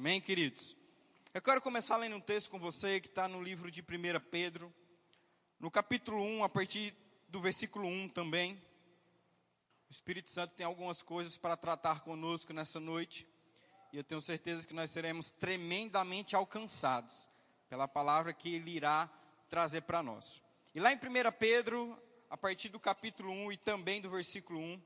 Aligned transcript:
Amém, 0.00 0.18
queridos? 0.18 0.78
Eu 1.34 1.42
quero 1.42 1.60
começar 1.60 1.98
lendo 1.98 2.16
um 2.16 2.20
texto 2.22 2.50
com 2.50 2.58
você 2.58 3.02
que 3.02 3.08
está 3.08 3.28
no 3.28 3.42
livro 3.42 3.70
de 3.70 3.82
1 3.82 3.84
Pedro, 4.30 4.74
no 5.58 5.70
capítulo 5.70 6.22
1, 6.22 6.42
a 6.42 6.48
partir 6.48 6.94
do 7.28 7.38
versículo 7.38 7.86
1 7.86 8.08
também. 8.08 8.54
O 8.54 9.92
Espírito 9.92 10.30
Santo 10.30 10.54
tem 10.54 10.64
algumas 10.64 11.02
coisas 11.02 11.36
para 11.36 11.54
tratar 11.54 12.00
conosco 12.00 12.54
nessa 12.54 12.80
noite, 12.80 13.28
e 13.92 13.98
eu 13.98 14.02
tenho 14.02 14.22
certeza 14.22 14.66
que 14.66 14.72
nós 14.72 14.90
seremos 14.90 15.30
tremendamente 15.30 16.34
alcançados 16.34 17.28
pela 17.68 17.86
palavra 17.86 18.32
que 18.32 18.54
ele 18.54 18.70
irá 18.70 19.06
trazer 19.50 19.82
para 19.82 20.02
nós. 20.02 20.40
E 20.74 20.80
lá 20.80 20.90
em 20.94 20.96
1 20.96 21.00
Pedro, 21.38 21.94
a 22.30 22.38
partir 22.38 22.70
do 22.70 22.80
capítulo 22.80 23.30
1 23.30 23.52
e 23.52 23.56
também 23.58 24.00
do 24.00 24.08
versículo 24.08 24.60
1, 24.60 24.82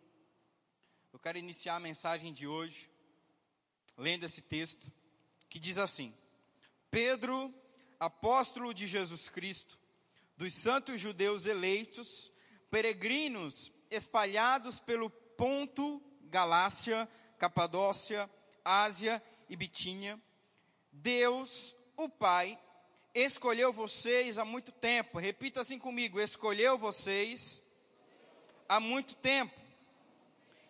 eu 1.12 1.20
quero 1.20 1.38
iniciar 1.38 1.76
a 1.76 1.80
mensagem 1.80 2.32
de 2.32 2.48
hoje 2.48 2.90
lendo 3.96 4.24
esse 4.24 4.42
texto 4.42 4.92
que 5.54 5.60
diz 5.60 5.78
assim: 5.78 6.12
Pedro, 6.90 7.54
apóstolo 8.00 8.74
de 8.74 8.88
Jesus 8.88 9.28
Cristo, 9.28 9.78
dos 10.36 10.52
santos 10.52 11.00
judeus 11.00 11.46
eleitos, 11.46 12.28
peregrinos 12.72 13.70
espalhados 13.88 14.80
pelo 14.80 15.08
Ponto, 15.08 16.02
Galácia, 16.22 17.08
Capadócia, 17.38 18.28
Ásia 18.64 19.22
e 19.48 19.54
Bitínia, 19.54 20.20
Deus, 20.90 21.76
o 21.96 22.08
Pai, 22.08 22.58
escolheu 23.14 23.72
vocês 23.72 24.38
há 24.38 24.44
muito 24.44 24.72
tempo. 24.72 25.20
Repita 25.20 25.60
assim 25.60 25.78
comigo: 25.78 26.20
escolheu 26.20 26.76
vocês 26.76 27.62
há 28.68 28.80
muito 28.80 29.14
tempo. 29.14 29.60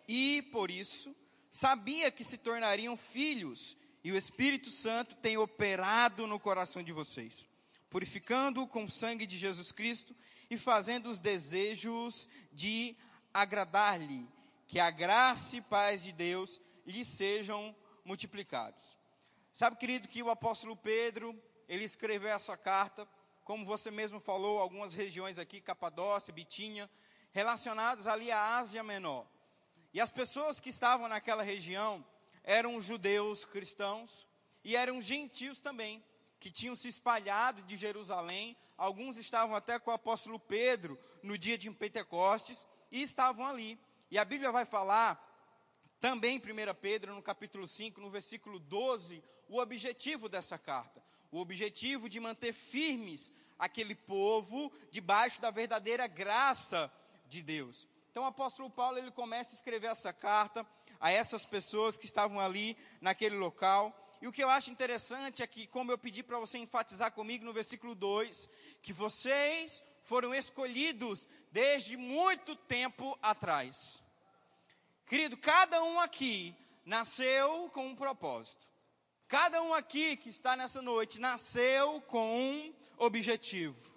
E 0.07 0.43
por 0.51 0.69
isso 0.69 1.15
sabia 1.49 2.11
que 2.11 2.23
se 2.23 2.37
tornariam 2.37 2.95
filhos, 2.95 3.75
e 4.05 4.11
o 4.11 4.17
Espírito 4.17 4.69
Santo 4.69 5.15
tem 5.15 5.35
operado 5.35 6.27
no 6.27 6.39
coração 6.39 6.83
de 6.83 6.93
vocês, 6.93 7.43
purificando-o 7.89 8.67
com 8.67 8.85
o 8.85 8.91
sangue 8.91 9.25
de 9.25 9.35
Jesus 9.35 9.71
Cristo 9.71 10.15
e 10.47 10.55
fazendo 10.57 11.09
os 11.09 11.17
desejos 11.17 12.29
de 12.53 12.95
agradar-lhe. 13.33 14.29
Que 14.67 14.79
a 14.79 14.91
graça 14.91 15.57
e 15.57 15.61
paz 15.61 16.03
de 16.03 16.11
Deus 16.11 16.61
lhe 16.85 17.03
sejam 17.03 17.75
multiplicados. 18.03 18.95
Sabe, 19.51 19.75
querido, 19.75 20.07
que 20.07 20.21
o 20.21 20.29
apóstolo 20.29 20.77
Pedro, 20.77 21.35
ele 21.67 21.83
escreveu 21.83 22.29
essa 22.29 22.55
carta, 22.55 23.07
como 23.43 23.65
você 23.65 23.89
mesmo 23.89 24.19
falou, 24.19 24.59
algumas 24.59 24.93
regiões 24.93 25.39
aqui, 25.39 25.59
Capadócia, 25.59 26.31
Bitínia, 26.31 26.87
relacionadas 27.31 28.05
ali 28.05 28.31
à 28.31 28.57
Ásia 28.59 28.83
Menor. 28.83 29.25
E 29.91 29.99
as 29.99 30.11
pessoas 30.11 30.59
que 30.59 30.69
estavam 30.69 31.07
naquela 31.07 31.41
região 31.41 32.05
eram 32.45 32.79
judeus 32.79 33.43
cristãos 33.43 34.25
e 34.63 34.75
eram 34.77 35.01
gentios 35.01 35.59
também, 35.59 36.01
que 36.39 36.49
tinham 36.49 36.75
se 36.77 36.87
espalhado 36.87 37.61
de 37.63 37.75
Jerusalém. 37.75 38.55
Alguns 38.77 39.17
estavam 39.17 39.53
até 39.53 39.77
com 39.77 39.91
o 39.91 39.93
apóstolo 39.93 40.39
Pedro 40.39 40.97
no 41.21 41.37
dia 41.37 41.57
de 41.57 41.69
Pentecostes 41.71 42.65
e 42.89 43.01
estavam 43.01 43.45
ali. 43.45 43.77
E 44.09 44.17
a 44.17 44.23
Bíblia 44.23 44.51
vai 44.51 44.63
falar 44.65 45.21
também 45.99 46.37
em 46.37 46.39
1 46.39 46.73
Pedro, 46.79 47.13
no 47.13 47.21
capítulo 47.21 47.67
5, 47.67 47.99
no 47.99 48.09
versículo 48.09 48.59
12, 48.59 49.21
o 49.49 49.59
objetivo 49.59 50.29
dessa 50.29 50.57
carta 50.57 51.05
o 51.35 51.39
objetivo 51.41 52.07
de 52.07 52.17
manter 52.17 52.53
firmes 52.53 53.29
aquele 53.59 53.93
povo 53.93 54.71
debaixo 54.89 55.41
da 55.41 55.51
verdadeira 55.51 56.07
graça 56.07 56.89
de 57.27 57.41
Deus. 57.41 57.87
Então 58.09 58.23
o 58.23 58.27
apóstolo 58.27 58.69
Paulo 58.69 58.97
ele 58.97 59.11
começa 59.11 59.51
a 59.51 59.55
escrever 59.55 59.87
essa 59.87 60.13
carta 60.13 60.65
a 60.99 61.11
essas 61.11 61.45
pessoas 61.45 61.97
que 61.97 62.05
estavam 62.05 62.39
ali 62.39 62.77
naquele 63.01 63.35
local. 63.35 63.93
E 64.21 64.27
o 64.27 64.31
que 64.31 64.43
eu 64.43 64.49
acho 64.49 64.71
interessante 64.71 65.43
é 65.43 65.47
que, 65.47 65.67
como 65.67 65.91
eu 65.91 65.97
pedi 65.97 66.23
para 66.23 66.39
você 66.39 66.57
enfatizar 66.57 67.11
comigo 67.11 67.45
no 67.45 67.53
versículo 67.53 67.93
2, 67.93 68.49
que 68.81 68.93
vocês 68.93 69.83
foram 70.03 70.33
escolhidos 70.33 71.27
desde 71.51 71.97
muito 71.97 72.55
tempo 72.55 73.17
atrás. 73.21 74.01
Querido, 75.05 75.37
cada 75.37 75.83
um 75.83 75.99
aqui 75.99 76.55
nasceu 76.85 77.69
com 77.73 77.87
um 77.87 77.95
propósito. 77.95 78.67
Cada 79.27 79.61
um 79.61 79.73
aqui 79.73 80.15
que 80.17 80.29
está 80.29 80.55
nessa 80.55 80.81
noite 80.81 81.19
nasceu 81.19 81.99
com 82.01 82.39
um 82.39 82.73
objetivo. 82.97 83.95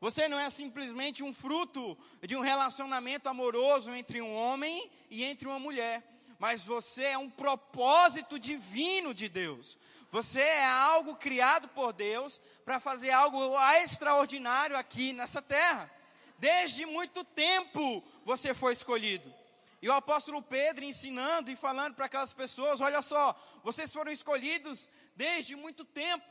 Você 0.00 0.28
não 0.28 0.38
é 0.38 0.50
simplesmente 0.50 1.22
um 1.22 1.32
fruto 1.32 1.96
de 2.22 2.36
um 2.36 2.40
relacionamento 2.40 3.28
amoroso 3.28 3.90
entre 3.92 4.20
um 4.20 4.34
homem 4.34 4.90
e 5.10 5.24
entre 5.24 5.48
uma 5.48 5.58
mulher, 5.58 6.02
mas 6.44 6.66
você 6.66 7.04
é 7.04 7.16
um 7.16 7.30
propósito 7.30 8.38
divino 8.38 9.14
de 9.14 9.30
Deus. 9.30 9.78
Você 10.12 10.42
é 10.42 10.66
algo 10.66 11.16
criado 11.16 11.66
por 11.68 11.90
Deus 11.94 12.38
para 12.66 12.78
fazer 12.78 13.12
algo 13.12 13.58
extraordinário 13.82 14.76
aqui 14.76 15.14
nessa 15.14 15.40
terra. 15.40 15.90
Desde 16.38 16.84
muito 16.84 17.24
tempo 17.24 18.04
você 18.26 18.52
foi 18.52 18.74
escolhido. 18.74 19.32
E 19.80 19.88
o 19.88 19.92
apóstolo 19.94 20.42
Pedro 20.42 20.84
ensinando 20.84 21.50
e 21.50 21.56
falando 21.56 21.94
para 21.94 22.04
aquelas 22.04 22.34
pessoas: 22.34 22.82
olha 22.82 23.00
só, 23.00 23.34
vocês 23.64 23.90
foram 23.90 24.12
escolhidos 24.12 24.90
desde 25.16 25.56
muito 25.56 25.82
tempo. 25.82 26.26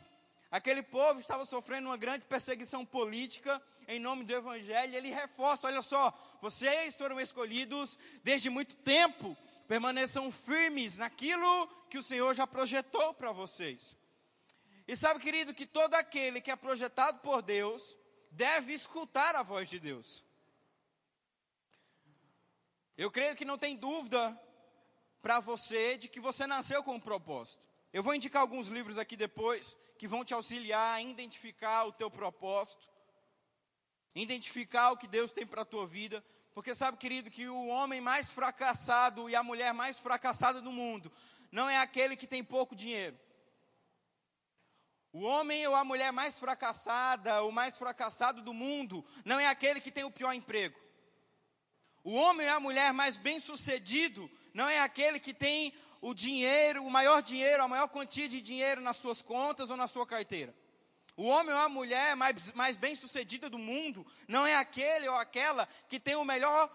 Aquele 0.52 0.84
povo 0.84 1.22
estava 1.22 1.44
sofrendo 1.44 1.88
uma 1.88 1.98
grande 1.98 2.24
perseguição 2.26 2.86
política 2.86 3.60
em 3.88 4.00
nome 4.00 4.24
do 4.24 4.34
Evangelho, 4.34 4.96
ele 4.96 5.10
reforça: 5.10 5.66
olha 5.66 5.82
só, 5.82 6.14
vocês 6.40 6.96
foram 6.96 7.20
escolhidos 7.20 7.98
desde 8.24 8.50
muito 8.52 8.76
tempo, 8.76 9.36
permaneçam 9.74 10.32
firmes 10.32 11.00
naquilo 11.00 11.68
que 11.90 11.98
o 11.98 12.04
Senhor 12.04 12.36
já 12.36 12.46
projetou 12.46 13.12
para 13.16 13.32
vocês. 13.32 13.96
E 14.88 14.96
sabe, 14.96 15.20
querido, 15.20 15.52
que 15.52 15.66
todo 15.66 15.96
aquele 15.96 16.40
que 16.40 16.52
é 16.52 16.56
projetado 16.56 17.22
por 17.22 17.42
Deus 17.42 17.98
deve 18.30 18.72
escutar 18.72 19.36
a 19.36 19.42
voz 19.42 19.68
de 19.68 19.80
Deus. 19.80 20.24
Eu 22.96 23.10
creio 23.10 23.36
que 23.36 23.44
não 23.44 23.58
tem 23.58 23.76
dúvida 23.76 24.40
para 25.24 25.40
você 25.40 25.98
de 25.98 26.08
que 26.08 26.20
você 26.20 26.46
nasceu 26.46 26.84
com 26.84 26.94
um 26.94 27.00
propósito. 27.00 27.68
Eu 27.92 28.04
vou 28.04 28.14
indicar 28.14 28.44
alguns 28.44 28.68
livros 28.68 29.00
aqui 29.00 29.18
depois 29.18 29.76
que 29.98 30.08
vão 30.08 30.24
te 30.24 30.36
auxiliar 30.36 30.98
a 30.98 31.02
identificar 31.02 31.86
o 31.86 31.92
teu 31.92 32.12
propósito, 32.12 32.88
identificar 34.14 34.92
o 34.92 34.98
que 34.98 35.08
Deus 35.08 35.34
tem 35.34 35.48
para 35.48 35.64
a 35.64 35.66
tua 35.66 35.88
vida, 35.88 36.24
porque 36.54 36.76
sabe, 36.76 36.98
querido, 36.98 37.32
que 37.32 37.48
o 37.48 37.68
homem 37.68 38.00
mais 38.00 38.32
fracassado 38.32 39.30
e 39.30 39.36
a 39.36 39.44
mulher 39.44 39.74
mais 39.74 40.00
fracassada 40.00 40.62
do 40.62 40.72
mundo 40.72 41.12
não 41.52 41.70
é 41.70 41.78
aquele 41.78 42.16
que 42.16 42.28
tem 42.28 42.44
pouco 42.44 42.76
dinheiro. 42.76 43.18
O 45.12 45.22
homem 45.22 45.68
ou 45.68 45.76
a 45.76 45.84
mulher 45.84 46.12
mais 46.12 46.40
fracassada, 46.40 47.44
o 47.44 47.52
mais 47.52 47.78
fracassado 47.78 48.42
do 48.42 48.54
mundo, 48.54 49.06
não 49.24 49.40
é 49.40 49.48
aquele 49.48 49.80
que 49.80 49.92
tem 49.92 50.04
o 50.04 50.12
pior 50.12 50.34
emprego. 50.34 50.80
O 52.04 52.14
homem 52.14 52.48
ou 52.50 52.56
a 52.56 52.60
mulher 52.60 52.92
mais 52.92 53.18
bem-sucedido 53.18 54.30
não 54.54 54.68
é 54.68 54.80
aquele 54.80 55.20
que 55.20 55.34
tem 55.34 55.74
o 56.02 56.14
dinheiro, 56.14 56.84
o 56.84 56.92
maior 56.92 57.22
dinheiro, 57.22 57.64
a 57.64 57.68
maior 57.68 57.88
quantia 57.88 58.28
de 58.28 58.42
dinheiro 58.42 58.82
nas 58.82 58.98
suas 58.98 59.22
contas 59.22 59.70
ou 59.70 59.78
na 59.78 59.88
sua 59.88 60.06
carteira. 60.06 60.54
O 61.16 61.26
homem 61.26 61.54
ou 61.54 61.62
a 61.62 61.70
mulher 61.70 62.16
mais, 62.16 62.52
mais 62.54 62.78
bem-sucedida 62.78 63.50
do 63.50 63.60
mundo 63.60 64.06
não 64.28 64.46
é 64.46 64.56
aquele 64.56 65.08
ou 65.08 65.16
aquela 65.16 65.68
que 65.88 66.00
tem 66.00 66.16
o 66.16 66.26
melhor 66.26 66.72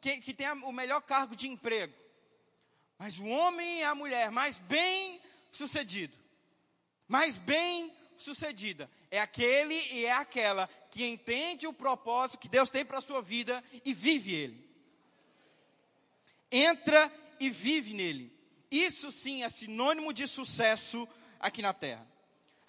que, 0.00 0.18
que 0.18 0.34
tem 0.34 0.48
o 0.50 0.72
melhor 0.72 1.00
cargo 1.02 1.36
de 1.36 1.48
emprego. 1.48 1.94
Mas 2.98 3.18
o 3.18 3.24
homem 3.24 3.78
e 3.78 3.84
a 3.84 3.94
mulher 3.94 4.30
mais 4.30 4.58
bem-sucedido, 4.58 6.16
mais 7.06 7.38
bem-sucedida, 7.38 8.90
é 9.10 9.20
aquele 9.20 9.74
e 9.92 10.04
é 10.04 10.12
aquela 10.12 10.68
que 10.90 11.06
entende 11.06 11.66
o 11.66 11.72
propósito 11.72 12.40
que 12.40 12.48
Deus 12.48 12.70
tem 12.70 12.84
para 12.84 12.98
a 12.98 13.02
sua 13.02 13.22
vida 13.22 13.62
e 13.84 13.94
vive 13.94 14.34
ele. 14.34 14.70
Entra 16.50 17.10
e 17.38 17.48
vive 17.48 17.94
nele. 17.94 18.36
Isso 18.70 19.10
sim 19.10 19.44
é 19.44 19.48
sinônimo 19.48 20.12
de 20.12 20.26
sucesso 20.28 21.08
aqui 21.38 21.62
na 21.62 21.72
terra. 21.72 22.06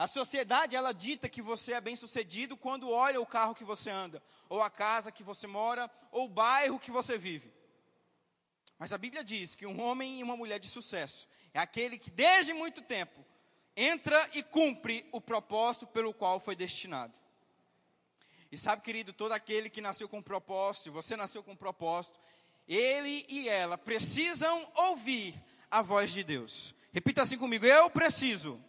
A 0.02 0.08
sociedade 0.08 0.76
ela 0.76 0.96
dita 0.96 1.30
que 1.30 1.44
você 1.44 1.74
é 1.74 1.80
bem-sucedido 1.80 2.58
quando 2.58 2.90
olha 2.90 3.22
o 3.22 3.26
carro 3.26 3.54
que 3.54 3.64
você 3.64 3.92
anda, 3.92 4.20
ou 4.50 4.60
a 4.60 4.68
casa 4.68 5.12
que 5.12 5.22
você 5.22 5.46
mora, 5.46 5.92
ou 6.12 6.26
o 6.26 6.28
bairro 6.28 6.80
que 6.80 6.90
você 6.90 7.20
vive. 7.20 7.54
Mas 8.80 8.92
a 8.92 8.98
Bíblia 8.98 9.24
diz 9.24 9.54
que 9.54 9.68
um 9.68 9.80
homem 9.80 10.20
e 10.20 10.24
uma 10.24 10.36
mulher 10.36 10.60
de 10.60 10.68
sucesso 10.68 11.28
é 11.54 11.60
aquele 11.60 12.00
que 12.00 12.10
desde 12.10 12.52
muito 12.52 12.82
tempo 12.82 13.24
entra 13.78 14.28
e 14.34 14.42
cumpre 14.42 15.08
o 15.12 15.22
propósito 15.22 15.86
pelo 15.86 16.16
qual 16.16 16.40
foi 16.40 16.56
destinado. 16.56 17.16
E 18.52 18.58
sabe, 18.58 18.82
querido, 18.82 19.14
todo 19.14 19.34
aquele 19.34 19.70
que 19.70 19.82
nasceu 19.82 20.10
com 20.10 20.20
propósito, 20.20 20.92
você 20.92 21.16
nasceu 21.16 21.44
com 21.44 21.56
propósito, 21.56 22.20
ele 22.68 23.24
e 23.30 23.48
ela 23.48 23.78
precisam 23.78 24.68
ouvir 24.78 25.36
a 25.70 25.84
voz 25.84 26.12
de 26.12 26.24
Deus. 26.24 26.74
Repita 26.92 27.22
assim 27.22 27.38
comigo: 27.38 27.68
eu 27.68 27.88
preciso 27.92 28.60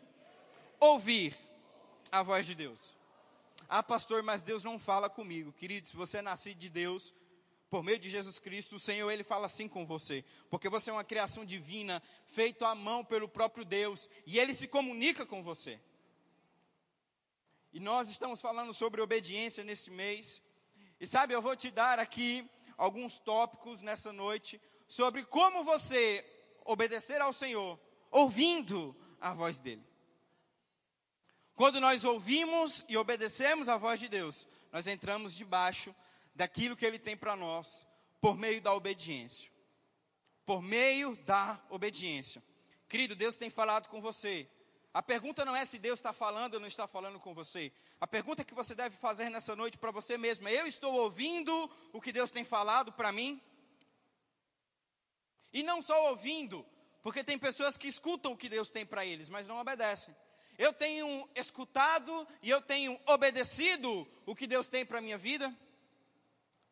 ouvir 0.83 1.37
a 2.11 2.23
voz 2.23 2.45
de 2.45 2.55
Deus. 2.57 2.97
Ah, 3.69 3.83
pastor, 3.83 4.23
mas 4.23 4.43
Deus 4.43 4.65
não 4.65 4.79
fala 4.79 5.09
comigo. 5.09 5.53
Querido, 5.53 5.89
se 5.89 5.97
você 5.97 6.19
é 6.19 6.23
nascido 6.23 6.59
de 6.59 6.69
Deus, 6.69 7.15
por 7.71 7.85
meio 7.85 7.99
de 7.99 8.11
Jesus 8.11 8.39
Cristo, 8.41 8.77
o 8.77 8.81
Senhor 8.81 9.11
ele 9.11 9.23
fala 9.23 9.47
assim 9.47 9.69
com 9.69 9.87
você, 9.87 10.25
porque 10.51 10.69
você 10.69 10.91
é 10.91 10.93
uma 10.93 11.05
criação 11.05 11.45
divina, 11.45 12.03
feito 12.27 12.65
à 12.65 12.75
mão 12.75 13.05
pelo 13.05 13.29
próprio 13.29 13.65
Deus, 13.65 14.11
e 14.27 14.39
ele 14.39 14.53
se 14.53 14.67
comunica 14.67 15.25
com 15.25 15.43
você. 15.43 15.81
E 17.73 17.79
nós 17.79 18.11
estamos 18.11 18.41
falando 18.41 18.75
sobre 18.75 19.01
obediência 19.01 19.65
nesse 19.65 19.91
mês. 19.91 20.43
E 21.01 21.07
sabe, 21.07 21.33
eu 21.33 21.41
vou 21.41 21.57
te 21.57 21.71
dar 21.71 21.99
aqui 21.99 22.45
alguns 22.77 23.21
tópicos 23.21 23.81
nessa 23.81 24.13
noite 24.13 24.61
sobre 24.87 25.25
como 25.25 25.65
você 25.65 26.25
obedecer 26.65 27.21
ao 27.21 27.33
Senhor, 27.33 27.79
ouvindo 28.11 28.95
a 29.21 29.33
voz 29.33 29.59
dele. 29.59 29.92
Quando 31.55 31.81
nós 31.81 32.05
ouvimos 32.05 32.85
e 32.89 32.97
obedecemos 32.97 33.69
a 33.69 33.77
voz 33.77 34.01
de 34.01 34.09
Deus, 34.09 34.47
nós 34.73 34.87
entramos 34.87 35.35
debaixo 35.35 35.95
daquilo 36.35 36.77
que 36.77 36.87
Ele 36.87 36.99
tem 36.99 37.17
para 37.17 37.37
nós, 37.37 37.87
por 38.21 38.39
meio 38.39 38.61
da 38.61 38.75
obediência. 38.75 39.51
Por 40.47 40.63
meio 40.63 41.15
da 41.25 41.63
obediência. 41.69 42.43
Querido, 42.89 43.15
Deus 43.15 43.37
tem 43.37 43.51
falado 43.51 43.89
com 43.89 44.01
você. 44.01 44.49
A 44.95 45.03
pergunta 45.03 45.45
não 45.45 45.57
é 45.57 45.65
se 45.65 45.79
Deus 45.79 45.99
está 45.99 46.13
falando 46.13 46.55
ou 46.55 46.61
não 46.61 46.69
está 46.69 46.87
falando 46.87 47.19
com 47.19 47.33
você. 47.33 47.73
A 48.01 48.07
pergunta 48.07 48.45
que 48.45 48.55
você 48.55 48.75
deve 48.75 48.97
fazer 48.97 49.31
nessa 49.31 49.55
noite 49.55 49.79
para 49.79 49.91
você 49.91 50.19
mesmo 50.19 50.49
é: 50.49 50.61
eu 50.61 50.67
estou 50.67 50.93
ouvindo 50.95 51.71
o 51.93 52.01
que 52.01 52.13
Deus 52.13 52.31
tem 52.31 52.45
falado 52.45 52.93
para 52.93 53.13
mim? 53.13 53.41
E 55.53 55.63
não 55.63 55.81
só 55.81 56.11
ouvindo, 56.11 56.67
porque 57.03 57.23
tem 57.23 57.39
pessoas 57.39 57.77
que 57.77 57.87
escutam 57.87 58.33
o 58.33 58.37
que 58.37 58.49
Deus 58.49 58.71
tem 58.71 58.85
para 58.85 59.05
eles, 59.05 59.29
mas 59.29 59.47
não 59.47 59.59
obedecem. 59.59 60.15
Eu 60.63 60.73
tenho 60.73 61.29
escutado 61.35 62.29
e 62.41 62.49
eu 62.49 62.63
tenho 62.63 62.97
obedecido 63.07 64.07
o 64.25 64.33
que 64.33 64.47
Deus 64.47 64.69
tem 64.69 64.87
para 64.87 64.99
a 64.99 65.03
minha 65.03 65.19
vida? 65.19 65.53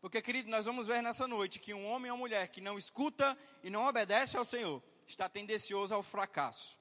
Porque, 0.01 0.23
querido, 0.23 0.49
nós 0.49 0.65
vamos 0.65 0.87
ver 0.87 1.03
nessa 1.03 1.27
noite 1.27 1.59
que 1.59 1.75
um 1.75 1.91
homem 1.91 2.09
ou 2.09 2.17
mulher 2.17 2.47
que 2.47 2.61
não 2.61 2.79
escuta 2.79 3.37
e 3.65 3.69
não 3.69 3.85
obedece 3.89 4.37
ao 4.37 4.45
Senhor 4.45 4.81
está 5.09 5.29
tendencioso 5.29 5.93
ao 5.93 6.05
fracasso. 6.05 6.79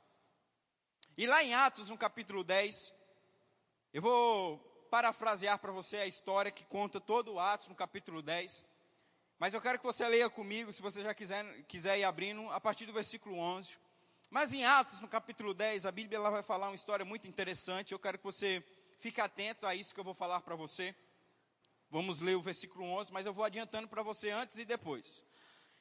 E 1.17 1.25
lá 1.25 1.43
em 1.43 1.55
Atos, 1.55 1.89
no 1.89 1.97
capítulo 1.97 2.43
10, 2.43 2.93
eu 3.91 4.03
vou 4.03 4.59
parafrasear 4.91 5.57
para 5.57 5.71
você 5.71 5.97
a 5.97 6.05
história 6.05 6.51
que 6.51 6.63
conta 6.65 7.01
todo 7.01 7.33
o 7.33 7.39
Atos, 7.39 7.69
no 7.69 7.75
capítulo 7.75 8.21
10. 8.21 8.63
Mas 9.39 9.55
eu 9.55 9.61
quero 9.61 9.79
que 9.79 9.85
você 9.85 10.07
leia 10.07 10.29
comigo, 10.29 10.71
se 10.71 10.79
você 10.79 11.01
já 11.01 11.15
quiser, 11.15 11.43
quiser 11.63 11.97
ir 11.97 12.03
abrindo, 12.03 12.47
a 12.51 12.61
partir 12.61 12.85
do 12.85 12.93
versículo 12.93 13.35
11. 13.35 13.79
Mas 14.29 14.53
em 14.53 14.63
Atos, 14.63 15.01
no 15.01 15.07
capítulo 15.07 15.55
10, 15.55 15.87
a 15.87 15.91
Bíblia 15.91 16.17
ela 16.17 16.29
vai 16.29 16.43
falar 16.43 16.67
uma 16.67 16.75
história 16.75 17.03
muito 17.03 17.27
interessante. 17.27 17.93
Eu 17.93 17.99
quero 17.99 18.19
que 18.19 18.23
você 18.23 18.63
fique 18.99 19.19
atento 19.19 19.65
a 19.65 19.73
isso 19.73 19.91
que 19.91 19.99
eu 19.99 20.03
vou 20.03 20.13
falar 20.13 20.41
para 20.41 20.55
você. 20.55 20.93
Vamos 21.89 22.21
ler 22.21 22.35
o 22.35 22.41
versículo 22.41 22.85
11, 22.85 23.11
mas 23.11 23.25
eu 23.25 23.33
vou 23.33 23.43
adiantando 23.43 23.87
para 23.87 24.03
você 24.03 24.29
antes 24.29 24.59
e 24.59 24.65
depois. 24.65 25.23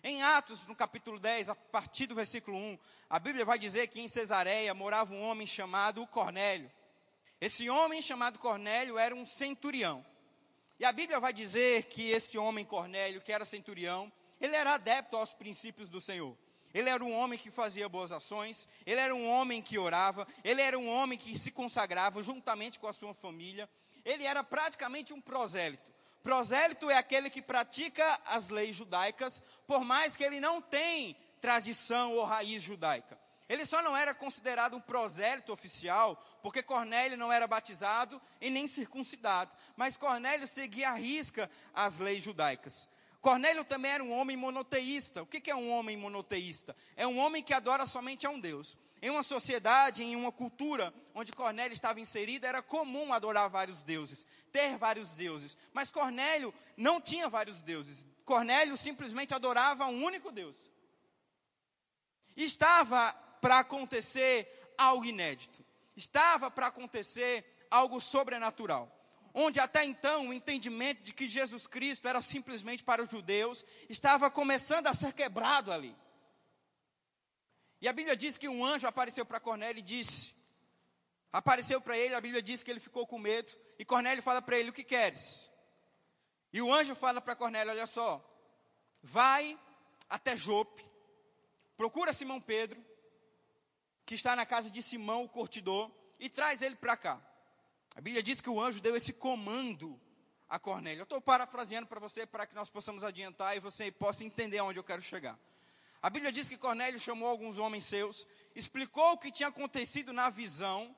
Em 0.03 0.23
Atos, 0.23 0.67
no 0.67 0.75
capítulo 0.75 1.19
10, 1.19 1.51
a 1.51 1.55
partir 1.55 2.07
do 2.07 2.15
versículo 2.15 2.57
1, 2.57 2.79
a 3.11 3.19
Bíblia 3.19 3.45
vai 3.45 3.59
dizer 3.59 3.89
que 3.89 4.01
em 4.01 4.09
Cesareia 4.09 4.73
morava 4.73 5.13
um 5.13 5.23
homem 5.25 5.47
chamado 5.47 6.07
Cornélio. 6.07 6.73
Esse 7.39 7.69
homem 7.69 8.01
chamado 8.01 8.39
Cornélio 8.39 8.97
era 8.97 9.15
um 9.15 9.27
centurião. 9.27 10.05
E 10.81 10.87
a 10.87 10.93
Bíblia 10.93 11.21
vai 11.21 11.35
dizer 11.35 11.83
que 11.85 12.11
esse 12.13 12.39
homem 12.39 12.65
Cornélio, 12.65 13.21
que 13.21 13.31
era 13.33 13.45
centurião, 13.45 14.11
ele 14.41 14.57
era 14.57 14.73
adepto 14.73 15.19
aos 15.19 15.35
princípios 15.35 15.91
do 15.91 16.01
Senhor. 16.01 16.35
Ele 16.75 16.89
era 16.89 17.03
um 17.03 17.15
homem 17.17 17.39
que 17.39 17.51
fazia 17.51 17.89
boas 17.89 18.13
ações, 18.13 18.69
ele 18.87 19.01
era 19.01 19.15
um 19.15 19.29
homem 19.29 19.63
que 19.63 19.79
orava, 19.79 20.27
ele 20.45 20.61
era 20.61 20.79
um 20.79 20.89
homem 20.89 21.19
que 21.19 21.39
se 21.39 21.51
consagrava 21.51 22.23
juntamente 22.23 22.79
com 22.79 22.87
a 22.87 22.93
sua 22.93 23.15
família. 23.15 23.69
Ele 24.05 24.25
era 24.25 24.45
praticamente 24.45 25.13
um 25.13 25.21
prosélito. 25.21 25.93
Prosélito 26.23 26.91
é 26.91 26.97
aquele 26.97 27.31
que 27.31 27.41
pratica 27.41 28.21
as 28.27 28.49
leis 28.49 28.77
judaicas, 28.77 29.43
por 29.67 29.85
mais 29.85 30.17
que 30.17 30.25
ele 30.25 30.41
não 30.41 30.61
tenha 30.61 31.17
tradição 31.41 32.13
ou 32.15 32.25
raiz 32.25 32.63
judaica. 32.63 33.19
Ele 33.49 33.65
só 33.65 33.81
não 33.81 33.97
era 33.97 34.15
considerado 34.15 34.77
um 34.77 34.81
prosélito 34.81 35.53
oficial, 35.53 36.23
porque 36.43 36.63
Cornélio 36.63 37.17
não 37.17 37.33
era 37.33 37.47
batizado 37.47 38.21
e 38.43 38.51
nem 38.51 38.67
circuncidado. 38.67 39.51
Mas 39.75 39.97
Cornélio 39.97 40.47
seguia 40.47 40.91
à 40.91 40.95
risca 40.95 41.51
as 41.73 41.99
leis 41.99 42.23
judaicas. 42.23 42.87
Cornélio 43.21 43.65
também 43.65 43.91
era 43.91 44.05
um 44.05 44.13
homem 44.13 44.37
monoteísta. 44.37 45.23
O 45.23 45.27
que 45.27 45.51
é 45.51 45.55
um 45.55 45.71
homem 45.71 45.97
monoteísta? 45.97 46.75
É 46.97 47.07
um 47.07 47.19
homem 47.19 47.43
que 47.43 47.53
adora 47.53 47.87
somente 47.87 48.27
a 48.27 48.31
um 48.31 48.39
Deus. 48.39 48.77
Em 49.01 49.11
uma 49.11 49.23
sociedade, 49.23 50.03
em 50.03 50.17
uma 50.17 50.33
cultura 50.33 50.93
onde 51.15 51.33
Cornélio 51.33 51.73
estava 51.73 52.01
inserido, 52.01 52.47
era 52.47 52.63
comum 52.63 53.13
adorar 53.13 53.49
vários 53.49 53.83
deuses, 53.83 54.27
ter 54.53 54.77
vários 54.77 55.15
deuses. 55.15 55.57
Mas 55.73 55.91
Cornélio 55.91 56.53
não 56.77 57.01
tinha 57.01 57.29
vários 57.29 57.61
deuses. 57.61 58.07
Cornélio 58.25 58.77
simplesmente 58.77 59.35
adorava 59.35 59.87
um 59.87 60.05
único 60.05 60.31
Deus. 60.33 60.57
Estava 62.37 63.13
para 63.41 63.61
acontecer 63.61 64.75
algo 64.77 65.05
inédito. 65.05 65.65
Estava 65.97 66.51
para 66.51 66.69
acontecer 66.69 67.45
algo 67.71 68.01
sobrenatural. 68.01 68.98
Onde 69.35 69.61
até 69.61 69.85
então 69.85 70.29
o 70.29 70.33
entendimento 70.33 71.03
de 71.03 71.13
que 71.13 71.29
Jesus 71.29 71.67
Cristo 71.67 72.09
era 72.09 72.21
simplesmente 72.23 72.83
para 72.83 73.03
os 73.03 73.11
judeus 73.11 73.65
estava 73.89 74.31
começando 74.31 74.87
a 74.87 74.95
ser 74.95 75.13
quebrado 75.13 75.73
ali. 75.73 75.95
E 77.81 77.89
a 77.89 77.93
Bíblia 77.93 78.17
diz 78.17 78.37
que 78.37 78.49
um 78.49 78.65
anjo 78.65 78.87
apareceu 78.87 79.25
para 79.25 79.39
Cornélio 79.39 79.81
e 79.81 79.83
disse: 79.83 80.33
Apareceu 81.33 81.81
para 81.81 81.97
ele, 81.97 82.15
a 82.15 82.21
Bíblia 82.21 82.43
diz 82.43 82.63
que 82.63 82.71
ele 82.71 82.81
ficou 82.81 83.07
com 83.07 83.19
medo. 83.19 83.53
E 83.79 83.85
Cornélio 83.85 84.23
fala 84.23 84.43
para 84.43 84.59
ele: 84.59 84.71
O 84.71 84.73
que 84.73 84.83
queres? 84.83 85.49
E 86.53 86.61
o 86.61 86.73
anjo 86.73 86.95
fala 86.95 87.21
para 87.21 87.37
Cornélio: 87.37 87.73
Olha 87.73 87.87
só, 87.87 88.25
vai 89.03 89.59
até 90.09 90.37
Jope, 90.37 90.85
procura 91.77 92.13
Simão 92.13 92.41
Pedro, 92.41 92.83
que 94.05 94.15
está 94.15 94.35
na 94.35 94.47
casa 94.47 94.71
de 94.71 94.83
Simão, 94.83 95.25
o 95.25 95.29
curtidor, 95.29 95.91
e 96.19 96.29
traz 96.29 96.63
ele 96.63 96.77
para 96.77 96.97
cá. 96.97 97.28
A 97.99 98.01
Bíblia 98.01 98.23
diz 98.23 98.41
que 98.41 98.49
o 98.49 98.61
anjo 98.61 98.81
deu 98.81 98.95
esse 98.95 99.13
comando 99.13 100.01
a 100.49 100.57
Cornélio. 100.57 101.01
Eu 101.01 101.03
estou 101.03 101.21
parafraseando 101.21 101.89
para 101.89 101.99
você 101.99 102.25
para 102.25 102.47
que 102.47 102.55
nós 102.55 102.71
possamos 102.71 103.03
adiantar 103.03 103.57
e 103.57 103.59
você 103.59 103.91
possa 103.91 104.23
entender 104.23 104.59
aonde 104.59 104.79
eu 104.79 104.85
quero 104.85 105.03
chegar. 105.03 105.37
A 106.01 106.09
Bíblia 106.09 106.31
diz 106.31 106.49
que 106.49 106.57
Cornélio 106.57 107.01
chamou 107.01 107.29
alguns 107.29 107.59
homens 107.59 107.85
seus, 107.87 108.25
explicou 108.55 109.15
o 109.15 109.19
que 109.19 109.33
tinha 109.33 109.49
acontecido 109.49 110.13
na 110.13 110.31
visão 110.31 110.95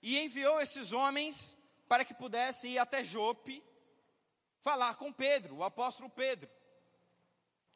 e 0.00 0.20
enviou 0.20 0.60
esses 0.60 0.92
homens 0.92 1.56
para 1.88 2.04
que 2.04 2.14
pudessem 2.14 2.74
ir 2.74 2.78
até 2.78 3.02
Jope 3.02 3.60
falar 4.60 4.94
com 4.94 5.12
Pedro, 5.12 5.56
o 5.56 5.64
apóstolo 5.64 6.08
Pedro. 6.08 6.48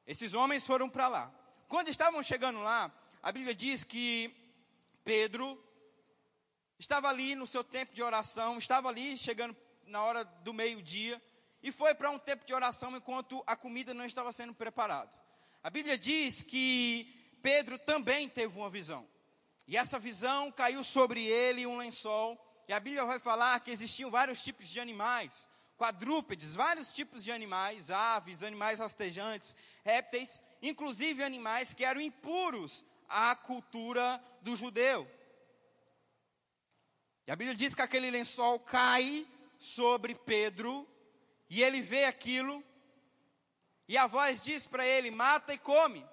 Esses 0.07 0.33
homens 0.33 0.65
foram 0.65 0.89
para 0.89 1.09
lá. 1.09 1.35
Quando 1.67 1.89
estavam 1.89 2.23
chegando 2.23 2.63
lá, 2.63 2.89
a 3.21 3.33
Bíblia 3.33 3.53
diz 3.53 3.83
que 3.83 4.33
Pedro 5.03 5.61
estava 6.79 7.09
ali 7.09 7.35
no 7.35 7.47
seu 7.47 7.65
tempo 7.65 7.95
de 7.95 8.03
oração, 8.03 8.59
estava 8.59 8.89
ali 8.89 9.17
chegando 9.17 9.57
na 9.87 10.03
hora 10.03 10.25
do 10.25 10.55
meio-dia 10.55 11.21
e 11.63 11.73
foi 11.73 11.95
para 11.95 12.11
um 12.11 12.19
tempo 12.19 12.45
de 12.45 12.55
oração 12.55 12.97
enquanto 12.97 13.43
a 13.47 13.57
comida 13.57 13.93
não 13.93 14.05
estava 14.05 14.33
sendo 14.33 14.55
preparada. 14.55 15.11
A 15.63 15.71
Bíblia 15.71 15.99
diz 15.99 16.43
que 16.43 17.37
Pedro 17.43 17.79
também 17.79 18.29
teve 18.29 18.57
uma 18.57 18.71
visão. 18.71 19.07
E 19.67 19.77
essa 19.77 19.99
visão 19.99 20.51
caiu 20.53 20.83
sobre 20.85 21.25
ele 21.25 21.67
um 21.67 21.77
lençol. 21.77 22.39
E 22.69 22.73
a 22.73 22.81
Bíblia 22.81 23.05
vai 23.05 23.19
falar 23.19 23.61
que 23.61 23.71
existiam 23.71 24.11
vários 24.11 24.43
tipos 24.43 24.69
de 24.69 24.79
animais, 24.79 25.49
quadrúpedes, 25.77 26.55
vários 26.55 26.93
tipos 26.93 27.25
de 27.25 27.33
animais, 27.33 27.91
aves, 27.91 28.43
animais 28.43 28.79
rastejantes, 28.79 29.57
répteis, 29.85 30.41
inclusive 30.63 31.23
animais 31.23 31.75
que 31.75 31.85
eram 31.85 32.01
impuros 32.01 32.85
à 33.09 33.35
cultura 33.35 34.23
do 34.43 34.57
judeu. 34.57 35.11
E 37.29 37.31
a 37.31 37.37
Bíblia 37.37 37.55
diz 37.55 37.75
que 37.75 37.83
aquele 37.83 38.11
lençol 38.11 38.59
cai 38.59 39.27
sobre 39.59 40.15
Pedro, 40.15 40.89
e 41.51 41.63
ele 41.63 41.83
vê 41.83 42.07
aquilo, 42.07 42.65
e 43.87 43.99
a 43.99 44.07
voz 44.07 44.41
diz 44.41 44.67
para 44.67 44.87
ele: 44.87 45.11
mata 45.11 45.53
e 45.53 45.59
come. 45.59 46.07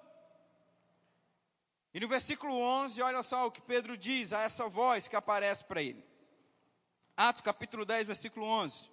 E 1.94 2.00
no 2.00 2.06
versículo 2.06 2.54
11, 2.54 3.00
olha 3.00 3.22
só 3.22 3.46
o 3.46 3.50
que 3.50 3.62
Pedro 3.62 3.96
diz 3.96 4.34
a 4.34 4.42
essa 4.42 4.68
voz 4.68 5.08
que 5.08 5.16
aparece 5.16 5.64
para 5.64 5.80
ele. 5.80 6.04
Atos 7.16 7.40
capítulo 7.40 7.86
10, 7.86 8.08
versículo 8.08 8.44
11. 8.44 8.90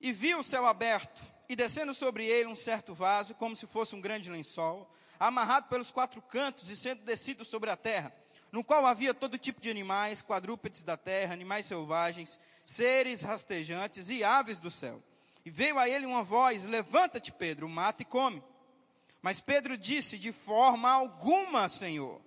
E 0.00 0.10
viu 0.10 0.40
o 0.40 0.42
céu 0.42 0.66
aberto, 0.66 1.22
e 1.48 1.54
descendo 1.54 1.94
sobre 1.94 2.26
ele 2.26 2.48
um 2.48 2.56
certo 2.56 2.92
vaso, 2.92 3.36
como 3.36 3.54
se 3.54 3.68
fosse 3.68 3.94
um 3.94 4.00
grande 4.00 4.28
lençol, 4.28 4.92
amarrado 5.20 5.68
pelos 5.68 5.92
quatro 5.92 6.20
cantos 6.20 6.68
e 6.68 6.76
sendo 6.76 7.04
descido 7.04 7.44
sobre 7.44 7.70
a 7.70 7.76
terra, 7.76 8.12
no 8.54 8.62
qual 8.62 8.86
havia 8.86 9.12
todo 9.12 9.36
tipo 9.36 9.60
de 9.60 9.68
animais, 9.68 10.22
quadrúpedes 10.22 10.84
da 10.84 10.96
terra, 10.96 11.34
animais 11.34 11.66
selvagens, 11.66 12.38
seres 12.64 13.20
rastejantes 13.20 14.10
e 14.10 14.22
aves 14.22 14.60
do 14.60 14.70
céu. 14.70 15.02
E 15.44 15.50
veio 15.50 15.76
a 15.76 15.88
ele 15.88 16.06
uma 16.06 16.22
voz: 16.22 16.64
Levanta-te, 16.64 17.32
Pedro, 17.32 17.68
mata 17.68 18.02
e 18.02 18.04
come. 18.04 18.40
Mas 19.20 19.40
Pedro 19.40 19.76
disse: 19.76 20.16
De 20.16 20.30
forma 20.30 20.88
alguma, 20.88 21.68
Senhor, 21.68 22.20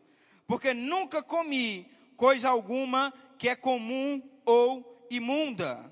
porque 0.45 0.73
nunca 0.73 1.23
comi 1.23 1.89
coisa 2.17 2.49
alguma 2.49 3.13
que 3.39 3.47
é 3.47 3.55
comum 3.55 4.21
ou 4.45 5.07
imunda. 5.09 5.89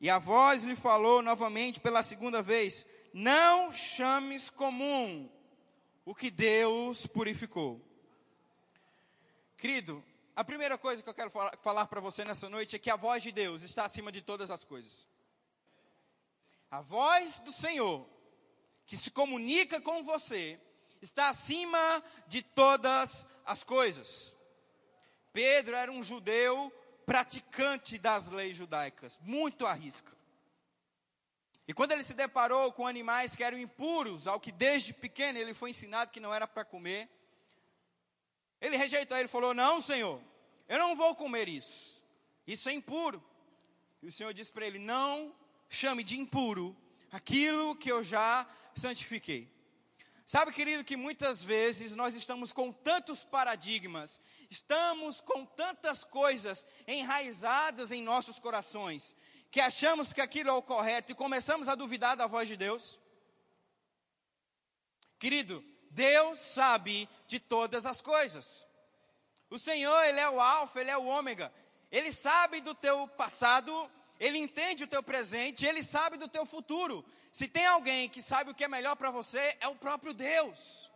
E 0.00 0.08
a 0.08 0.20
voz 0.20 0.62
lhe 0.62 0.76
falou 0.76 1.20
novamente 1.20 1.80
pela 1.80 2.04
segunda 2.04 2.40
vez: 2.40 2.86
não 3.12 3.72
chames 3.72 4.50
comum 4.50 5.28
o 6.04 6.14
que 6.14 6.30
Deus 6.30 7.08
purificou. 7.08 7.84
Querido, 9.64 10.04
a 10.36 10.44
primeira 10.44 10.76
coisa 10.76 11.02
que 11.02 11.08
eu 11.08 11.14
quero 11.14 11.30
falar 11.62 11.86
para 11.86 11.98
você 11.98 12.22
nessa 12.22 12.50
noite 12.50 12.76
é 12.76 12.78
que 12.78 12.90
a 12.90 12.96
voz 12.96 13.22
de 13.22 13.32
Deus 13.32 13.62
está 13.62 13.86
acima 13.86 14.12
de 14.12 14.20
todas 14.20 14.50
as 14.50 14.62
coisas. 14.62 15.08
A 16.70 16.82
voz 16.82 17.40
do 17.40 17.50
Senhor, 17.50 18.06
que 18.84 18.94
se 18.94 19.10
comunica 19.10 19.80
com 19.80 20.04
você, 20.04 20.60
está 21.00 21.30
acima 21.30 22.04
de 22.26 22.42
todas 22.42 23.26
as 23.46 23.64
coisas. 23.64 24.34
Pedro 25.32 25.74
era 25.74 25.90
um 25.90 26.02
judeu 26.02 26.70
praticante 27.06 27.96
das 27.96 28.28
leis 28.28 28.58
judaicas, 28.58 29.18
muito 29.22 29.64
à 29.64 29.72
risca. 29.72 30.12
E 31.66 31.72
quando 31.72 31.92
ele 31.92 32.04
se 32.04 32.12
deparou 32.12 32.70
com 32.70 32.86
animais 32.86 33.34
que 33.34 33.42
eram 33.42 33.56
impuros, 33.56 34.26
ao 34.26 34.38
que 34.38 34.52
desde 34.52 34.92
pequeno 34.92 35.38
ele 35.38 35.54
foi 35.54 35.70
ensinado 35.70 36.10
que 36.10 36.20
não 36.20 36.34
era 36.34 36.46
para 36.46 36.66
comer, 36.66 37.08
ele 38.64 38.78
rejeitou, 38.78 39.16
ele 39.18 39.28
falou: 39.28 39.52
Não, 39.52 39.80
Senhor, 39.80 40.18
eu 40.68 40.78
não 40.78 40.96
vou 40.96 41.14
comer 41.14 41.48
isso, 41.48 42.02
isso 42.46 42.68
é 42.70 42.72
impuro. 42.72 43.22
E 44.02 44.06
o 44.06 44.12
Senhor 44.12 44.32
disse 44.32 44.50
para 44.50 44.66
ele: 44.66 44.78
Não 44.78 45.34
chame 45.68 46.02
de 46.02 46.18
impuro 46.18 46.74
aquilo 47.12 47.76
que 47.76 47.92
eu 47.92 48.02
já 48.02 48.48
santifiquei. 48.74 49.52
Sabe, 50.24 50.50
querido, 50.50 50.82
que 50.82 50.96
muitas 50.96 51.42
vezes 51.42 51.94
nós 51.94 52.14
estamos 52.14 52.54
com 52.54 52.72
tantos 52.72 53.22
paradigmas, 53.22 54.18
estamos 54.50 55.20
com 55.20 55.44
tantas 55.44 56.02
coisas 56.02 56.66
enraizadas 56.88 57.92
em 57.92 58.02
nossos 58.02 58.38
corações, 58.38 59.14
que 59.50 59.60
achamos 59.60 60.14
que 60.14 60.22
aquilo 60.22 60.48
é 60.48 60.52
o 60.54 60.62
correto 60.62 61.12
e 61.12 61.14
começamos 61.14 61.68
a 61.68 61.74
duvidar 61.74 62.16
da 62.16 62.26
voz 62.26 62.48
de 62.48 62.56
Deus? 62.56 62.98
Querido, 65.18 65.62
Deus 65.94 66.40
sabe 66.40 67.08
de 67.28 67.38
todas 67.38 67.86
as 67.86 68.00
coisas. 68.00 68.66
O 69.48 69.58
Senhor, 69.58 70.04
Ele 70.04 70.18
é 70.18 70.28
o 70.28 70.40
Alfa, 70.40 70.80
Ele 70.80 70.90
é 70.90 70.98
o 70.98 71.06
Ômega. 71.06 71.52
Ele 71.90 72.12
sabe 72.12 72.60
do 72.60 72.74
teu 72.74 73.06
passado, 73.08 73.72
Ele 74.18 74.38
entende 74.38 74.82
o 74.82 74.88
teu 74.88 75.02
presente, 75.02 75.64
Ele 75.64 75.84
sabe 75.84 76.16
do 76.16 76.28
teu 76.28 76.44
futuro. 76.44 77.04
Se 77.30 77.46
tem 77.46 77.64
alguém 77.66 78.08
que 78.08 78.20
sabe 78.20 78.50
o 78.50 78.54
que 78.54 78.64
é 78.64 78.68
melhor 78.68 78.96
para 78.96 79.12
você, 79.12 79.56
é 79.60 79.68
o 79.68 79.76
próprio 79.76 80.12
Deus. 80.12 80.90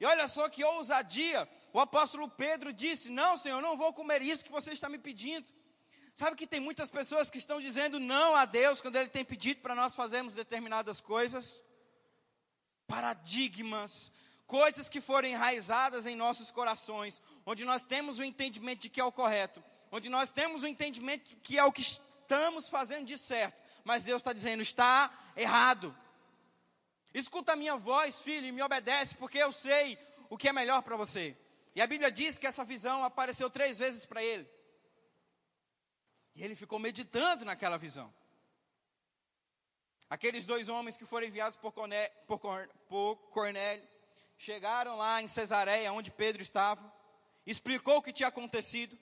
E 0.00 0.04
olha 0.04 0.26
só 0.26 0.48
que 0.48 0.64
ousadia. 0.64 1.48
O 1.72 1.78
apóstolo 1.78 2.28
Pedro 2.28 2.72
disse: 2.72 3.10
Não, 3.10 3.38
Senhor, 3.38 3.62
não 3.62 3.76
vou 3.76 3.92
comer 3.92 4.20
isso 4.20 4.44
que 4.44 4.50
você 4.50 4.72
está 4.72 4.88
me 4.88 4.98
pedindo. 4.98 5.46
Sabe 6.12 6.34
que 6.34 6.46
tem 6.48 6.58
muitas 6.58 6.90
pessoas 6.90 7.30
que 7.30 7.38
estão 7.38 7.60
dizendo 7.60 8.00
não 8.00 8.34
a 8.34 8.44
Deus 8.44 8.80
quando 8.80 8.96
Ele 8.96 9.08
tem 9.08 9.24
pedido 9.24 9.60
para 9.60 9.76
nós 9.76 9.94
fazermos 9.94 10.34
determinadas 10.34 11.00
coisas? 11.00 11.62
Paradigmas, 12.88 14.10
coisas 14.46 14.88
que 14.88 15.00
foram 15.00 15.28
enraizadas 15.28 16.06
em 16.06 16.16
nossos 16.16 16.50
corações, 16.50 17.22
onde 17.46 17.64
nós 17.64 17.86
temos 17.86 18.18
o 18.18 18.24
entendimento 18.24 18.80
de 18.80 18.88
que 18.88 19.00
é 19.00 19.04
o 19.04 19.12
correto, 19.12 19.62
onde 19.92 20.08
nós 20.08 20.32
temos 20.32 20.64
o 20.64 20.66
entendimento 20.66 21.36
que 21.42 21.56
é 21.56 21.64
o 21.64 21.70
que 21.70 21.82
estamos 21.82 22.68
fazendo 22.68 23.06
de 23.06 23.16
certo, 23.16 23.62
mas 23.84 24.04
Deus 24.04 24.20
está 24.20 24.32
dizendo, 24.32 24.62
está 24.62 25.12
errado. 25.36 25.96
Escuta 27.14 27.52
a 27.52 27.56
minha 27.56 27.76
voz, 27.76 28.20
filho, 28.20 28.46
e 28.46 28.52
me 28.52 28.62
obedece, 28.62 29.14
porque 29.16 29.38
eu 29.38 29.52
sei 29.52 29.98
o 30.28 30.36
que 30.36 30.48
é 30.48 30.52
melhor 30.52 30.82
para 30.82 30.96
você. 30.96 31.36
E 31.74 31.80
a 31.80 31.86
Bíblia 31.86 32.10
diz 32.10 32.38
que 32.38 32.46
essa 32.46 32.64
visão 32.64 33.04
apareceu 33.04 33.48
três 33.48 33.78
vezes 33.78 34.04
para 34.04 34.22
ele. 34.22 34.48
E 36.34 36.42
ele 36.42 36.56
ficou 36.56 36.78
meditando 36.78 37.44
naquela 37.44 37.76
visão. 37.76 38.12
Aqueles 40.10 40.46
dois 40.46 40.68
homens 40.68 40.96
que 40.96 41.04
foram 41.04 41.26
enviados 41.26 41.58
por 41.58 41.72
Cornélio, 41.72 42.10
por, 42.26 42.40
por 42.88 43.16
Cornélio 43.30 43.86
chegaram 44.38 44.96
lá 44.96 45.20
em 45.20 45.28
Cesareia, 45.28 45.92
onde 45.92 46.10
Pedro 46.10 46.40
estava, 46.40 46.92
explicou 47.44 47.98
o 47.98 48.02
que 48.02 48.12
tinha 48.12 48.28
acontecido. 48.28 48.96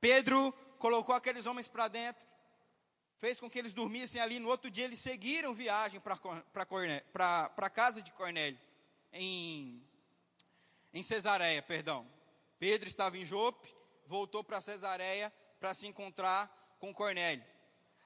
Pedro 0.00 0.52
colocou 0.78 1.14
aqueles 1.14 1.46
homens 1.46 1.68
para 1.68 1.88
dentro, 1.88 2.22
fez 3.18 3.38
com 3.38 3.48
que 3.48 3.58
eles 3.58 3.72
dormissem 3.72 4.20
ali. 4.20 4.38
No 4.38 4.48
outro 4.48 4.70
dia, 4.70 4.84
eles 4.84 4.98
seguiram 4.98 5.54
viagem 5.54 6.00
para 6.00 6.18
a 7.56 7.70
casa 7.70 8.02
de 8.02 8.10
Cornélio, 8.12 8.58
em, 9.12 9.82
em 10.92 11.02
Cesareia, 11.02 11.62
perdão. 11.62 12.06
Pedro 12.58 12.88
estava 12.88 13.16
em 13.18 13.24
Jope, 13.24 13.74
voltou 14.06 14.42
para 14.42 14.60
Cesareia 14.60 15.32
para 15.60 15.74
se 15.74 15.86
encontrar 15.86 16.76
com 16.80 16.92
Cornélio. 16.92 17.44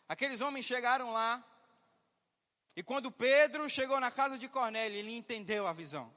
Aqueles 0.09 0.41
homens 0.41 0.65
chegaram 0.65 1.13
lá, 1.13 1.45
e 2.77 2.83
quando 2.83 3.11
Pedro 3.11 3.69
chegou 3.69 3.99
na 3.99 4.11
casa 4.11 4.39
de 4.39 4.49
Cornélio, 4.49 4.99
ele 4.99 5.17
entendeu 5.17 5.67
a 5.67 5.73
visão. 5.73 6.13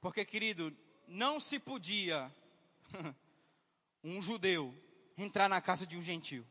Porque, 0.00 0.24
querido, 0.24 0.74
não 1.06 1.38
se 1.38 1.58
podia 1.58 2.30
um 4.02 4.20
judeu 4.20 4.74
entrar 5.16 5.48
na 5.48 5.60
casa 5.60 5.86
de 5.86 5.96
um 5.96 6.02
gentio. 6.02 6.46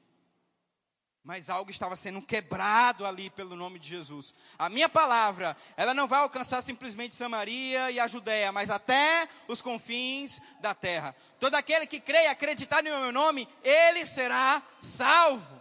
Mas 1.23 1.51
algo 1.51 1.69
estava 1.69 1.95
sendo 1.95 2.21
quebrado 2.21 3.05
ali 3.05 3.29
pelo 3.29 3.55
nome 3.55 3.77
de 3.77 3.87
Jesus. 3.87 4.33
A 4.57 4.69
minha 4.69 4.89
palavra, 4.89 5.55
ela 5.77 5.93
não 5.93 6.07
vai 6.07 6.19
alcançar 6.19 6.63
simplesmente 6.63 7.13
Samaria 7.13 7.91
e 7.91 7.99
a 7.99 8.07
Judéia, 8.07 8.51
mas 8.51 8.71
até 8.71 9.29
os 9.47 9.61
confins 9.61 10.41
da 10.61 10.73
terra. 10.73 11.15
Todo 11.39 11.53
aquele 11.55 11.85
que 11.85 11.99
crê 11.99 12.23
e 12.23 12.27
acreditar 12.27 12.81
no 12.81 12.89
meu 12.89 13.11
nome, 13.11 13.47
ele 13.63 14.03
será 14.05 14.63
salvo. 14.81 15.60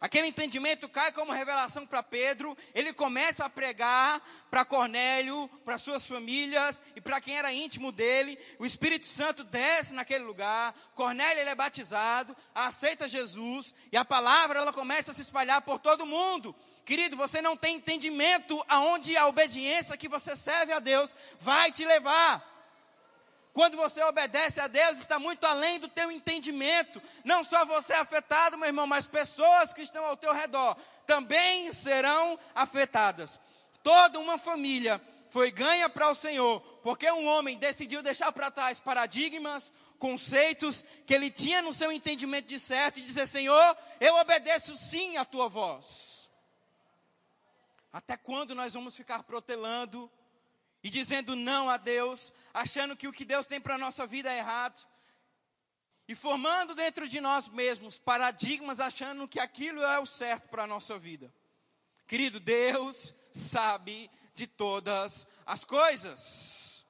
Aquele 0.00 0.28
entendimento 0.28 0.88
cai 0.88 1.12
como 1.12 1.30
revelação 1.30 1.86
para 1.86 2.02
Pedro, 2.02 2.56
ele 2.74 2.90
começa 2.90 3.44
a 3.44 3.50
pregar 3.50 4.18
para 4.50 4.64
Cornélio, 4.64 5.46
para 5.62 5.76
suas 5.76 6.06
famílias 6.06 6.82
e 6.96 7.02
para 7.02 7.20
quem 7.20 7.36
era 7.36 7.52
íntimo 7.52 7.92
dele. 7.92 8.38
O 8.58 8.64
Espírito 8.64 9.06
Santo 9.06 9.44
desce 9.44 9.92
naquele 9.92 10.24
lugar. 10.24 10.74
Cornélio 10.94 11.42
ele 11.42 11.50
é 11.50 11.54
batizado, 11.54 12.34
aceita 12.54 13.06
Jesus 13.06 13.74
e 13.92 13.96
a 13.98 14.04
palavra 14.04 14.60
ela 14.60 14.72
começa 14.72 15.10
a 15.10 15.14
se 15.14 15.20
espalhar 15.20 15.60
por 15.60 15.78
todo 15.78 16.06
mundo. 16.06 16.56
Querido, 16.86 17.14
você 17.14 17.42
não 17.42 17.54
tem 17.54 17.76
entendimento 17.76 18.64
aonde 18.68 19.14
a 19.18 19.26
obediência 19.26 19.98
que 19.98 20.08
você 20.08 20.34
serve 20.34 20.72
a 20.72 20.80
Deus 20.80 21.14
vai 21.38 21.70
te 21.70 21.84
levar. 21.84 22.42
Quando 23.52 23.76
você 23.76 24.02
obedece 24.04 24.60
a 24.60 24.68
Deus, 24.68 24.98
está 24.98 25.18
muito 25.18 25.44
além 25.44 25.80
do 25.80 25.88
teu 25.88 26.10
entendimento. 26.10 27.02
Não 27.24 27.42
só 27.42 27.64
você 27.64 27.92
é 27.92 27.98
afetado, 27.98 28.56
meu 28.56 28.68
irmão, 28.68 28.86
mas 28.86 29.06
pessoas 29.06 29.72
que 29.72 29.82
estão 29.82 30.04
ao 30.04 30.16
teu 30.16 30.32
redor 30.32 30.76
também 31.06 31.72
serão 31.72 32.38
afetadas. 32.54 33.40
Toda 33.82 34.20
uma 34.20 34.38
família 34.38 35.00
foi 35.30 35.50
ganha 35.50 35.88
para 35.88 36.10
o 36.10 36.14
Senhor, 36.14 36.60
porque 36.82 37.10
um 37.10 37.26
homem 37.26 37.56
decidiu 37.58 38.02
deixar 38.02 38.30
para 38.32 38.50
trás 38.50 38.78
paradigmas, 38.78 39.72
conceitos 39.98 40.84
que 41.06 41.14
ele 41.14 41.30
tinha 41.30 41.60
no 41.60 41.72
seu 41.72 41.90
entendimento 41.92 42.46
de 42.46 42.58
certo 42.58 42.98
e 42.98 43.02
dizer: 43.02 43.26
Senhor, 43.26 43.76
eu 44.00 44.16
obedeço 44.16 44.76
sim 44.76 45.16
a 45.16 45.24
tua 45.24 45.48
voz. 45.48 46.30
Até 47.92 48.16
quando 48.16 48.54
nós 48.54 48.72
vamos 48.72 48.96
ficar 48.96 49.24
protelando 49.24 50.10
e 50.82 50.90
dizendo 50.90 51.36
não 51.36 51.68
a 51.68 51.76
Deus, 51.76 52.32
achando 52.52 52.96
que 52.96 53.08
o 53.08 53.12
que 53.12 53.24
Deus 53.24 53.46
tem 53.46 53.60
para 53.60 53.74
a 53.74 53.78
nossa 53.78 54.06
vida 54.06 54.32
é 54.32 54.38
errado, 54.38 54.86
e 56.08 56.14
formando 56.14 56.74
dentro 56.74 57.08
de 57.08 57.20
nós 57.20 57.48
mesmos 57.48 57.96
paradigmas, 57.98 58.80
achando 58.80 59.28
que 59.28 59.38
aquilo 59.38 59.80
é 59.80 60.00
o 60.00 60.06
certo 60.06 60.48
para 60.48 60.64
a 60.64 60.66
nossa 60.66 60.98
vida. 60.98 61.32
Querido, 62.04 62.40
Deus 62.40 63.14
sabe 63.32 64.10
de 64.34 64.46
todas 64.48 65.28
as 65.46 65.64
coisas. 65.64 66.84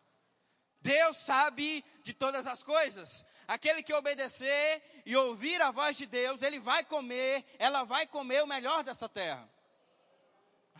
Deus 0.80 1.18
sabe 1.18 1.84
de 2.02 2.14
todas 2.14 2.46
as 2.46 2.62
coisas. 2.62 3.26
Aquele 3.46 3.82
que 3.82 3.92
obedecer 3.92 5.02
e 5.04 5.14
ouvir 5.14 5.60
a 5.60 5.70
voz 5.70 5.98
de 5.98 6.06
Deus, 6.06 6.40
ele 6.40 6.58
vai 6.58 6.82
comer, 6.84 7.44
ela 7.58 7.84
vai 7.84 8.06
comer 8.06 8.42
o 8.42 8.46
melhor 8.46 8.82
dessa 8.82 9.06
terra. 9.06 9.46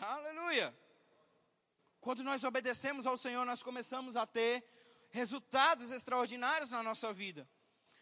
Aleluia. 0.01 0.75
Quando 2.01 2.25
nós 2.25 2.45
obedecemos 2.45 3.07
ao 3.07 3.17
Senhor, 3.17 3.45
nós 3.45 3.63
começamos 3.63 4.17
a 4.17 4.27
ter 4.27 4.65
resultados 5.11 5.91
extraordinários 5.91 6.71
na 6.71 6.83
nossa 6.83 7.13
vida. 7.13 7.47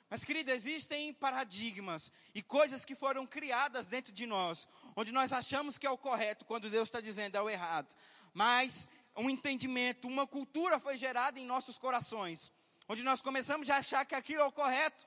Mas, 0.09 0.25
querido, 0.25 0.51
existem 0.51 1.13
paradigmas 1.13 2.11
e 2.35 2.43
coisas 2.43 2.85
que 2.85 2.95
foram 2.95 3.27
criadas 3.27 3.89
dentro 3.89 4.13
de 4.13 4.25
nós, 4.25 4.69
onde 4.97 5.13
nós 5.13 5.33
achamos 5.33 5.77
que 5.77 5.87
é 5.87 5.91
o 5.91 5.99
correto, 5.99 6.45
quando 6.45 6.71
Deus 6.71 6.89
está 6.89 7.01
dizendo 7.01 7.37
é 7.37 7.43
o 7.43 7.51
errado. 7.51 7.95
Mas 8.33 8.89
um 9.17 9.29
entendimento, 9.29 10.07
uma 10.07 10.27
cultura 10.27 10.79
foi 10.79 10.97
gerada 10.97 11.39
em 11.39 11.45
nossos 11.45 11.77
corações, 11.77 12.53
onde 12.89 13.03
nós 13.03 13.21
começamos 13.21 13.69
a 13.69 13.79
achar 13.79 14.05
que 14.07 14.15
aquilo 14.15 14.43
é 14.43 14.47
o 14.47 14.53
correto. 14.53 15.07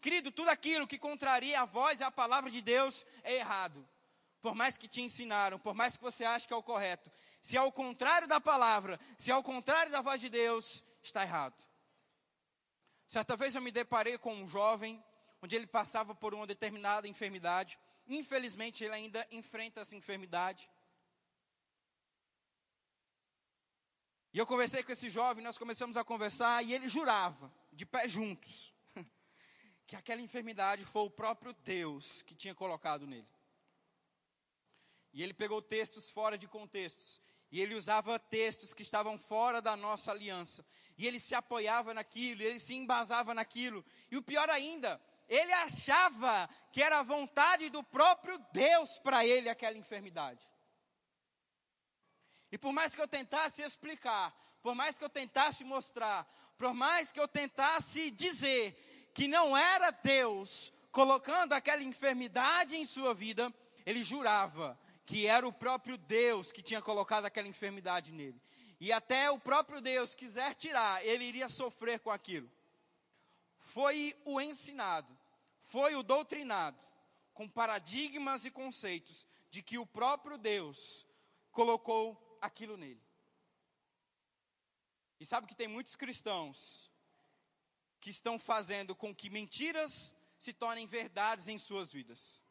Querido, 0.00 0.32
tudo 0.32 0.50
aquilo 0.50 0.86
que 0.86 0.98
contraria 0.98 1.60
a 1.60 1.64
voz 1.64 2.00
e 2.00 2.04
a 2.04 2.10
palavra 2.10 2.50
de 2.50 2.60
Deus 2.60 3.06
é 3.22 3.36
errado. 3.36 3.88
Por 4.42 4.54
mais 4.54 4.76
que 4.76 4.88
te 4.88 5.00
ensinaram, 5.00 5.60
por 5.60 5.74
mais 5.74 5.96
que 5.96 6.02
você 6.02 6.24
ache 6.24 6.48
que 6.48 6.52
é 6.52 6.56
o 6.56 6.62
correto, 6.62 7.10
se 7.42 7.56
ao 7.56 7.72
contrário 7.72 8.28
da 8.28 8.40
palavra, 8.40 9.00
se 9.18 9.32
ao 9.32 9.42
contrário 9.42 9.90
da 9.90 10.00
voz 10.00 10.20
de 10.20 10.28
Deus, 10.28 10.84
está 11.02 11.22
errado. 11.22 11.60
Certa 13.08 13.36
vez 13.36 13.56
eu 13.56 13.60
me 13.60 13.72
deparei 13.72 14.16
com 14.16 14.32
um 14.32 14.48
jovem, 14.48 15.04
onde 15.42 15.56
ele 15.56 15.66
passava 15.66 16.14
por 16.14 16.32
uma 16.32 16.46
determinada 16.46 17.08
enfermidade. 17.08 17.76
Infelizmente, 18.06 18.84
ele 18.84 18.94
ainda 18.94 19.26
enfrenta 19.32 19.80
essa 19.80 19.96
enfermidade. 19.96 20.70
E 24.32 24.38
eu 24.38 24.46
conversei 24.46 24.84
com 24.84 24.92
esse 24.92 25.10
jovem, 25.10 25.44
nós 25.44 25.58
começamos 25.58 25.96
a 25.96 26.04
conversar 26.04 26.64
e 26.64 26.72
ele 26.72 26.88
jurava, 26.88 27.52
de 27.72 27.84
pé 27.84 28.08
juntos, 28.08 28.72
que 29.84 29.96
aquela 29.96 30.22
enfermidade 30.22 30.84
foi 30.84 31.02
o 31.02 31.10
próprio 31.10 31.52
Deus 31.64 32.22
que 32.22 32.36
tinha 32.36 32.54
colocado 32.54 33.04
nele. 33.04 33.28
E 35.12 35.22
ele 35.22 35.34
pegou 35.34 35.60
textos 35.60 36.08
fora 36.08 36.38
de 36.38 36.48
contextos. 36.48 37.20
E 37.52 37.60
ele 37.60 37.74
usava 37.74 38.18
textos 38.18 38.72
que 38.72 38.80
estavam 38.80 39.18
fora 39.18 39.60
da 39.60 39.76
nossa 39.76 40.10
aliança. 40.10 40.64
E 40.96 41.06
ele 41.06 41.20
se 41.20 41.34
apoiava 41.34 41.92
naquilo, 41.92 42.42
ele 42.42 42.58
se 42.58 42.74
embasava 42.74 43.34
naquilo. 43.34 43.84
E 44.10 44.16
o 44.16 44.22
pior 44.22 44.48
ainda, 44.48 44.98
ele 45.28 45.52
achava 45.52 46.48
que 46.72 46.82
era 46.82 47.00
a 47.00 47.02
vontade 47.02 47.68
do 47.68 47.82
próprio 47.84 48.38
Deus 48.52 48.98
para 49.00 49.26
ele 49.26 49.50
aquela 49.50 49.76
enfermidade. 49.76 50.48
E 52.50 52.56
por 52.56 52.72
mais 52.72 52.94
que 52.94 53.02
eu 53.02 53.08
tentasse 53.08 53.60
explicar, 53.60 54.34
por 54.62 54.74
mais 54.74 54.96
que 54.96 55.04
eu 55.04 55.10
tentasse 55.10 55.62
mostrar, 55.62 56.26
por 56.56 56.72
mais 56.72 57.12
que 57.12 57.20
eu 57.20 57.28
tentasse 57.28 58.10
dizer 58.10 59.10
que 59.14 59.28
não 59.28 59.54
era 59.54 59.90
Deus 59.90 60.72
colocando 60.90 61.52
aquela 61.52 61.82
enfermidade 61.82 62.76
em 62.76 62.86
sua 62.86 63.12
vida, 63.12 63.52
ele 63.84 64.02
jurava 64.02 64.78
que 65.04 65.26
era 65.26 65.46
o 65.46 65.52
próprio 65.52 65.96
Deus 65.98 66.52
que 66.52 66.62
tinha 66.62 66.80
colocado 66.80 67.26
aquela 67.26 67.48
enfermidade 67.48 68.12
nele. 68.12 68.40
E 68.80 68.92
até 68.92 69.30
o 69.30 69.38
próprio 69.38 69.80
Deus 69.80 70.14
quiser 70.14 70.54
tirar, 70.54 71.04
ele 71.06 71.24
iria 71.24 71.48
sofrer 71.48 72.00
com 72.00 72.10
aquilo. 72.10 72.50
Foi 73.56 74.14
o 74.24 74.40
ensinado, 74.40 75.16
foi 75.60 75.94
o 75.94 76.02
doutrinado, 76.02 76.82
com 77.32 77.48
paradigmas 77.48 78.44
e 78.44 78.50
conceitos 78.50 79.26
de 79.50 79.62
que 79.62 79.78
o 79.78 79.86
próprio 79.86 80.36
Deus 80.36 81.06
colocou 81.52 82.38
aquilo 82.40 82.76
nele. 82.76 83.00
E 85.20 85.24
sabe 85.24 85.46
que 85.46 85.54
tem 85.54 85.68
muitos 85.68 85.94
cristãos 85.94 86.90
que 88.00 88.10
estão 88.10 88.36
fazendo 88.36 88.96
com 88.96 89.14
que 89.14 89.30
mentiras 89.30 90.12
se 90.36 90.52
tornem 90.52 90.86
verdades 90.86 91.46
em 91.46 91.56
suas 91.56 91.92
vidas. 91.92 92.41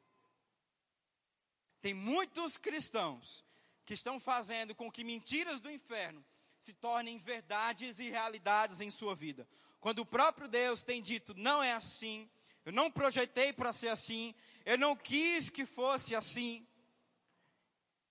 Tem 1.82 1.94
muitos 1.94 2.58
cristãos 2.58 3.44
que 3.86 3.94
estão 3.94 4.20
fazendo 4.20 4.76
com 4.76 4.92
que 4.92 5.04
mentiras 5.04 5.60
do 5.60 5.72
inferno 5.72 6.24
se 6.60 6.74
tornem 6.74 7.18
verdades 7.18 7.98
e 7.98 8.10
realidades 8.10 8.82
em 8.82 8.92
sua 8.92 9.16
vida. 9.16 9.48
Quando 9.80 10.00
o 10.00 10.06
próprio 10.06 10.48
Deus 10.48 10.84
tem 10.84 11.02
dito, 11.02 11.34
não 11.36 11.64
é 11.64 11.72
assim, 11.74 12.30
eu 12.64 12.72
não 12.72 12.92
projetei 12.92 13.52
para 13.52 13.74
ser 13.74 13.88
assim, 13.88 14.36
eu 14.64 14.78
não 14.78 14.96
quis 14.96 15.50
que 15.50 15.66
fosse 15.66 16.16
assim. 16.16 16.66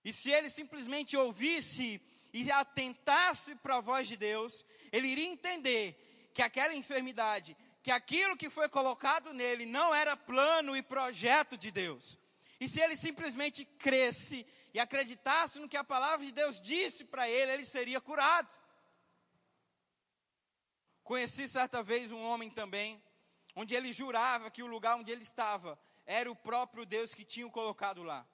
E 0.04 0.12
se 0.12 0.30
ele 0.30 0.50
simplesmente 0.50 1.16
ouvisse 1.16 2.00
e 2.32 2.50
atentasse 2.50 3.54
para 3.56 3.76
a 3.76 3.80
voz 3.80 4.08
de 4.08 4.16
Deus, 4.16 4.64
ele 4.90 5.06
iria 5.06 5.28
entender 5.28 6.30
que 6.34 6.42
aquela 6.42 6.74
enfermidade, 6.74 7.56
que 7.82 7.92
aquilo 7.92 8.36
que 8.36 8.50
foi 8.50 8.68
colocado 8.68 9.32
nele 9.32 9.64
não 9.64 9.94
era 9.94 10.16
plano 10.16 10.76
e 10.76 10.82
projeto 10.82 11.56
de 11.56 11.70
Deus, 11.70 12.18
e 12.60 12.68
se 12.68 12.78
ele 12.78 12.94
simplesmente 12.94 13.64
cresce 13.64 14.46
e 14.74 14.78
acreditasse 14.78 15.58
no 15.58 15.68
que 15.68 15.78
a 15.78 15.82
palavra 15.82 16.26
de 16.26 16.30
Deus 16.30 16.60
disse 16.60 17.06
para 17.06 17.26
ele, 17.26 17.52
ele 17.52 17.64
seria 17.64 18.00
curado. 18.02 18.50
Conheci 21.02 21.48
certa 21.48 21.82
vez 21.82 22.12
um 22.12 22.22
homem 22.22 22.50
também, 22.50 23.02
onde 23.56 23.74
ele 23.74 23.94
jurava 23.94 24.50
que 24.50 24.62
o 24.62 24.66
lugar 24.66 24.96
onde 24.96 25.10
ele 25.10 25.22
estava 25.22 25.80
era 26.04 26.30
o 26.30 26.36
próprio 26.36 26.84
Deus 26.84 27.14
que 27.14 27.24
tinha 27.24 27.46
o 27.46 27.50
colocado 27.50 28.02
lá. 28.02 28.28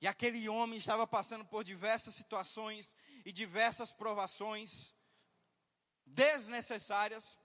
E 0.00 0.08
aquele 0.08 0.48
homem 0.48 0.78
estava 0.78 1.06
passando 1.06 1.44
por 1.44 1.62
diversas 1.62 2.14
situações 2.14 2.96
e 3.26 3.30
diversas 3.30 3.92
provações 3.92 4.94
desnecessárias, 6.06 7.38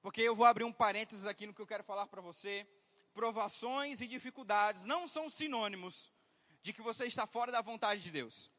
porque 0.00 0.22
eu 0.22 0.34
vou 0.34 0.46
abrir 0.46 0.64
um 0.64 0.72
parênteses 0.72 1.26
aqui 1.26 1.46
no 1.46 1.54
que 1.54 1.60
eu 1.60 1.66
quero 1.66 1.84
falar 1.84 2.06
para 2.06 2.22
você 2.22 2.66
provações 3.16 4.02
e 4.02 4.06
dificuldades 4.06 4.84
não 4.84 5.08
são 5.08 5.30
sinônimos 5.30 6.12
de 6.60 6.70
que 6.74 6.82
você 6.82 7.06
está 7.06 7.26
fora 7.26 7.50
da 7.50 7.62
vontade 7.62 8.02
de 8.02 8.10
Deus. 8.10 8.50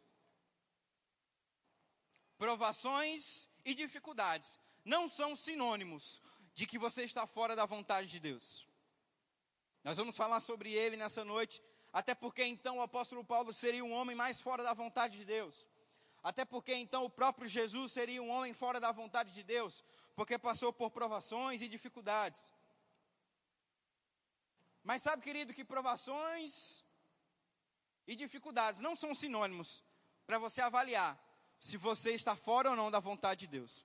Provações 2.40 3.48
e 3.64 3.76
dificuldades 3.76 4.60
não 4.84 5.08
são 5.08 5.36
sinônimos 5.36 6.24
de 6.56 6.66
que 6.66 6.80
você 6.80 7.04
está 7.04 7.28
fora 7.28 7.56
da 7.56 7.68
vontade 7.68 8.08
de 8.10 8.20
Deus. 8.20 8.68
Nós 9.84 9.98
vamos 9.98 10.18
falar 10.18 10.40
sobre 10.40 10.74
ele 10.74 10.98
nessa 10.98 11.24
noite, 11.24 11.62
até 11.94 12.16
porque 12.16 12.44
então 12.44 12.78
o 12.78 12.82
apóstolo 12.82 13.24
Paulo 13.24 13.54
seria 13.54 13.86
um 13.86 13.94
homem 13.94 14.16
mais 14.16 14.42
fora 14.42 14.64
da 14.64 14.74
vontade 14.74 15.18
de 15.20 15.26
Deus. 15.26 15.68
Até 16.24 16.44
porque 16.44 16.74
então 16.74 17.06
o 17.06 17.12
próprio 17.12 17.48
Jesus 17.48 17.92
seria 17.92 18.24
um 18.24 18.30
homem 18.32 18.56
fora 18.56 18.80
da 18.80 18.92
vontade 18.92 19.32
de 19.36 19.44
Deus, 19.44 19.84
porque 20.16 20.36
passou 20.40 20.74
por 20.74 20.90
provações 20.90 21.62
e 21.62 21.68
dificuldades. 21.68 22.52
Mas 24.88 25.02
sabe, 25.02 25.22
querido, 25.22 25.54
que 25.54 25.66
provações 25.66 26.82
e 28.08 28.16
dificuldades 28.16 28.80
não 28.80 28.96
são 28.96 29.14
sinônimos 29.14 29.84
para 30.26 30.40
você 30.40 30.62
avaliar 30.62 31.22
se 31.60 31.76
você 31.76 32.12
está 32.12 32.38
fora 32.38 32.70
ou 32.70 32.76
não 32.78 32.90
da 32.90 33.02
vontade 33.02 33.42
de 33.42 33.48
Deus. 33.48 33.84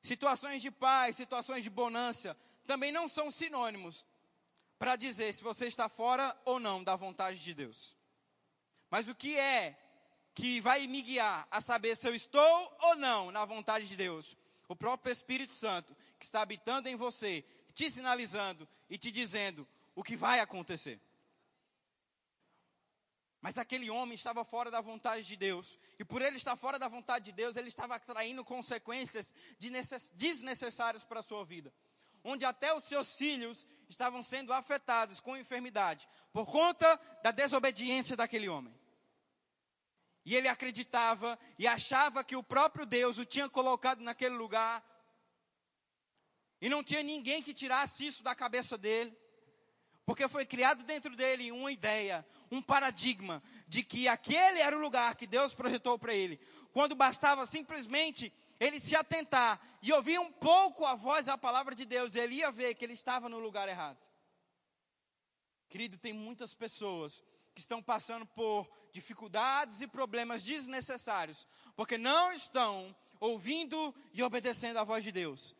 Situações 0.00 0.62
de 0.62 0.70
paz, 0.70 1.16
situações 1.16 1.64
de 1.64 1.70
bonança 1.70 2.38
também 2.64 2.92
não 2.92 3.08
são 3.08 3.28
sinônimos 3.28 4.06
para 4.78 4.94
dizer 4.94 5.34
se 5.34 5.42
você 5.42 5.66
está 5.66 5.88
fora 5.88 6.40
ou 6.44 6.60
não 6.60 6.84
da 6.84 6.94
vontade 6.94 7.40
de 7.40 7.52
Deus. 7.52 7.96
Mas 8.88 9.08
o 9.08 9.16
que 9.16 9.36
é 9.36 9.76
que 10.32 10.60
vai 10.60 10.86
me 10.86 11.02
guiar 11.02 11.48
a 11.50 11.60
saber 11.60 11.96
se 11.96 12.06
eu 12.06 12.14
estou 12.14 12.76
ou 12.82 12.94
não 12.94 13.32
na 13.32 13.44
vontade 13.44 13.88
de 13.88 13.96
Deus? 13.96 14.36
O 14.68 14.76
próprio 14.76 15.12
Espírito 15.12 15.54
Santo 15.54 15.92
que 16.20 16.24
está 16.24 16.40
habitando 16.40 16.88
em 16.88 16.94
você, 16.94 17.44
te 17.74 17.90
sinalizando 17.90 18.68
e 18.88 18.96
te 18.96 19.10
dizendo 19.10 19.66
o 19.98 20.02
que 20.04 20.16
vai 20.16 20.38
acontecer. 20.38 21.00
Mas 23.40 23.58
aquele 23.58 23.90
homem 23.90 24.14
estava 24.14 24.44
fora 24.44 24.70
da 24.70 24.80
vontade 24.80 25.24
de 25.24 25.34
Deus. 25.34 25.76
E 25.98 26.04
por 26.04 26.22
ele 26.22 26.36
estar 26.36 26.54
fora 26.54 26.78
da 26.78 26.86
vontade 26.86 27.24
de 27.24 27.32
Deus, 27.32 27.56
ele 27.56 27.66
estava 27.66 27.96
atraindo 27.96 28.44
consequências 28.44 29.34
desnecessárias 30.14 31.04
para 31.04 31.18
a 31.18 31.22
sua 31.22 31.44
vida. 31.44 31.74
Onde 32.22 32.44
até 32.44 32.72
os 32.72 32.84
seus 32.84 33.16
filhos 33.16 33.66
estavam 33.88 34.22
sendo 34.22 34.52
afetados 34.52 35.20
com 35.20 35.36
enfermidade, 35.36 36.08
por 36.32 36.46
conta 36.46 36.96
da 37.24 37.32
desobediência 37.32 38.16
daquele 38.16 38.48
homem. 38.48 38.72
E 40.24 40.36
ele 40.36 40.46
acreditava 40.46 41.36
e 41.58 41.66
achava 41.66 42.22
que 42.22 42.36
o 42.36 42.42
próprio 42.42 42.86
Deus 42.86 43.18
o 43.18 43.24
tinha 43.24 43.48
colocado 43.48 44.00
naquele 44.00 44.36
lugar. 44.36 44.80
E 46.60 46.68
não 46.68 46.84
tinha 46.84 47.02
ninguém 47.02 47.42
que 47.42 47.52
tirasse 47.52 48.06
isso 48.06 48.22
da 48.22 48.32
cabeça 48.32 48.78
dele. 48.78 49.16
Porque 50.08 50.26
foi 50.26 50.46
criado 50.46 50.84
dentro 50.84 51.14
dele 51.14 51.52
uma 51.52 51.70
ideia, 51.70 52.26
um 52.50 52.62
paradigma 52.62 53.42
de 53.66 53.82
que 53.82 54.08
aquele 54.08 54.58
era 54.58 54.74
o 54.74 54.80
lugar 54.80 55.14
que 55.14 55.26
Deus 55.26 55.52
projetou 55.52 55.98
para 55.98 56.14
ele. 56.14 56.40
Quando 56.72 56.96
bastava 56.96 57.44
simplesmente 57.44 58.32
ele 58.58 58.80
se 58.80 58.96
atentar 58.96 59.60
e 59.82 59.92
ouvir 59.92 60.18
um 60.18 60.32
pouco 60.32 60.86
a 60.86 60.94
voz 60.94 61.28
a 61.28 61.36
palavra 61.36 61.74
de 61.74 61.84
Deus, 61.84 62.14
ele 62.14 62.36
ia 62.36 62.50
ver 62.50 62.74
que 62.74 62.86
ele 62.86 62.94
estava 62.94 63.28
no 63.28 63.38
lugar 63.38 63.68
errado. 63.68 63.98
Querido, 65.68 65.98
tem 65.98 66.14
muitas 66.14 66.54
pessoas 66.54 67.22
que 67.54 67.60
estão 67.60 67.82
passando 67.82 68.24
por 68.24 68.66
dificuldades 68.90 69.82
e 69.82 69.86
problemas 69.86 70.42
desnecessários, 70.42 71.46
porque 71.76 71.98
não 71.98 72.32
estão 72.32 72.96
ouvindo 73.20 73.94
e 74.14 74.22
obedecendo 74.22 74.78
a 74.78 74.84
voz 74.84 75.04
de 75.04 75.12
Deus. 75.12 75.54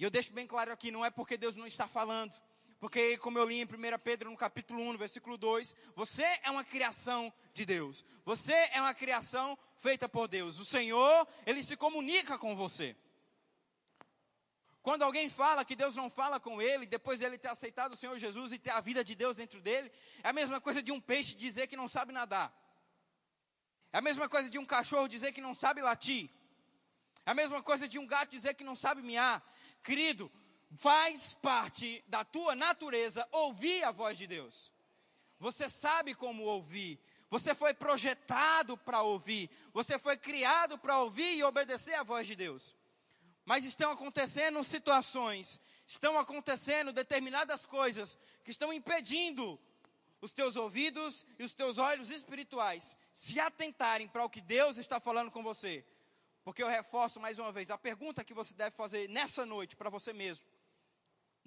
E 0.00 0.02
eu 0.02 0.10
deixo 0.10 0.32
bem 0.32 0.48
claro 0.48 0.72
aqui, 0.72 0.90
não 0.90 1.04
é 1.04 1.10
porque 1.10 1.36
Deus 1.36 1.54
não 1.54 1.64
está 1.64 1.86
falando, 1.86 2.34
porque, 2.80 3.18
como 3.18 3.38
eu 3.38 3.44
li 3.44 3.60
em 3.60 3.64
1 3.64 3.68
Pedro, 4.02 4.30
no 4.30 4.36
capítulo 4.36 4.80
1, 4.80 4.92
no 4.92 4.98
versículo 4.98 5.36
2, 5.36 5.74
você 5.96 6.24
é 6.42 6.50
uma 6.50 6.64
criação 6.64 7.32
de 7.52 7.64
Deus. 7.64 8.04
Você 8.24 8.52
é 8.72 8.80
uma 8.80 8.94
criação 8.94 9.58
feita 9.78 10.08
por 10.08 10.28
Deus. 10.28 10.58
O 10.58 10.64
Senhor, 10.64 11.26
Ele 11.44 11.62
se 11.62 11.76
comunica 11.76 12.38
com 12.38 12.54
você. 12.54 12.96
Quando 14.80 15.02
alguém 15.02 15.28
fala 15.28 15.64
que 15.64 15.76
Deus 15.76 15.96
não 15.96 16.08
fala 16.08 16.40
com 16.40 16.62
ele, 16.62 16.86
depois 16.86 17.18
dele 17.20 17.36
ter 17.36 17.48
aceitado 17.48 17.92
o 17.92 17.96
Senhor 17.96 18.18
Jesus 18.18 18.52
e 18.52 18.58
ter 18.58 18.70
a 18.70 18.80
vida 18.80 19.04
de 19.04 19.14
Deus 19.14 19.36
dentro 19.36 19.60
dele, 19.60 19.92
é 20.22 20.30
a 20.30 20.32
mesma 20.32 20.60
coisa 20.60 20.82
de 20.82 20.90
um 20.90 21.00
peixe 21.00 21.34
dizer 21.34 21.66
que 21.66 21.76
não 21.76 21.88
sabe 21.88 22.10
nadar. 22.10 22.50
É 23.92 23.98
a 23.98 24.00
mesma 24.00 24.28
coisa 24.28 24.48
de 24.48 24.58
um 24.58 24.64
cachorro 24.64 25.06
dizer 25.06 25.32
que 25.32 25.40
não 25.40 25.54
sabe 25.54 25.82
latir. 25.82 26.30
É 27.26 27.32
a 27.32 27.34
mesma 27.34 27.62
coisa 27.62 27.86
de 27.86 27.98
um 27.98 28.06
gato 28.06 28.30
dizer 28.30 28.54
que 28.54 28.64
não 28.64 28.74
sabe 28.74 29.02
miar. 29.02 29.42
Querido, 29.82 30.30
faz 30.76 31.34
parte 31.34 32.04
da 32.08 32.24
tua 32.24 32.54
natureza 32.54 33.26
ouvir 33.32 33.82
a 33.84 33.90
voz 33.90 34.18
de 34.18 34.26
Deus. 34.26 34.72
Você 35.38 35.68
sabe 35.68 36.14
como 36.14 36.42
ouvir. 36.44 37.00
Você 37.30 37.54
foi 37.54 37.74
projetado 37.74 38.76
para 38.76 39.02
ouvir. 39.02 39.50
Você 39.72 39.98
foi 39.98 40.16
criado 40.16 40.78
para 40.78 40.98
ouvir 40.98 41.36
e 41.36 41.44
obedecer 41.44 41.94
a 41.94 42.02
voz 42.02 42.26
de 42.26 42.34
Deus. 42.34 42.74
Mas 43.44 43.64
estão 43.64 43.90
acontecendo 43.90 44.62
situações, 44.62 45.60
estão 45.86 46.18
acontecendo 46.18 46.92
determinadas 46.92 47.64
coisas 47.64 48.18
que 48.44 48.50
estão 48.50 48.72
impedindo 48.72 49.58
os 50.20 50.32
teus 50.32 50.56
ouvidos 50.56 51.24
e 51.38 51.44
os 51.44 51.54
teus 51.54 51.78
olhos 51.78 52.10
espirituais 52.10 52.96
se 53.12 53.38
atentarem 53.38 54.08
para 54.08 54.24
o 54.24 54.28
que 54.28 54.40
Deus 54.40 54.76
está 54.76 55.00
falando 55.00 55.30
com 55.30 55.42
você. 55.42 55.84
Porque 56.44 56.62
eu 56.62 56.68
reforço 56.68 57.20
mais 57.20 57.38
uma 57.38 57.52
vez, 57.52 57.70
a 57.70 57.78
pergunta 57.78 58.24
que 58.24 58.34
você 58.34 58.54
deve 58.54 58.74
fazer 58.74 59.08
nessa 59.08 59.44
noite 59.44 59.76
para 59.76 59.90
você 59.90 60.12
mesmo, 60.12 60.44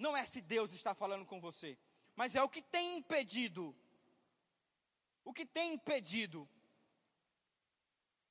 não 0.02 0.16
é 0.16 0.24
se 0.24 0.40
Deus 0.40 0.72
está 0.72 0.94
falando 0.94 1.24
com 1.24 1.40
você, 1.40 1.78
mas 2.16 2.34
é 2.34 2.42
o 2.42 2.48
que 2.48 2.60
tem 2.60 2.98
impedido, 2.98 3.74
o 5.24 5.32
que 5.32 5.46
tem 5.46 5.72
impedido 5.74 6.48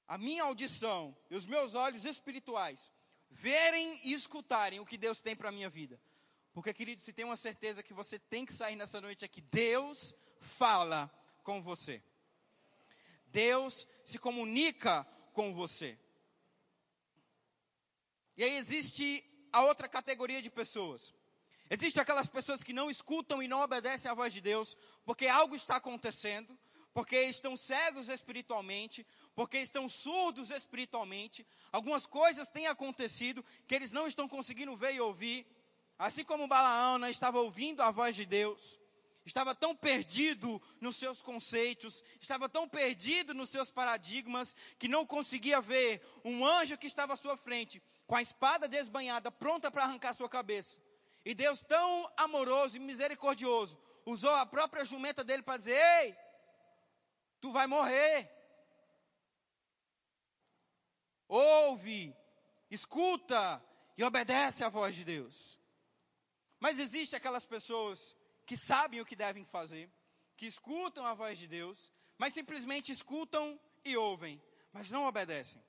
a 0.07 0.17
minha 0.17 0.43
audição 0.43 1.15
e 1.29 1.35
os 1.35 1.45
meus 1.45 1.73
olhos 1.73 2.03
espirituais 2.03 2.91
verem 3.29 3.97
e 4.03 4.13
escutarem 4.13 4.81
o 4.81 4.85
que 4.85 4.97
Deus 4.97 5.21
tem 5.21 5.35
para 5.35 5.47
a 5.47 5.51
minha 5.53 5.69
vida. 5.69 5.99
Porque, 6.53 6.73
querido, 6.73 7.01
se 7.01 7.13
tem 7.13 7.23
uma 7.23 7.37
certeza 7.37 7.81
que 7.81 7.93
você 7.93 8.19
tem 8.19 8.45
que 8.45 8.53
sair 8.53 8.75
nessa 8.75 8.99
noite 8.99 9.23
é 9.23 9.27
que 9.29 9.39
Deus 9.39 10.13
fala 10.41 11.09
com 11.43 11.61
você. 11.61 12.03
Deus 13.27 13.87
se 14.03 14.19
comunica 14.19 15.05
com 15.31 15.53
você. 15.53 15.97
E 18.35 18.43
aí 18.43 18.57
existe 18.57 19.23
a 19.53 19.63
outra 19.63 19.87
categoria 19.87 20.41
de 20.41 20.49
pessoas. 20.49 21.13
Existem 21.73 22.01
aquelas 22.01 22.27
pessoas 22.27 22.63
que 22.63 22.73
não 22.73 22.91
escutam 22.91 23.41
e 23.41 23.47
não 23.47 23.61
obedecem 23.61 24.11
à 24.11 24.13
voz 24.13 24.33
de 24.33 24.41
Deus, 24.41 24.77
porque 25.05 25.25
algo 25.27 25.55
está 25.55 25.77
acontecendo, 25.77 26.59
porque 26.93 27.15
estão 27.21 27.55
cegos 27.55 28.09
espiritualmente, 28.09 29.07
porque 29.33 29.57
estão 29.57 29.87
surdos 29.87 30.51
espiritualmente. 30.51 31.47
Algumas 31.71 32.05
coisas 32.05 32.51
têm 32.51 32.67
acontecido 32.67 33.41
que 33.65 33.73
eles 33.73 33.93
não 33.93 34.05
estão 34.05 34.27
conseguindo 34.27 34.75
ver 34.75 34.95
e 34.95 34.99
ouvir. 34.99 35.47
Assim 35.97 36.25
como 36.25 36.45
Balaão 36.45 36.97
não 36.97 37.07
estava 37.07 37.39
ouvindo 37.39 37.81
a 37.81 37.89
voz 37.89 38.17
de 38.17 38.25
Deus, 38.25 38.77
estava 39.25 39.55
tão 39.55 39.73
perdido 39.73 40.61
nos 40.81 40.97
seus 40.97 41.21
conceitos, 41.21 42.03
estava 42.19 42.49
tão 42.49 42.67
perdido 42.67 43.33
nos 43.33 43.49
seus 43.49 43.71
paradigmas, 43.71 44.53
que 44.77 44.89
não 44.89 45.05
conseguia 45.05 45.61
ver 45.61 46.01
um 46.25 46.45
anjo 46.45 46.77
que 46.77 46.87
estava 46.87 47.13
à 47.13 47.15
sua 47.15 47.37
frente, 47.37 47.81
com 48.05 48.17
a 48.17 48.21
espada 48.21 48.67
desbanhada, 48.67 49.31
pronta 49.31 49.71
para 49.71 49.85
arrancar 49.85 50.13
sua 50.13 50.27
cabeça. 50.27 50.81
E 51.23 51.33
Deus, 51.35 51.61
tão 51.63 52.11
amoroso 52.17 52.77
e 52.77 52.79
misericordioso, 52.79 53.79
usou 54.05 54.33
a 54.35 54.45
própria 54.45 54.83
jumenta 54.83 55.23
dele 55.23 55.43
para 55.43 55.57
dizer: 55.57 55.75
Ei, 55.75 56.15
tu 57.39 57.51
vai 57.51 57.67
morrer. 57.67 58.29
Ouve, 61.27 62.15
escuta 62.69 63.63
e 63.97 64.03
obedece 64.03 64.63
à 64.63 64.69
voz 64.69 64.95
de 64.95 65.05
Deus. 65.05 65.59
Mas 66.59 66.77
existe 66.77 67.15
aquelas 67.15 67.45
pessoas 67.45 68.15
que 68.45 68.57
sabem 68.57 68.99
o 68.99 69.05
que 69.05 69.15
devem 69.15 69.45
fazer, 69.45 69.89
que 70.35 70.45
escutam 70.45 71.05
a 71.05 71.13
voz 71.13 71.37
de 71.37 71.47
Deus, 71.47 71.91
mas 72.17 72.33
simplesmente 72.33 72.91
escutam 72.91 73.59
e 73.85 73.95
ouvem, 73.95 74.41
mas 74.73 74.91
não 74.91 75.05
obedecem. 75.05 75.63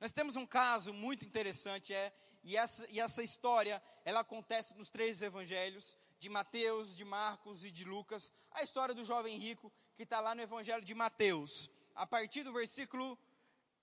Nós 0.00 0.12
temos 0.12 0.36
um 0.36 0.46
caso 0.46 0.92
muito 0.92 1.24
interessante, 1.24 1.94
é, 1.94 2.12
e, 2.48 2.56
essa, 2.56 2.86
e 2.88 2.98
essa 2.98 3.22
história, 3.22 3.80
ela 4.06 4.20
acontece 4.20 4.74
nos 4.74 4.88
três 4.88 5.20
evangelhos, 5.20 5.98
de 6.18 6.30
Mateus, 6.30 6.96
de 6.96 7.04
Marcos 7.04 7.62
e 7.62 7.70
de 7.70 7.84
Lucas, 7.84 8.32
a 8.52 8.62
história 8.62 8.94
do 8.94 9.04
jovem 9.04 9.36
rico, 9.36 9.70
que 9.94 10.04
está 10.04 10.18
lá 10.18 10.34
no 10.34 10.40
evangelho 10.40 10.82
de 10.82 10.94
Mateus, 10.94 11.70
a 11.94 12.06
partir 12.06 12.42
do 12.42 12.52
versículo, 12.54 13.18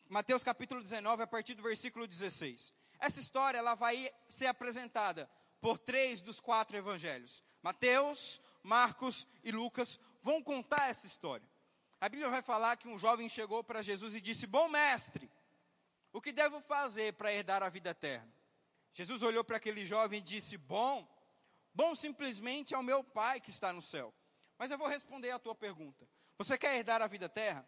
Mateus 0.09 0.43
capítulo 0.43 0.81
19, 0.81 1.21
a 1.21 1.27
partir 1.27 1.53
do 1.53 1.61
versículo 1.61 2.07
16. 2.07 2.73
Essa 2.99 3.19
história, 3.19 3.59
ela 3.59 3.75
vai 3.75 4.11
ser 4.27 4.47
apresentada 4.47 5.29
por 5.61 5.77
três 5.77 6.23
dos 6.23 6.39
quatro 6.39 6.75
evangelhos. 6.75 7.43
Mateus, 7.61 8.41
Marcos 8.63 9.27
e 9.43 9.51
Lucas 9.51 9.99
vão 10.23 10.41
contar 10.41 10.89
essa 10.89 11.05
história. 11.05 11.47
A 12.01 12.09
Bíblia 12.09 12.31
vai 12.31 12.41
falar 12.41 12.77
que 12.77 12.87
um 12.87 12.97
jovem 12.97 13.29
chegou 13.29 13.63
para 13.63 13.83
Jesus 13.83 14.15
e 14.15 14.21
disse: 14.21 14.47
Bom 14.47 14.67
mestre, 14.69 15.29
o 16.11 16.19
que 16.19 16.31
devo 16.31 16.59
fazer 16.61 17.13
para 17.13 17.31
herdar 17.31 17.61
a 17.61 17.69
vida 17.69 17.91
eterna? 17.91 18.34
Jesus 18.95 19.21
olhou 19.23 19.43
para 19.43 19.57
aquele 19.57 19.85
jovem 19.85 20.19
e 20.19 20.21
disse: 20.23 20.57
Bom, 20.57 21.05
bom 21.73 21.93
simplesmente 21.93 22.73
é 22.73 22.77
o 22.77 22.83
meu 22.83 23.03
Pai 23.03 23.41
que 23.41 23.49
está 23.49 23.73
no 23.73 23.81
céu. 23.81 24.11
Mas 24.57 24.71
eu 24.71 24.77
vou 24.77 24.87
responder 24.87 25.31
a 25.31 25.37
tua 25.37 25.53
pergunta. 25.53 26.07
Você 26.37 26.57
quer 26.57 26.77
herdar 26.77 27.01
a 27.01 27.07
vida 27.07 27.25
eterna? 27.25 27.67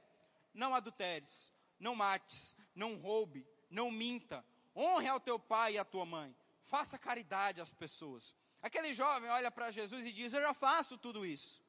Não 0.54 0.74
adulteres, 0.74 1.52
não 1.78 1.94
mates, 1.94 2.56
não 2.74 2.96
roube, 2.96 3.46
não 3.70 3.92
minta, 3.92 4.44
honre 4.74 5.10
ao 5.10 5.20
teu 5.20 5.38
pai 5.38 5.74
e 5.74 5.78
à 5.78 5.84
tua 5.84 6.06
mãe, 6.06 6.34
faça 6.64 6.98
caridade 6.98 7.60
às 7.60 7.74
pessoas. 7.74 8.34
Aquele 8.62 8.94
jovem 8.94 9.30
olha 9.30 9.52
para 9.52 9.70
Jesus 9.70 10.06
e 10.06 10.14
diz: 10.14 10.32
Eu 10.32 10.42
já 10.42 10.54
faço 10.54 10.98
tudo 10.98 11.26
isso. 11.26 11.62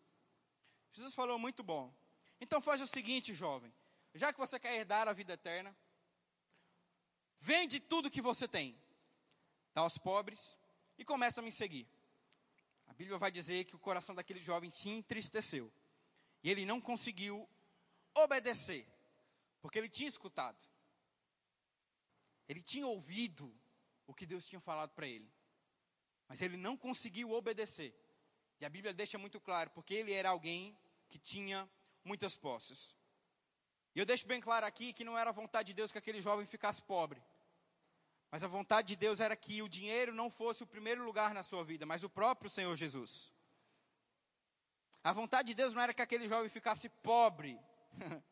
Jesus 0.93 1.15
falou: 1.15 1.37
Muito 1.37 1.65
bom. 1.65 1.93
Então 2.41 2.61
faz 2.61 2.81
o 2.81 2.87
seguinte, 2.87 3.35
jovem: 3.35 3.75
já 4.15 4.33
que 4.33 4.39
você 4.39 4.59
quer 4.59 4.77
herdar 4.77 5.09
a 5.09 5.13
vida 5.13 5.33
eterna, 5.33 5.77
vende 7.41 7.81
tudo 7.81 8.09
que 8.11 8.23
você 8.23 8.47
tem, 8.47 8.81
dá 9.79 9.83
aos 9.83 9.97
pobres 9.97 10.59
e 10.99 11.05
começa 11.05 11.41
a 11.41 11.43
me 11.43 11.53
seguir. 11.53 11.87
A 12.89 12.93
Bíblia 12.95 13.17
vai 13.17 13.31
dizer 13.31 13.65
que 13.65 13.77
o 13.77 13.79
coração 13.79 14.13
daquele 14.13 14.41
jovem 14.41 14.71
se 14.71 14.89
entristeceu 14.89 15.73
e 16.43 16.51
ele 16.51 16.67
não 16.67 16.81
conseguiu 16.81 17.49
obedecer, 18.13 18.85
porque 19.61 19.79
ele 19.79 19.89
tinha 19.89 20.09
escutado, 20.09 20.61
ele 22.49 22.61
tinha 22.61 22.87
ouvido 22.89 23.55
o 24.05 24.13
que 24.13 24.27
Deus 24.27 24.47
tinha 24.47 24.61
falado 24.61 24.91
para 24.91 25.07
ele. 25.07 25.31
Mas 26.27 26.43
ele 26.43 26.57
não 26.57 26.77
conseguiu 26.77 27.31
obedecer. 27.33 27.95
E 28.61 28.67
a 28.67 28.69
Bíblia 28.69 28.93
deixa 28.93 29.17
muito 29.17 29.41
claro, 29.41 29.71
porque 29.71 29.95
ele 29.95 30.13
era 30.13 30.31
alguém 30.31 30.77
que 31.09 31.19
tinha 31.19 31.71
muitas 32.05 32.37
posses. 32.37 32.97
E 33.95 34.01
eu 34.01 34.05
deixo 34.05 34.27
bem 34.27 34.41
claro 34.41 34.67
aqui 34.67 34.93
que 34.93 35.05
não 35.05 35.17
era 35.17 35.31
vontade 35.31 35.69
de 35.69 35.75
Deus 35.75 35.93
que 35.93 35.99
aquele 35.99 36.21
jovem 36.21 36.45
ficasse 36.45 36.83
pobre. 36.83 37.23
Mas 38.31 38.45
a 38.45 38.49
vontade 38.49 38.89
de 38.89 38.97
Deus 38.97 39.21
era 39.21 39.35
que 39.35 39.63
o 39.63 39.69
dinheiro 39.69 40.15
não 40.15 40.31
fosse 40.31 40.63
o 40.63 40.67
primeiro 40.67 41.05
lugar 41.05 41.33
na 41.33 41.43
sua 41.43 41.65
vida, 41.65 41.87
mas 41.87 42.05
o 42.05 42.11
próprio 42.11 42.51
Senhor 42.51 42.75
Jesus. 42.77 43.33
A 45.03 45.13
vontade 45.13 45.49
de 45.49 45.55
Deus 45.55 45.73
não 45.73 45.83
era 45.83 45.95
que 45.95 46.03
aquele 46.03 46.29
jovem 46.29 46.51
ficasse 46.51 46.89
pobre. 46.89 47.59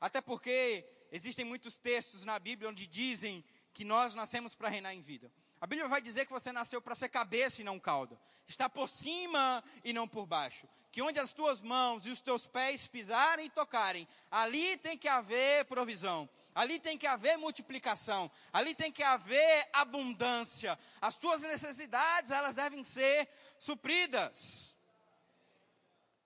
Até 0.00 0.20
porque 0.20 0.86
existem 1.10 1.44
muitos 1.44 1.78
textos 1.78 2.24
na 2.24 2.38
Bíblia 2.38 2.70
onde 2.70 2.86
dizem 2.86 3.44
que 3.72 3.84
nós 3.84 4.14
nascemos 4.14 4.54
para 4.54 4.68
reinar 4.68 4.94
em 4.94 5.02
vida. 5.02 5.32
A 5.60 5.66
Bíblia 5.66 5.88
vai 5.88 6.00
dizer 6.00 6.26
que 6.26 6.32
você 6.32 6.52
nasceu 6.52 6.80
para 6.80 6.94
ser 6.94 7.08
cabeça 7.08 7.60
e 7.60 7.64
não 7.64 7.80
cauda. 7.80 8.20
Está 8.46 8.68
por 8.68 8.88
cima 8.88 9.64
e 9.82 9.92
não 9.92 10.06
por 10.06 10.26
baixo. 10.26 10.68
Que 10.92 11.02
onde 11.02 11.18
as 11.18 11.32
tuas 11.32 11.60
mãos 11.60 12.06
e 12.06 12.10
os 12.10 12.20
teus 12.20 12.46
pés 12.46 12.86
pisarem 12.86 13.46
e 13.46 13.50
tocarem, 13.50 14.06
ali 14.30 14.76
tem 14.76 14.96
que 14.96 15.08
haver 15.08 15.64
provisão. 15.64 16.28
Ali 16.54 16.78
tem 16.78 16.96
que 16.96 17.06
haver 17.06 17.36
multiplicação, 17.36 18.30
ali 18.52 18.74
tem 18.74 18.92
que 18.92 19.02
haver 19.02 19.68
abundância. 19.72 20.78
As 21.00 21.16
tuas 21.16 21.42
necessidades, 21.42 22.30
elas 22.30 22.54
devem 22.54 22.84
ser 22.84 23.28
supridas. 23.58 24.76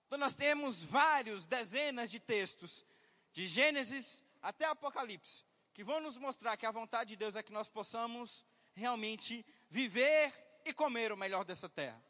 Então 0.05 0.19
nós 0.19 0.35
temos 0.35 0.83
vários, 0.83 1.47
dezenas 1.47 2.11
de 2.11 2.19
textos, 2.19 2.85
de 3.33 3.47
Gênesis 3.47 4.23
até 4.41 4.65
Apocalipse, 4.65 5.43
que 5.73 5.83
vão 5.83 5.99
nos 5.99 6.17
mostrar 6.17 6.57
que 6.57 6.65
a 6.65 6.71
vontade 6.71 7.09
de 7.09 7.15
Deus 7.15 7.35
é 7.35 7.43
que 7.43 7.51
nós 7.51 7.67
possamos 7.67 8.45
realmente 8.73 9.45
viver 9.69 10.33
e 10.65 10.73
comer 10.73 11.11
o 11.11 11.17
melhor 11.17 11.43
dessa 11.43 11.67
terra. 11.67 12.01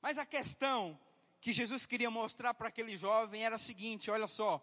Mas 0.00 0.18
a 0.18 0.26
questão 0.26 0.98
que 1.40 1.52
Jesus 1.52 1.84
queria 1.86 2.10
mostrar 2.10 2.54
para 2.54 2.68
aquele 2.68 2.96
jovem 2.96 3.44
era 3.44 3.56
a 3.56 3.58
seguinte: 3.58 4.10
olha 4.10 4.26
só, 4.26 4.62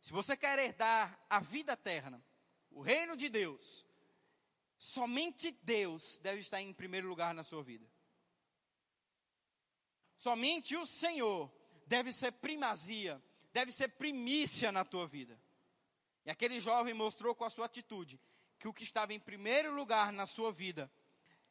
se 0.00 0.12
você 0.12 0.36
quer 0.36 0.58
herdar 0.58 1.18
a 1.28 1.40
vida 1.40 1.72
eterna, 1.72 2.24
o 2.70 2.80
reino 2.80 3.16
de 3.16 3.28
Deus, 3.28 3.84
somente 4.78 5.50
Deus 5.62 6.18
deve 6.18 6.40
estar 6.40 6.60
em 6.60 6.72
primeiro 6.72 7.08
lugar 7.08 7.34
na 7.34 7.42
sua 7.42 7.62
vida. 7.62 7.86
Somente 10.16 10.76
o 10.76 10.86
Senhor 10.86 11.50
deve 11.86 12.12
ser 12.12 12.32
primazia, 12.32 13.22
deve 13.52 13.72
ser 13.72 13.88
primícia 13.88 14.70
na 14.70 14.84
tua 14.84 15.06
vida. 15.06 15.38
E 16.24 16.30
aquele 16.30 16.60
jovem 16.60 16.94
mostrou 16.94 17.34
com 17.34 17.44
a 17.44 17.50
sua 17.50 17.66
atitude 17.66 18.20
que 18.58 18.68
o 18.68 18.72
que 18.74 18.84
estava 18.84 19.14
em 19.14 19.18
primeiro 19.18 19.74
lugar 19.74 20.12
na 20.12 20.26
sua 20.26 20.52
vida 20.52 20.90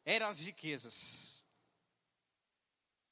eram 0.04 0.28
as 0.28 0.38
riquezas. 0.38 1.44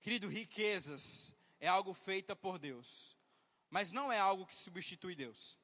Querido, 0.00 0.28
riquezas 0.28 1.34
é 1.60 1.66
algo 1.66 1.92
feita 1.92 2.36
por 2.36 2.58
Deus, 2.58 3.16
mas 3.70 3.92
não 3.92 4.10
é 4.10 4.18
algo 4.18 4.46
que 4.46 4.54
substitui 4.54 5.14
Deus. 5.14 5.58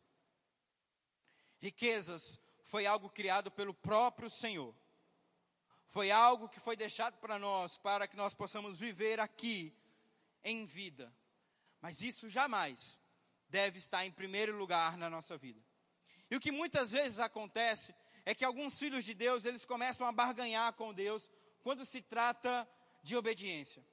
Riquezas 1.60 2.38
foi 2.62 2.86
algo 2.86 3.08
criado 3.08 3.50
pelo 3.50 3.72
próprio 3.72 4.28
Senhor. 4.28 4.74
Foi 5.86 6.10
algo 6.10 6.48
que 6.48 6.60
foi 6.60 6.76
deixado 6.76 7.16
para 7.18 7.38
nós, 7.38 7.76
para 7.76 8.08
que 8.08 8.16
nós 8.16 8.34
possamos 8.34 8.76
viver 8.76 9.20
aqui 9.20 9.72
em 10.42 10.66
vida. 10.66 11.14
Mas 11.80 12.00
isso 12.00 12.28
jamais 12.28 13.00
deve 13.48 13.78
estar 13.78 14.04
em 14.04 14.10
primeiro 14.10 14.56
lugar 14.56 14.96
na 14.96 15.08
nossa 15.08 15.36
vida. 15.36 15.62
E 16.30 16.36
o 16.36 16.40
que 16.40 16.50
muitas 16.50 16.90
vezes 16.90 17.18
acontece 17.18 17.94
é 18.24 18.34
que 18.34 18.44
alguns 18.44 18.78
filhos 18.78 19.04
de 19.04 19.14
Deus, 19.14 19.44
eles 19.44 19.64
começam 19.64 20.06
a 20.06 20.12
barganhar 20.12 20.72
com 20.72 20.92
Deus 20.92 21.30
quando 21.62 21.84
se 21.84 22.02
trata 22.02 22.68
de 23.02 23.16
obediência. 23.16 23.84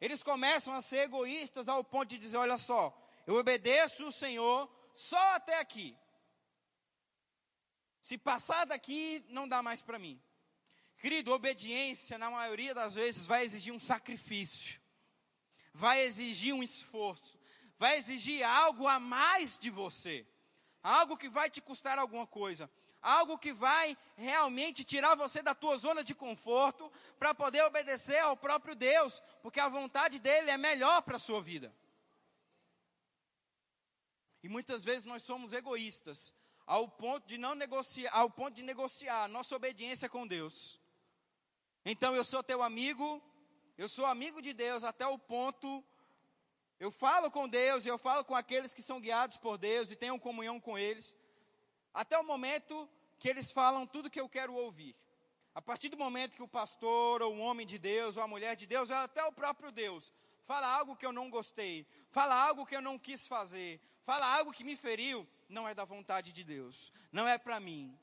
Eles 0.00 0.22
começam 0.22 0.72
a 0.74 0.80
ser 0.80 1.00
egoístas 1.00 1.68
ao 1.68 1.82
ponto 1.82 2.10
de 2.10 2.18
dizer: 2.18 2.36
olha 2.36 2.56
só, 2.56 2.96
eu 3.26 3.36
obedeço 3.36 4.06
o 4.06 4.12
Senhor 4.12 4.70
só 4.94 5.34
até 5.34 5.58
aqui. 5.58 5.96
Se 8.00 8.18
passar 8.18 8.64
daqui, 8.66 9.24
não 9.28 9.48
dá 9.48 9.62
mais 9.62 9.82
para 9.82 9.98
mim. 9.98 10.20
Querido, 10.98 11.32
obediência, 11.32 12.18
na 12.18 12.30
maioria 12.30 12.74
das 12.74 12.94
vezes, 12.94 13.24
vai 13.24 13.44
exigir 13.44 13.72
um 13.72 13.80
sacrifício, 13.80 14.80
vai 15.72 16.00
exigir 16.02 16.54
um 16.54 16.62
esforço, 16.62 17.38
vai 17.78 17.96
exigir 17.96 18.42
algo 18.42 18.86
a 18.86 19.00
mais 19.00 19.56
de 19.56 19.70
você, 19.70 20.26
algo 20.82 21.16
que 21.16 21.28
vai 21.28 21.48
te 21.48 21.60
custar 21.60 21.98
alguma 21.98 22.26
coisa, 22.26 22.70
algo 23.00 23.38
que 23.38 23.52
vai 23.52 23.96
realmente 24.16 24.84
tirar 24.84 25.14
você 25.14 25.42
da 25.42 25.54
tua 25.54 25.78
zona 25.78 26.04
de 26.04 26.14
conforto 26.14 26.92
para 27.18 27.34
poder 27.34 27.62
obedecer 27.64 28.18
ao 28.18 28.36
próprio 28.36 28.74
Deus, 28.74 29.22
porque 29.42 29.60
a 29.60 29.68
vontade 29.68 30.18
dele 30.18 30.50
é 30.50 30.58
melhor 30.58 31.00
para 31.02 31.16
a 31.16 31.20
sua 31.20 31.40
vida. 31.40 31.74
E 34.42 34.48
muitas 34.48 34.84
vezes 34.84 35.04
nós 35.04 35.22
somos 35.22 35.52
egoístas, 35.52 36.34
ao 36.66 36.88
ponto 36.88 37.26
de 37.26 37.36
não 37.36 37.54
negociar, 37.54 38.10
ao 38.14 38.30
ponto 38.30 38.54
de 38.54 38.62
negociar 38.62 39.28
nossa 39.28 39.54
obediência 39.56 40.08
com 40.08 40.26
Deus. 40.26 40.80
Então 41.84 42.14
eu 42.14 42.24
sou 42.24 42.42
teu 42.42 42.62
amigo, 42.62 43.22
eu 43.76 43.88
sou 43.88 44.06
amigo 44.06 44.40
de 44.40 44.52
Deus 44.52 44.84
até 44.84 45.06
o 45.06 45.18
ponto 45.18 45.84
eu 46.80 46.90
falo 46.90 47.30
com 47.30 47.46
Deus, 47.46 47.84
eu 47.84 47.98
falo 47.98 48.24
com 48.24 48.34
aqueles 48.34 48.72
que 48.72 48.82
são 48.82 48.98
guiados 48.98 49.36
por 49.36 49.58
Deus 49.58 49.90
e 49.90 49.96
tenho 49.96 50.18
comunhão 50.18 50.58
com 50.58 50.78
eles, 50.78 51.14
até 51.92 52.18
o 52.18 52.24
momento 52.24 52.88
que 53.18 53.28
eles 53.28 53.50
falam 53.50 53.86
tudo 53.86 54.08
que 54.08 54.18
eu 54.18 54.26
quero 54.26 54.54
ouvir. 54.54 54.96
A 55.54 55.60
partir 55.60 55.90
do 55.90 55.98
momento 55.98 56.34
que 56.34 56.42
o 56.42 56.48
pastor, 56.48 57.20
ou 57.20 57.34
um 57.34 57.42
homem 57.42 57.66
de 57.66 57.78
Deus, 57.78 58.16
ou 58.16 58.22
a 58.22 58.26
mulher 58.26 58.56
de 58.56 58.66
Deus, 58.66 58.88
ou 58.88 58.96
até 58.96 59.22
o 59.24 59.32
próprio 59.32 59.70
Deus, 59.70 60.14
fala 60.44 60.66
algo 60.66 60.96
que 60.96 61.04
eu 61.04 61.12
não 61.12 61.28
gostei, 61.28 61.86
fala 62.10 62.34
algo 62.34 62.64
que 62.64 62.74
eu 62.74 62.80
não 62.80 62.98
quis 62.98 63.26
fazer, 63.26 63.78
fala 64.10 64.26
algo 64.38 64.52
que 64.52 64.64
me 64.64 64.74
feriu, 64.74 65.24
não 65.48 65.68
é 65.68 65.72
da 65.72 65.84
vontade 65.84 66.32
de 66.32 66.42
Deus, 66.42 66.92
não 67.12 67.28
é 67.28 67.38
para 67.38 67.60
mim. 67.60 67.96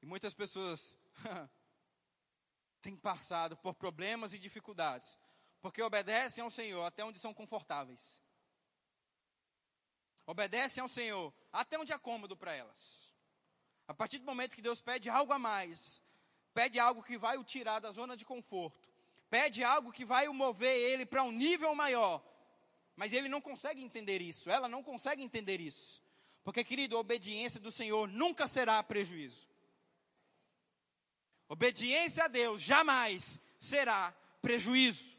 E 0.00 0.06
muitas 0.06 0.32
pessoas 0.32 0.96
têm 2.80 2.96
passado 2.96 3.54
por 3.58 3.74
problemas 3.74 4.32
e 4.32 4.38
dificuldades, 4.38 5.18
porque 5.60 5.82
obedecem 5.82 6.42
ao 6.42 6.50
Senhor 6.50 6.82
até 6.86 7.04
onde 7.04 7.18
são 7.18 7.34
confortáveis. 7.34 8.18
Obedecem 10.24 10.80
ao 10.80 10.88
Senhor 10.88 11.34
até 11.52 11.78
onde 11.78 11.92
é 11.92 11.98
cômodo 11.98 12.34
para 12.34 12.54
elas. 12.54 13.12
A 13.86 13.92
partir 13.92 14.16
do 14.20 14.24
momento 14.24 14.56
que 14.56 14.62
Deus 14.62 14.80
pede 14.80 15.10
algo 15.10 15.34
a 15.34 15.38
mais, 15.38 16.02
pede 16.54 16.78
algo 16.78 17.02
que 17.02 17.18
vai 17.18 17.36
o 17.36 17.44
tirar 17.44 17.78
da 17.78 17.90
zona 17.90 18.16
de 18.16 18.24
conforto, 18.24 18.90
pede 19.28 19.62
algo 19.62 19.92
que 19.92 20.06
vai 20.06 20.28
o 20.28 20.32
mover 20.32 20.74
ele 20.74 21.04
para 21.04 21.22
um 21.22 21.30
nível 21.30 21.74
maior, 21.74 22.24
mas 22.96 23.12
ele 23.12 23.28
não 23.28 23.40
consegue 23.40 23.82
entender 23.82 24.22
isso, 24.22 24.50
ela 24.50 24.68
não 24.68 24.82
consegue 24.82 25.22
entender 25.22 25.60
isso. 25.60 26.02
Porque, 26.42 26.64
querido, 26.64 26.96
a 26.96 27.00
obediência 27.00 27.60
do 27.60 27.70
Senhor 27.70 28.08
nunca 28.08 28.46
será 28.46 28.82
prejuízo. 28.82 29.48
Obediência 31.48 32.24
a 32.24 32.28
Deus 32.28 32.62
jamais 32.62 33.40
será 33.58 34.12
prejuízo. 34.40 35.16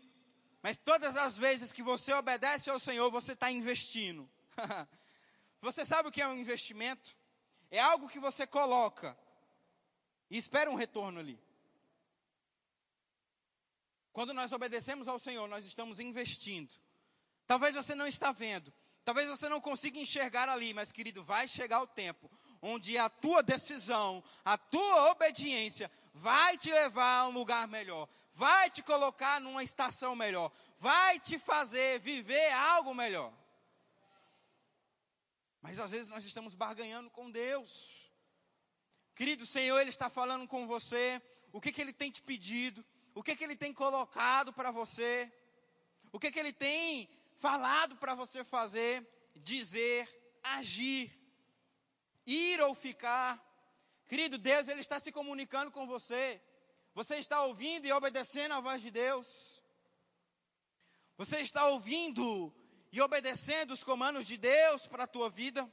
Mas 0.61 0.77
todas 0.77 1.15
as 1.15 1.37
vezes 1.37 1.71
que 1.71 1.83
você 1.83 2.13
obedece 2.13 2.69
ao 2.69 2.79
Senhor, 2.79 3.09
você 3.11 3.33
está 3.33 3.51
investindo. 3.51 4.29
você 5.61 5.85
sabe 5.85 6.09
o 6.09 6.11
que 6.11 6.21
é 6.21 6.27
um 6.27 6.37
investimento? 6.37 7.15
É 7.69 7.79
algo 7.79 8.09
que 8.09 8.19
você 8.19 8.47
coloca 8.47 9.17
e 10.29 10.37
espera 10.37 10.71
um 10.71 10.75
retorno 10.75 11.19
ali. 11.19 11.39
Quando 14.11 14.33
nós 14.33 14.51
obedecemos 14.51 15.07
ao 15.07 15.19
Senhor, 15.19 15.47
nós 15.47 15.65
estamos 15.65 15.99
investindo. 15.99 16.73
Talvez 17.47 17.73
você 17.73 17.95
não 17.95 18.05
está 18.05 18.31
vendo, 18.31 18.73
talvez 19.05 19.27
você 19.27 19.47
não 19.47 19.61
consiga 19.61 19.97
enxergar 19.97 20.49
ali, 20.49 20.73
mas 20.73 20.91
querido, 20.91 21.23
vai 21.23 21.47
chegar 21.47 21.81
o 21.81 21.87
tempo 21.87 22.29
onde 22.61 22.97
a 22.97 23.09
tua 23.09 23.41
decisão, 23.41 24.23
a 24.43 24.57
tua 24.57 25.11
obediência 25.11 25.89
vai 26.13 26.57
te 26.57 26.71
levar 26.71 27.19
a 27.19 27.27
um 27.27 27.31
lugar 27.31 27.67
melhor, 27.67 28.09
vai 28.33 28.69
te 28.69 28.83
colocar 28.83 29.39
numa 29.39 29.63
estação 29.63 30.15
melhor, 30.15 30.51
vai 30.79 31.19
te 31.19 31.39
fazer 31.39 31.99
viver 31.99 32.51
algo 32.51 32.93
melhor. 32.93 33.31
Mas 35.61 35.79
às 35.79 35.91
vezes 35.91 36.09
nós 36.09 36.23
estamos 36.25 36.55
barganhando 36.55 37.09
com 37.09 37.29
Deus. 37.29 38.11
Querido 39.15 39.45
Senhor, 39.45 39.79
Ele 39.79 39.89
está 39.89 40.09
falando 40.09 40.47
com 40.47 40.67
você. 40.67 41.21
O 41.51 41.59
que, 41.59 41.71
que 41.71 41.81
Ele 41.81 41.93
tem 41.93 42.11
te 42.11 42.21
pedido? 42.21 42.85
O 43.15 43.23
que, 43.23 43.35
que 43.35 43.43
Ele 43.43 43.55
tem 43.55 43.73
colocado 43.73 44.53
para 44.53 44.71
você? 44.71 45.31
O 46.11 46.19
que, 46.19 46.31
que 46.31 46.39
Ele 46.39 46.53
tem 46.53 47.09
falado 47.37 47.95
para 47.97 48.13
você 48.13 48.43
fazer, 48.43 49.07
dizer, 49.35 50.07
agir, 50.43 51.11
ir 52.25 52.59
ou 52.61 52.73
ficar. 52.73 53.41
Querido 54.07 54.37
Deus, 54.37 54.67
Ele 54.67 54.81
está 54.81 54.99
se 54.99 55.11
comunicando 55.11 55.71
com 55.71 55.87
você. 55.87 56.41
Você 56.93 57.17
está 57.17 57.43
ouvindo 57.43 57.85
e 57.85 57.93
obedecendo 57.93 58.53
a 58.53 58.59
voz 58.59 58.81
de 58.81 58.89
Deus. 58.89 59.61
Você 61.17 61.39
está 61.39 61.67
ouvindo 61.67 62.53
e 62.91 63.01
obedecendo 63.01 63.71
os 63.71 63.83
comandos 63.83 64.25
de 64.25 64.37
Deus 64.37 64.87
para 64.87 65.03
a 65.03 65.07
tua 65.07 65.29
vida. 65.29 65.69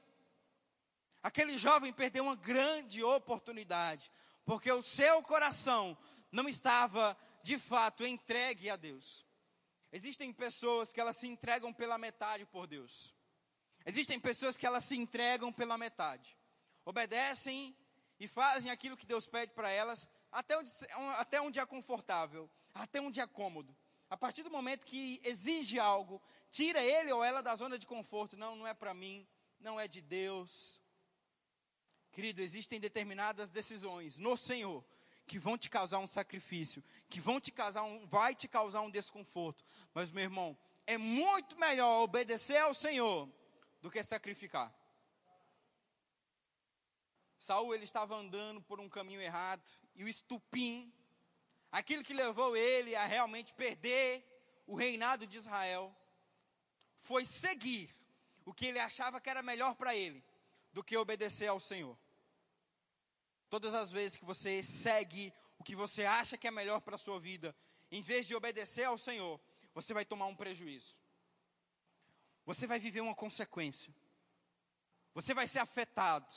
Aquele 1.22 1.56
jovem 1.56 1.92
perdeu 1.92 2.24
uma 2.24 2.36
grande 2.36 3.02
oportunidade, 3.02 4.10
porque 4.44 4.70
o 4.70 4.82
seu 4.82 5.22
coração 5.22 5.96
não 6.30 6.46
estava 6.46 7.16
de 7.42 7.58
fato 7.58 8.06
entregue 8.06 8.68
a 8.68 8.76
Deus. 8.76 9.24
Existem 9.94 10.32
pessoas 10.32 10.92
que 10.92 11.00
elas 11.00 11.16
se 11.16 11.28
entregam 11.28 11.72
pela 11.72 11.96
metade 11.96 12.44
por 12.46 12.66
Deus. 12.66 13.14
Existem 13.86 14.18
pessoas 14.18 14.56
que 14.56 14.66
elas 14.66 14.82
se 14.82 14.96
entregam 14.96 15.52
pela 15.52 15.78
metade. 15.78 16.36
Obedecem 16.84 17.76
e 18.18 18.26
fazem 18.26 18.72
aquilo 18.72 18.96
que 18.96 19.06
Deus 19.06 19.24
pede 19.24 19.52
para 19.52 19.70
elas, 19.70 20.08
até 20.32 20.58
onde, 20.58 20.72
até 21.16 21.40
onde 21.40 21.60
é 21.60 21.64
confortável, 21.64 22.50
até 22.74 23.00
onde 23.00 23.20
é 23.20 23.26
cômodo. 23.28 23.72
A 24.10 24.16
partir 24.16 24.42
do 24.42 24.50
momento 24.50 24.84
que 24.84 25.20
exige 25.22 25.78
algo, 25.78 26.20
tira 26.50 26.82
ele 26.82 27.12
ou 27.12 27.22
ela 27.22 27.40
da 27.40 27.54
zona 27.54 27.78
de 27.78 27.86
conforto. 27.86 28.36
Não, 28.36 28.56
não 28.56 28.66
é 28.66 28.74
para 28.74 28.94
mim, 28.94 29.24
não 29.60 29.78
é 29.78 29.86
de 29.86 30.00
Deus. 30.00 30.80
Querido, 32.10 32.42
existem 32.42 32.80
determinadas 32.80 33.48
decisões 33.48 34.18
no 34.18 34.36
Senhor 34.36 34.84
que 35.26 35.38
vão 35.38 35.56
te 35.56 35.70
causar 35.70 35.98
um 35.98 36.06
sacrifício, 36.06 36.82
que 37.08 37.20
vão 37.20 37.40
te 37.40 37.50
causar 37.50 37.82
um, 37.82 38.06
vai 38.06 38.34
te 38.34 38.46
causar 38.46 38.82
um 38.82 38.90
desconforto. 38.90 39.64
Mas 39.92 40.10
meu 40.10 40.22
irmão, 40.22 40.56
é 40.86 40.98
muito 40.98 41.58
melhor 41.58 42.02
obedecer 42.02 42.58
ao 42.58 42.74
Senhor 42.74 43.28
do 43.80 43.90
que 43.90 44.02
sacrificar. 44.02 44.72
Saul 47.38 47.74
ele 47.74 47.84
estava 47.84 48.16
andando 48.16 48.62
por 48.62 48.80
um 48.80 48.88
caminho 48.88 49.20
errado 49.20 49.68
e 49.94 50.04
o 50.04 50.08
estupim, 50.08 50.92
aquilo 51.70 52.02
que 52.02 52.14
levou 52.14 52.56
ele 52.56 52.94
a 52.96 53.04
realmente 53.04 53.52
perder 53.54 54.24
o 54.66 54.74
reinado 54.74 55.26
de 55.26 55.36
Israel, 55.36 55.94
foi 56.98 57.24
seguir 57.24 57.90
o 58.46 58.52
que 58.52 58.66
ele 58.66 58.78
achava 58.78 59.20
que 59.20 59.28
era 59.28 59.42
melhor 59.42 59.74
para 59.74 59.94
ele 59.94 60.24
do 60.72 60.82
que 60.82 60.96
obedecer 60.96 61.48
ao 61.48 61.60
Senhor. 61.60 61.98
Todas 63.54 63.72
as 63.72 63.92
vezes 63.92 64.16
que 64.16 64.24
você 64.24 64.64
segue 64.64 65.32
o 65.60 65.62
que 65.62 65.76
você 65.76 66.04
acha 66.04 66.36
que 66.36 66.48
é 66.48 66.50
melhor 66.50 66.80
para 66.80 66.96
a 66.96 66.98
sua 66.98 67.20
vida, 67.20 67.54
em 67.88 68.02
vez 68.02 68.26
de 68.26 68.34
obedecer 68.34 68.82
ao 68.82 68.98
Senhor, 68.98 69.40
você 69.72 69.94
vai 69.94 70.04
tomar 70.04 70.26
um 70.26 70.34
prejuízo. 70.34 70.98
Você 72.44 72.66
vai 72.66 72.80
viver 72.80 73.00
uma 73.00 73.14
consequência. 73.14 73.94
Você 75.14 75.32
vai 75.32 75.46
ser 75.46 75.60
afetado. 75.60 76.34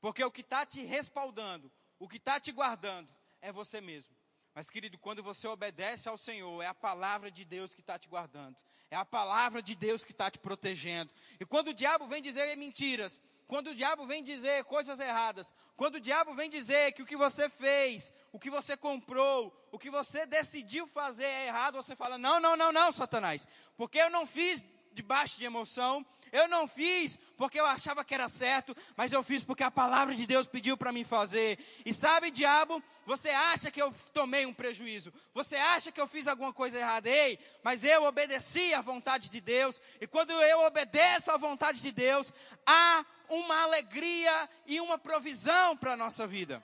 Porque 0.00 0.24
o 0.24 0.30
que 0.32 0.40
está 0.40 0.66
te 0.66 0.82
respaldando, 0.82 1.70
o 2.00 2.08
que 2.08 2.16
está 2.16 2.40
te 2.40 2.50
guardando, 2.50 3.08
é 3.40 3.52
você 3.52 3.80
mesmo. 3.80 4.12
Mas, 4.52 4.68
querido, 4.68 4.98
quando 4.98 5.22
você 5.22 5.46
obedece 5.46 6.08
ao 6.08 6.18
Senhor, 6.18 6.60
é 6.60 6.66
a 6.66 6.74
palavra 6.74 7.30
de 7.30 7.44
Deus 7.44 7.72
que 7.72 7.80
está 7.80 7.96
te 7.96 8.08
guardando, 8.08 8.56
é 8.90 8.96
a 8.96 9.04
palavra 9.04 9.62
de 9.62 9.76
Deus 9.76 10.04
que 10.04 10.10
está 10.10 10.28
te 10.28 10.40
protegendo. 10.40 11.12
E 11.38 11.46
quando 11.46 11.68
o 11.68 11.74
diabo 11.74 12.08
vem 12.08 12.20
dizer 12.20 12.56
mentiras, 12.56 13.20
quando 13.48 13.68
o 13.68 13.74
diabo 13.74 14.06
vem 14.06 14.22
dizer 14.22 14.62
coisas 14.64 15.00
erradas, 15.00 15.54
quando 15.74 15.94
o 15.94 16.00
diabo 16.00 16.34
vem 16.34 16.50
dizer 16.50 16.92
que 16.92 17.02
o 17.02 17.06
que 17.06 17.16
você 17.16 17.48
fez, 17.48 18.12
o 18.30 18.38
que 18.38 18.50
você 18.50 18.76
comprou, 18.76 19.52
o 19.72 19.78
que 19.78 19.90
você 19.90 20.26
decidiu 20.26 20.86
fazer 20.86 21.24
é 21.24 21.46
errado, 21.46 21.82
você 21.82 21.96
fala: 21.96 22.18
não, 22.18 22.38
não, 22.38 22.56
não, 22.58 22.70
não, 22.70 22.92
Satanás, 22.92 23.48
porque 23.74 23.98
eu 23.98 24.10
não 24.10 24.26
fiz 24.26 24.66
debaixo 24.92 25.38
de 25.38 25.46
emoção, 25.46 26.04
eu 26.30 26.46
não 26.46 26.68
fiz 26.68 27.18
porque 27.38 27.58
eu 27.58 27.64
achava 27.64 28.04
que 28.04 28.14
era 28.14 28.28
certo, 28.28 28.76
mas 28.94 29.12
eu 29.12 29.22
fiz 29.22 29.44
porque 29.44 29.62
a 29.62 29.70
palavra 29.70 30.14
de 30.14 30.26
Deus 30.26 30.46
pediu 30.46 30.76
para 30.76 30.92
mim 30.92 31.02
fazer. 31.02 31.58
E 31.86 31.94
sabe, 31.94 32.30
diabo, 32.30 32.82
você 33.08 33.30
acha 33.30 33.70
que 33.70 33.80
eu 33.80 33.90
tomei 34.12 34.44
um 34.44 34.52
prejuízo, 34.52 35.10
você 35.32 35.56
acha 35.56 35.90
que 35.90 35.98
eu 35.98 36.06
fiz 36.06 36.28
alguma 36.28 36.52
coisa 36.52 36.78
errada, 36.78 37.08
ei, 37.08 37.38
mas 37.62 37.82
eu 37.82 38.04
obedeci 38.04 38.74
à 38.74 38.82
vontade 38.82 39.30
de 39.30 39.40
Deus, 39.40 39.80
e 39.98 40.06
quando 40.06 40.30
eu 40.30 40.66
obedeço 40.66 41.30
à 41.30 41.38
vontade 41.38 41.80
de 41.80 41.90
Deus, 41.90 42.30
há 42.66 43.06
uma 43.30 43.62
alegria 43.62 44.50
e 44.66 44.78
uma 44.78 44.98
provisão 44.98 45.74
para 45.78 45.94
a 45.94 45.96
nossa 45.96 46.26
vida. 46.26 46.62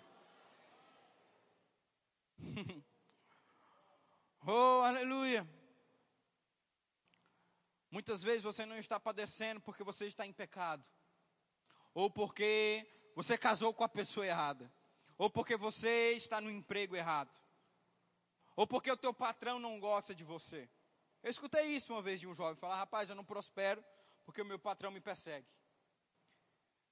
oh, 4.46 4.83
aleluia. 4.85 5.48
Muitas 7.90 8.22
vezes 8.22 8.42
você 8.42 8.66
não 8.66 8.76
está 8.76 9.00
padecendo 9.00 9.62
porque 9.62 9.83
você 9.83 10.04
está 10.04 10.26
em 10.26 10.33
pecado, 10.33 10.85
ou 11.94 12.11
porque 12.11 12.87
você 13.16 13.38
casou 13.38 13.72
com 13.72 13.83
a 13.83 13.88
pessoa 13.88 14.26
errada, 14.26 14.70
ou 15.16 15.31
porque 15.31 15.57
você 15.57 16.12
está 16.12 16.40
no 16.40 16.50
emprego 16.50 16.96
errado, 16.96 17.31
ou 18.57 18.66
porque 18.66 18.90
o 18.90 18.96
teu 18.96 19.12
patrão 19.12 19.59
não 19.59 19.81
gosta 19.81 20.14
de 20.14 20.24
você. 20.24 20.68
Eu 21.22 21.31
escutei 21.31 21.66
isso 21.66 21.92
uma 21.92 22.03
vez 22.03 22.20
de 22.20 22.29
um 22.29 22.35
jovem 22.35 22.57
falar: 22.57 22.77
rapaz, 22.77 23.09
eu 23.09 23.16
não 23.16 23.24
prospero 23.24 23.85
porque 24.24 24.42
o 24.42 24.44
meu 24.44 24.59
patrão 24.59 24.90
me 24.90 25.00
persegue. 25.00 25.46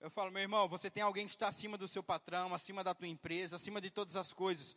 Eu 0.00 0.10
falo, 0.10 0.32
meu 0.32 0.42
irmão, 0.42 0.68
você 0.68 0.90
tem 0.90 1.02
alguém 1.02 1.26
que 1.26 1.30
está 1.30 1.46
acima 1.46 1.78
do 1.78 1.86
seu 1.86 2.02
patrão, 2.02 2.52
acima 2.52 2.82
da 2.82 2.92
tua 2.92 3.06
empresa, 3.06 3.54
acima 3.54 3.80
de 3.80 3.88
todas 3.88 4.16
as 4.16 4.32
coisas. 4.32 4.76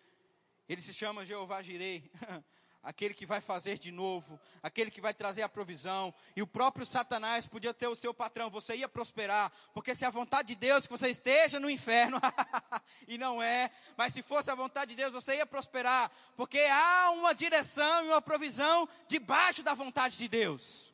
Ele 0.69 0.81
se 0.81 0.93
chama 0.93 1.25
Jeová 1.25 1.63
Jirei. 1.63 2.11
aquele 2.85 3.15
que 3.15 3.25
vai 3.25 3.41
fazer 3.41 3.79
de 3.79 3.91
novo, 3.91 4.39
aquele 4.61 4.91
que 4.91 5.01
vai 5.01 5.11
trazer 5.11 5.41
a 5.41 5.49
provisão. 5.49 6.13
E 6.35 6.41
o 6.41 6.47
próprio 6.47 6.85
Satanás 6.85 7.47
podia 7.47 7.73
ter 7.73 7.87
o 7.87 7.95
seu 7.95 8.13
patrão, 8.13 8.49
você 8.49 8.77
ia 8.77 8.87
prosperar, 8.87 9.51
porque 9.73 9.95
se 9.95 10.05
a 10.05 10.09
vontade 10.11 10.49
de 10.49 10.55
Deus 10.55 10.85
que 10.85 10.93
você 10.93 11.09
esteja 11.09 11.59
no 11.59 11.67
inferno, 11.67 12.21
e 13.09 13.17
não 13.17 13.41
é, 13.41 13.71
mas 13.97 14.13
se 14.13 14.21
fosse 14.21 14.51
a 14.51 14.55
vontade 14.55 14.91
de 14.91 14.97
Deus, 14.97 15.11
você 15.11 15.37
ia 15.37 15.47
prosperar, 15.47 16.11
porque 16.37 16.59
há 16.59 17.09
uma 17.09 17.33
direção 17.33 18.05
e 18.05 18.09
uma 18.09 18.21
provisão 18.21 18.87
debaixo 19.07 19.63
da 19.63 19.73
vontade 19.73 20.15
de 20.15 20.27
Deus. 20.27 20.93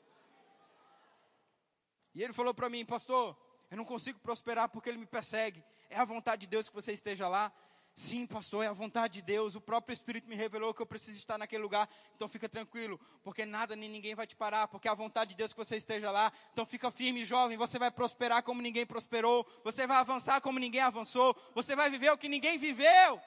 E 2.16 2.24
ele 2.24 2.32
falou 2.32 2.54
para 2.54 2.70
mim, 2.70 2.86
pastor, 2.86 3.38
eu 3.70 3.76
não 3.76 3.86
consigo 3.86 4.20
prosperar 4.20 4.70
porque 4.70 4.90
ele 4.90 4.98
me 4.98 5.06
persegue. 5.06 5.64
É 5.90 5.98
a 5.98 6.06
vontade 6.06 6.42
de 6.42 6.48
Deus 6.48 6.70
que 6.70 6.76
você 6.76 6.94
esteja 6.94 7.28
lá. 7.28 7.52
Sim, 7.94 8.26
pastor, 8.26 8.64
é 8.64 8.68
a 8.68 8.74
vontade 8.74 9.16
de 9.16 9.22
Deus. 9.22 9.56
O 9.56 9.62
próprio 9.62 9.94
Espírito 9.94 10.28
me 10.28 10.36
revelou 10.36 10.74
que 10.74 10.82
eu 10.82 10.86
preciso 10.86 11.18
estar 11.18 11.38
naquele 11.38 11.62
lugar. 11.62 11.90
Então 12.16 12.28
fica 12.28 12.48
tranquilo, 12.48 13.00
porque 13.22 13.46
nada 13.46 13.76
nem 13.76 13.90
ninguém 13.90 14.16
vai 14.16 14.26
te 14.26 14.36
parar, 14.36 14.68
porque 14.68 14.88
é 14.88 14.92
a 14.92 14.96
vontade 14.96 15.32
de 15.32 15.36
Deus 15.36 15.52
que 15.52 15.58
você 15.58 15.76
esteja 15.76 16.10
lá. 16.10 16.32
Então 16.54 16.66
fica 16.66 16.90
firme, 16.90 17.26
jovem. 17.26 17.58
Você 17.58 17.78
vai 17.78 17.92
prosperar 17.92 18.44
como 18.44 18.62
ninguém 18.62 18.86
prosperou. 18.86 19.46
Você 19.64 19.86
vai 19.86 19.98
avançar 19.98 20.40
como 20.42 20.58
ninguém 20.58 20.82
avançou. 20.82 21.36
Você 21.54 21.76
vai 21.76 21.90
viver 21.90 22.12
o 22.12 22.18
que 22.18 22.30
ninguém 22.30 22.58
viveu. 22.58 23.22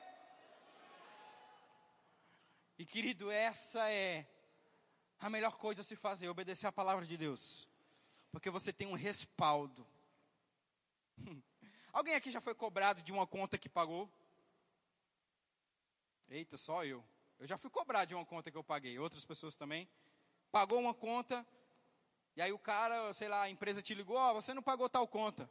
E 2.79 2.85
querido, 2.85 3.31
essa 3.31 3.89
é 3.91 4.27
a 5.21 5.31
melhor 5.31 5.57
coisa 5.59 5.83
a 5.83 5.85
se 5.85 5.95
fazer, 5.95 6.29
obedecer 6.29 6.67
a 6.67 6.73
palavra 6.73 7.07
de 7.07 7.17
Deus. 7.17 7.69
Porque 8.33 8.51
você 8.51 8.73
tem 8.73 8.89
um 8.89 8.95
respaldo. 8.95 9.87
Alguém 11.93 12.15
aqui 12.15 12.31
já 12.31 12.41
foi 12.41 12.55
cobrado 12.55 13.03
de 13.03 13.13
uma 13.13 13.27
conta 13.27 13.57
que 13.57 13.69
pagou? 13.69 14.11
Eita, 16.29 16.57
só 16.57 16.85
eu. 16.85 17.05
Eu 17.39 17.47
já 17.47 17.59
fui 17.59 17.71
cobrar 17.71 18.05
de 18.05 18.15
uma 18.15 18.25
conta 18.25 18.51
que 18.51 18.57
eu 18.57 18.65
paguei, 18.65 18.99
outras 18.99 19.25
pessoas 19.25 19.57
também. 19.57 19.89
Pagou 20.51 20.79
uma 20.79 20.95
conta, 20.95 21.47
e 22.37 22.43
aí 22.43 22.53
o 22.53 22.59
cara, 22.59 23.13
sei 23.13 23.29
lá, 23.29 23.43
a 23.43 23.51
empresa 23.51 23.83
te 23.83 23.95
ligou, 23.95 24.17
ó, 24.17 24.31
oh, 24.31 24.35
você 24.35 24.53
não 24.55 24.63
pagou 24.63 24.89
tal 24.89 25.07
conta. 25.07 25.49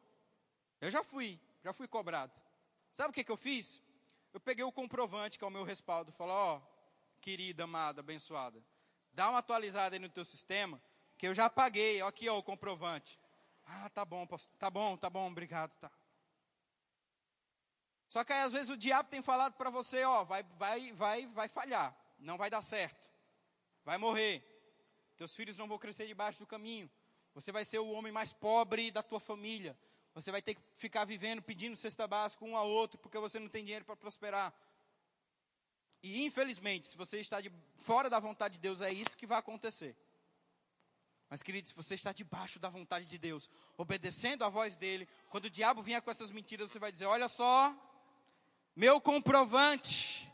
Eu 0.82 0.92
já 0.92 1.04
fui, 1.04 1.40
já 1.64 1.72
fui 1.72 1.88
cobrado. 1.88 2.34
Sabe 2.92 3.10
o 3.10 3.14
que, 3.14 3.24
que 3.24 3.32
eu 3.32 3.38
fiz? 3.38 3.82
Eu 4.34 4.40
peguei 4.40 4.64
o 4.64 4.72
comprovante, 4.72 5.38
que 5.38 5.44
é 5.44 5.48
o 5.48 5.52
meu 5.52 5.64
respaldo, 5.64 6.12
falou, 6.12 6.36
ó, 6.36 6.58
oh, 6.58 7.20
querida, 7.22 7.64
amada, 7.64 8.02
abençoada, 8.02 8.62
dá 9.14 9.30
uma 9.30 9.40
atualizada 9.40 9.96
aí 9.96 10.00
no 10.00 10.10
teu 10.10 10.26
sistema, 10.26 10.82
que 11.18 11.28
eu 11.28 11.34
já 11.34 11.50
paguei, 11.50 12.02
ó, 12.02 12.08
aqui 12.08 12.28
ó, 12.28 12.38
o 12.38 12.44
comprovante. 12.44 13.20
Ah, 13.66 13.90
tá 13.90 14.04
bom, 14.04 14.28
tá 14.60 14.70
bom, 14.70 14.98
tá 14.98 15.10
bom, 15.10 15.32
obrigado, 15.32 15.74
tá. 15.76 15.90
Só 18.14 18.24
que 18.24 18.32
aí, 18.32 18.44
às 18.44 18.54
vezes 18.54 18.70
o 18.70 18.78
diabo 18.78 19.10
tem 19.10 19.24
falado 19.24 19.54
para 19.54 19.72
você, 19.72 20.04
ó, 20.04 20.24
vai, 20.24 20.44
vai, 20.60 20.92
vai, 20.92 21.26
vai 21.26 21.48
falhar, 21.48 21.98
não 22.20 22.38
vai 22.38 22.48
dar 22.48 22.62
certo, 22.62 23.10
vai 23.84 23.98
morrer, 23.98 24.40
teus 25.18 25.36
filhos 25.36 25.58
não 25.58 25.68
vão 25.68 25.80
crescer 25.80 26.06
debaixo 26.06 26.38
do 26.38 26.46
caminho, 26.46 26.88
você 27.34 27.52
vai 27.52 27.66
ser 27.66 27.80
o 27.80 27.90
homem 27.90 28.12
mais 28.12 28.32
pobre 28.32 28.92
da 28.92 29.02
tua 29.02 29.20
família, 29.20 29.76
você 30.14 30.30
vai 30.30 30.44
ter 30.44 30.54
que 30.54 30.62
ficar 30.76 31.06
vivendo 31.06 31.42
pedindo 31.42 31.76
cesta 31.76 32.06
básica 32.06 32.46
um 32.46 32.56
a 32.56 32.62
outro 32.62 33.00
porque 33.00 33.18
você 33.18 33.40
não 33.40 33.50
tem 33.50 33.64
dinheiro 33.64 33.84
para 33.84 33.96
prosperar. 33.96 34.54
E 36.04 36.24
infelizmente, 36.24 36.86
se 36.86 36.96
você 36.96 37.20
está 37.20 37.42
de, 37.42 37.52
fora 37.78 38.12
da 38.12 38.20
vontade 38.20 38.54
de 38.54 38.60
Deus, 38.60 38.80
é 38.82 38.94
isso 38.94 39.18
que 39.18 39.26
vai 39.26 39.40
acontecer. 39.40 39.98
Mas, 41.32 41.42
queridos, 41.42 41.72
se 41.72 41.76
você 41.76 41.96
está 41.96 42.12
debaixo 42.12 42.60
da 42.60 42.70
vontade 42.70 43.06
de 43.06 43.18
Deus, 43.18 43.50
obedecendo 43.76 44.46
a 44.46 44.50
voz 44.50 44.76
dele, 44.76 45.10
quando 45.32 45.46
o 45.46 45.50
diabo 45.50 45.82
vier 45.82 46.00
com 46.00 46.12
essas 46.12 46.32
mentiras, 46.32 46.70
você 46.70 46.78
vai 46.78 46.92
dizer: 46.92 47.08
Olha 47.08 47.28
só, 47.28 47.76
meu 48.76 49.00
comprovante. 49.00 50.32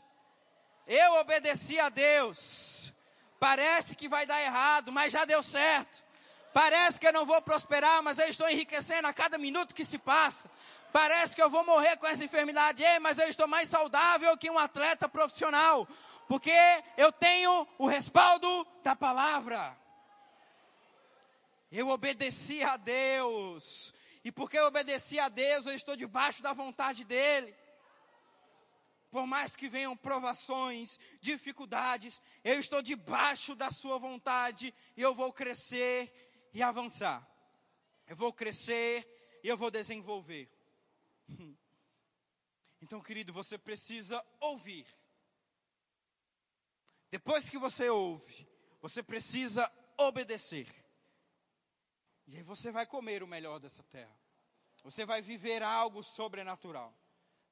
Eu 0.86 1.14
obedeci 1.20 1.78
a 1.78 1.88
Deus. 1.88 2.92
Parece 3.38 3.94
que 3.94 4.08
vai 4.08 4.26
dar 4.26 4.40
errado, 4.42 4.92
mas 4.92 5.12
já 5.12 5.24
deu 5.24 5.42
certo. 5.42 6.02
Parece 6.52 6.98
que 6.98 7.06
eu 7.06 7.12
não 7.12 7.24
vou 7.24 7.40
prosperar, 7.42 8.02
mas 8.02 8.18
eu 8.18 8.28
estou 8.28 8.48
enriquecendo 8.48 9.06
a 9.06 9.12
cada 9.12 9.38
minuto 9.38 9.74
que 9.74 9.84
se 9.84 9.98
passa. 9.98 10.50
Parece 10.92 11.36
que 11.36 11.42
eu 11.42 11.48
vou 11.48 11.64
morrer 11.64 11.96
com 11.98 12.06
essa 12.06 12.24
enfermidade, 12.24 12.82
mas 13.00 13.18
eu 13.18 13.28
estou 13.28 13.46
mais 13.46 13.68
saudável 13.68 14.36
que 14.36 14.50
um 14.50 14.58
atleta 14.58 15.08
profissional, 15.08 15.86
porque 16.26 16.52
eu 16.96 17.12
tenho 17.12 17.66
o 17.78 17.86
respaldo 17.86 18.66
da 18.82 18.96
palavra. 18.96 19.76
Eu 21.70 21.88
obedeci 21.88 22.64
a 22.64 22.76
Deus, 22.76 23.94
e 24.24 24.32
porque 24.32 24.58
eu 24.58 24.66
obedeci 24.66 25.20
a 25.20 25.28
Deus, 25.28 25.66
eu 25.66 25.74
estou 25.74 25.94
debaixo 25.94 26.42
da 26.42 26.52
vontade 26.52 27.04
dEle. 27.04 27.54
Por 29.10 29.26
mais 29.26 29.56
que 29.56 29.68
venham 29.68 29.96
provações, 29.96 30.98
dificuldades, 31.20 32.20
eu 32.44 32.60
estou 32.60 32.80
debaixo 32.80 33.54
da 33.54 33.70
Sua 33.70 33.98
vontade 33.98 34.72
e 34.96 35.02
eu 35.02 35.14
vou 35.14 35.32
crescer 35.32 36.50
e 36.54 36.62
avançar. 36.62 37.26
Eu 38.06 38.16
vou 38.16 38.32
crescer 38.32 39.40
e 39.42 39.48
eu 39.48 39.56
vou 39.56 39.70
desenvolver. 39.70 40.48
Então, 42.82 42.98
querido, 43.02 43.30
você 43.30 43.58
precisa 43.58 44.24
ouvir. 44.40 44.86
Depois 47.10 47.50
que 47.50 47.58
você 47.58 47.90
ouve, 47.90 48.48
você 48.80 49.02
precisa 49.02 49.70
obedecer. 49.98 50.66
E 52.26 52.38
aí 52.38 52.42
você 52.42 52.70
vai 52.70 52.86
comer 52.86 53.22
o 53.22 53.26
melhor 53.26 53.58
dessa 53.58 53.82
terra. 53.82 54.18
Você 54.82 55.04
vai 55.04 55.20
viver 55.20 55.62
algo 55.62 56.02
sobrenatural. 56.02 56.96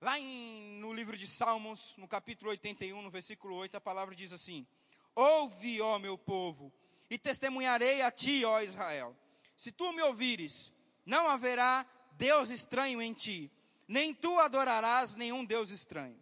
Lá 0.01 0.17
em, 0.17 0.79
no 0.79 0.93
livro 0.93 1.17
de 1.17 1.27
Salmos, 1.27 1.97
no 1.97 2.07
capítulo 2.07 2.51
81, 2.51 3.03
no 3.03 3.11
versículo 3.11 3.57
8, 3.57 3.77
a 3.77 3.81
palavra 3.81 4.15
diz 4.15 4.33
assim: 4.33 4.65
Ouve, 5.13 5.81
ó 5.81 5.99
meu 5.99 6.17
povo, 6.17 6.73
e 7.11 7.19
testemunharei 7.19 8.03
a 8.03 8.11
ti, 8.11 8.45
ó 8.45 8.61
Israel. 8.61 9.17
Se 9.57 9.73
tu 9.73 9.93
me 9.93 10.03
ouvires, 10.03 10.73
não 11.05 11.29
haverá 11.29 11.85
Deus 12.13 12.49
estranho 12.49 13.03
em 13.03 13.13
ti, 13.13 13.51
nem 13.89 14.15
tu 14.15 14.39
adorarás 14.39 15.17
nenhum 15.17 15.45
Deus 15.45 15.71
estranho. 15.71 16.17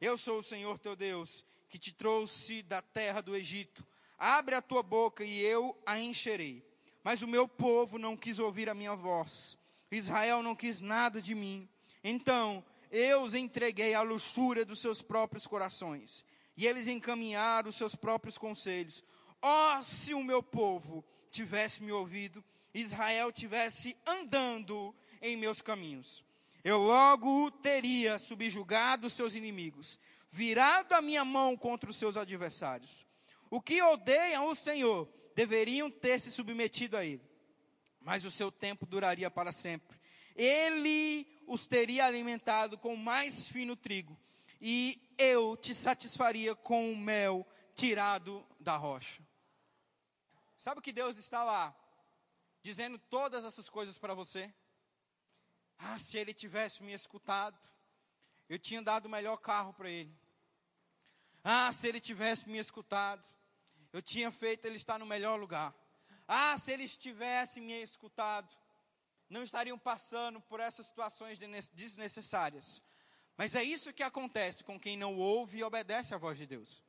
Eu 0.00 0.16
sou 0.16 0.38
o 0.38 0.42
Senhor 0.42 0.78
teu 0.78 0.94
Deus, 0.94 1.44
que 1.68 1.78
te 1.78 1.92
trouxe 1.92 2.62
da 2.62 2.80
terra 2.80 3.20
do 3.20 3.34
Egito. 3.34 3.84
Abre 4.16 4.54
a 4.54 4.62
tua 4.62 4.84
boca 4.84 5.24
e 5.24 5.40
eu 5.40 5.76
a 5.84 5.98
encherei. 5.98 6.64
Mas 7.02 7.22
o 7.22 7.26
meu 7.26 7.48
povo 7.48 7.98
não 7.98 8.16
quis 8.16 8.38
ouvir 8.38 8.68
a 8.68 8.74
minha 8.74 8.94
voz. 8.94 9.58
Israel 9.90 10.44
não 10.44 10.54
quis 10.54 10.80
nada 10.80 11.20
de 11.20 11.34
mim. 11.34 11.68
Então 12.04 12.64
eu 12.90 13.22
os 13.22 13.34
entreguei 13.34 13.94
à 13.94 14.02
luxúria 14.02 14.64
dos 14.64 14.80
seus 14.80 15.02
próprios 15.02 15.46
corações, 15.46 16.24
e 16.56 16.66
eles 16.66 16.88
encaminharam 16.88 17.68
os 17.68 17.76
seus 17.76 17.94
próprios 17.94 18.38
conselhos. 18.38 19.04
Ó, 19.42 19.78
oh, 19.78 19.82
se 19.82 20.14
o 20.14 20.22
meu 20.22 20.42
povo 20.42 21.04
tivesse 21.30 21.82
me 21.82 21.92
ouvido, 21.92 22.42
Israel 22.72 23.30
tivesse 23.32 23.96
andando 24.06 24.94
em 25.20 25.36
meus 25.36 25.60
caminhos. 25.60 26.24
Eu 26.64 26.78
logo 26.78 27.50
teria 27.50 28.18
subjugado 28.18 29.06
os 29.06 29.12
seus 29.12 29.34
inimigos, 29.34 29.98
virado 30.30 30.94
a 30.94 31.00
minha 31.00 31.24
mão 31.24 31.56
contra 31.56 31.88
os 31.88 31.96
seus 31.96 32.16
adversários. 32.16 33.06
O 33.50 33.60
que 33.60 33.80
odeiam 33.80 34.48
o 34.48 34.54
Senhor 34.54 35.08
deveriam 35.34 35.90
ter 35.90 36.20
se 36.20 36.30
submetido 36.30 36.96
a 36.96 37.04
ele, 37.04 37.22
mas 38.00 38.24
o 38.24 38.30
seu 38.30 38.50
tempo 38.50 38.84
duraria 38.84 39.30
para 39.30 39.52
sempre. 39.52 39.96
Ele 40.34 41.26
os 41.46 41.66
teria 41.66 42.04
alimentado 42.04 42.76
com 42.76 42.96
mais 42.96 43.48
fino 43.48 43.76
trigo, 43.76 44.18
e 44.60 45.00
eu 45.18 45.56
te 45.56 45.74
satisfaria 45.74 46.54
com 46.54 46.92
o 46.92 46.96
mel 46.96 47.46
tirado 47.74 48.46
da 48.58 48.76
rocha. 48.76 49.22
Sabe 50.56 50.80
o 50.80 50.82
que 50.82 50.92
Deus 50.92 51.18
está 51.18 51.44
lá 51.44 51.74
dizendo 52.62 52.98
todas 52.98 53.44
essas 53.44 53.68
coisas 53.68 53.98
para 53.98 54.14
você? 54.14 54.52
Ah, 55.78 55.98
se 55.98 56.16
ele 56.16 56.32
tivesse 56.32 56.82
me 56.82 56.92
escutado, 56.92 57.58
eu 58.48 58.58
tinha 58.58 58.82
dado 58.82 59.06
o 59.06 59.10
melhor 59.10 59.36
carro 59.36 59.72
para 59.74 59.90
ele. 59.90 60.12
Ah, 61.44 61.70
se 61.72 61.86
ele 61.86 62.00
tivesse 62.00 62.48
me 62.48 62.58
escutado, 62.58 63.24
eu 63.92 64.02
tinha 64.02 64.32
feito 64.32 64.64
ele 64.64 64.76
estar 64.76 64.98
no 64.98 65.06
melhor 65.06 65.38
lugar. 65.38 65.74
Ah, 66.26 66.58
se 66.58 66.72
ele 66.72 66.88
tivesse 66.88 67.60
me 67.60 67.72
escutado, 67.82 68.52
não 69.28 69.42
estariam 69.42 69.78
passando 69.78 70.40
por 70.40 70.60
essas 70.60 70.86
situações 70.86 71.38
desnecessárias. 71.72 72.82
Mas 73.36 73.54
é 73.54 73.62
isso 73.62 73.92
que 73.92 74.02
acontece 74.02 74.64
com 74.64 74.80
quem 74.80 74.96
não 74.96 75.16
ouve 75.16 75.58
e 75.58 75.64
obedece 75.64 76.14
à 76.14 76.18
voz 76.18 76.38
de 76.38 76.46
Deus. 76.46 76.82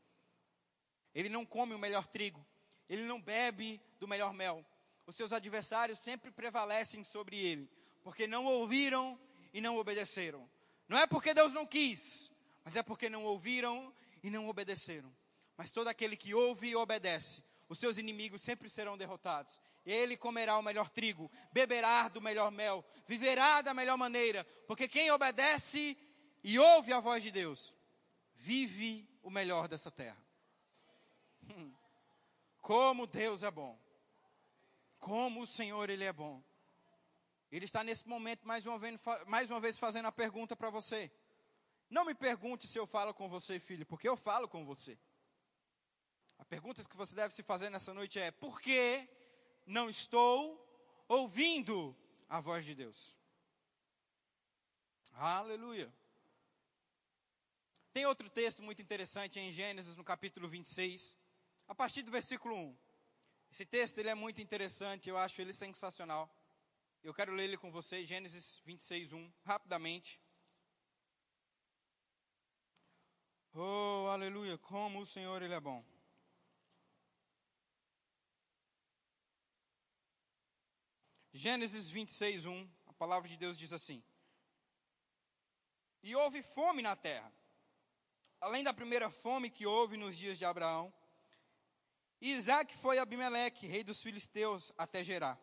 Ele 1.14 1.30
não 1.30 1.46
come 1.46 1.74
o 1.74 1.80
melhor 1.80 2.06
trigo, 2.08 2.46
ele 2.88 3.04
não 3.04 3.22
bebe 3.22 3.82
do 4.00 4.08
melhor 4.08 4.34
mel. 4.34 4.66
Os 5.06 5.16
seus 5.16 5.34
adversários 5.34 6.00
sempre 6.00 6.32
prevalecem 6.32 7.04
sobre 7.04 7.38
ele, 7.38 7.70
porque 8.04 8.28
não 8.28 8.46
ouviram 8.46 9.20
e 9.54 9.60
não 9.60 9.78
obedeceram. 9.78 10.50
Não 10.88 10.98
é 10.98 11.08
porque 11.08 11.34
Deus 11.34 11.54
não 11.54 11.66
quis, 11.66 12.32
mas 12.64 12.76
é 12.76 12.84
porque 12.84 13.10
não 13.10 13.26
ouviram 13.26 13.94
e 14.24 14.30
não 14.30 14.48
obedeceram. 14.48 15.14
Mas 15.58 15.72
todo 15.72 15.88
aquele 15.88 16.16
que 16.16 16.34
ouve 16.34 16.70
e 16.70 16.76
obedece, 16.76 17.42
os 17.70 17.80
seus 17.80 17.97
inimigos 17.97 18.41
sempre 18.41 18.70
serão 18.70 18.97
derrotados. 18.97 19.59
Ele 19.86 20.18
comerá 20.18 20.57
o 20.57 20.61
melhor 20.61 20.89
trigo, 20.89 21.32
beberá 21.51 22.07
do 22.07 22.22
melhor 22.22 22.51
mel, 22.51 22.84
viverá 23.07 23.61
da 23.61 23.74
melhor 23.74 23.97
maneira, 23.97 24.43
porque 24.68 24.88
quem 24.88 25.11
obedece 25.11 25.97
e 26.43 26.59
ouve 26.59 26.93
a 26.93 26.99
voz 26.99 27.24
de 27.24 27.32
Deus, 27.32 27.76
vive 28.36 29.07
o 29.22 29.30
melhor 29.30 29.68
dessa 29.68 29.91
terra. 29.91 30.22
Hum. 31.49 31.74
Como 32.61 33.07
Deus 33.07 33.43
é 33.43 33.51
bom. 33.51 33.80
Como 34.99 35.41
o 35.41 35.47
Senhor 35.47 35.89
ele 35.89 36.03
é 36.03 36.13
bom. 36.13 36.43
Ele 37.51 37.65
está 37.65 37.84
nesse 37.84 38.07
momento 38.07 38.45
mais 38.45 38.65
uma 38.65 38.78
vez, 38.78 38.99
mais 39.26 39.49
uma 39.49 39.59
vez 39.59 39.78
fazendo 39.78 40.07
a 40.07 40.11
pergunta 40.11 40.55
para 40.55 40.70
você. 40.70 41.11
Não 41.89 42.03
me 42.03 42.13
pergunte 42.13 42.68
se 42.68 42.78
eu 42.78 42.86
falo 42.86 43.13
com 43.13 43.30
você, 43.30 43.59
filho, 43.59 43.86
porque 43.86 44.07
eu 44.07 44.18
falo 44.18 44.47
com 44.47 44.65
você. 44.65 44.97
Pergunta 46.50 46.84
que 46.84 46.95
você 46.95 47.14
deve 47.14 47.34
se 47.34 47.43
fazer 47.43 47.70
nessa 47.70 47.93
noite 47.93 48.20
é: 48.20 48.32
por 48.32 48.62
que 48.62 49.08
não 49.66 49.89
estou 49.89 50.64
ouvindo 51.08 51.95
a 52.30 52.39
voz 52.39 52.66
de 52.66 52.74
Deus? 52.74 53.18
Aleluia. 55.14 55.91
Tem 57.91 58.06
outro 58.06 58.30
texto 58.30 58.64
muito 58.64 58.82
interessante 58.82 59.39
em 59.39 59.52
Gênesis, 59.52 59.98
no 59.98 60.04
capítulo 60.04 60.48
26, 60.48 61.18
a 61.68 61.76
partir 61.76 62.04
do 62.04 62.12
versículo 62.12 62.56
1. 62.56 62.78
Esse 63.52 63.66
texto 63.66 63.98
ele 63.98 64.10
é 64.10 64.16
muito 64.16 64.39
interessante, 64.39 65.10
eu 65.10 65.18
acho 65.18 65.41
ele 65.41 65.52
sensacional. 65.52 66.32
Eu 67.04 67.14
quero 67.14 67.34
ler 67.34 67.45
ele 67.45 67.58
com 67.58 67.72
você, 67.72 68.06
Gênesis 68.06 68.62
26, 68.66 69.14
1, 69.14 69.34
rapidamente. 69.43 70.22
Oh, 73.54 74.08
aleluia, 74.12 74.58
como 74.60 75.00
o 75.00 75.06
Senhor 75.06 75.41
ele 75.41 75.54
é 75.54 75.60
bom. 75.60 75.84
Gênesis 81.38 81.88
26, 81.92 82.48
1, 82.48 82.68
a 82.88 82.94
palavra 82.94 83.30
de 83.30 83.38
Deus 83.38 83.60
diz 83.60 83.72
assim: 83.72 84.04
E 86.02 86.16
houve 86.16 86.42
fome 86.42 86.82
na 86.82 86.96
terra, 86.96 87.32
além 88.42 88.64
da 88.64 88.74
primeira 88.74 89.12
fome 89.12 89.52
que 89.52 89.64
houve 89.64 89.98
nos 89.98 90.18
dias 90.18 90.40
de 90.40 90.46
Abraão. 90.46 90.92
E 92.20 92.32
Isaac 92.32 92.76
foi 92.78 92.98
a 92.98 93.04
Abimeleque, 93.04 93.68
rei 93.68 93.84
dos 93.84 94.02
filisteus, 94.02 94.74
até 94.80 95.04
Gerar. 95.04 95.40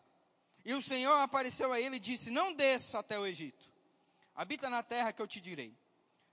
E 0.64 0.74
o 0.74 0.82
Senhor 0.82 1.14
apareceu 1.20 1.72
a 1.72 1.80
ele 1.80 1.94
e 1.94 2.00
disse: 2.00 2.28
Não 2.28 2.52
desça 2.52 2.98
até 2.98 3.16
o 3.16 3.24
Egito, 3.24 3.64
habita 4.34 4.68
na 4.68 4.82
terra 4.82 5.12
que 5.12 5.22
eu 5.22 5.28
te 5.28 5.40
direi. 5.40 5.78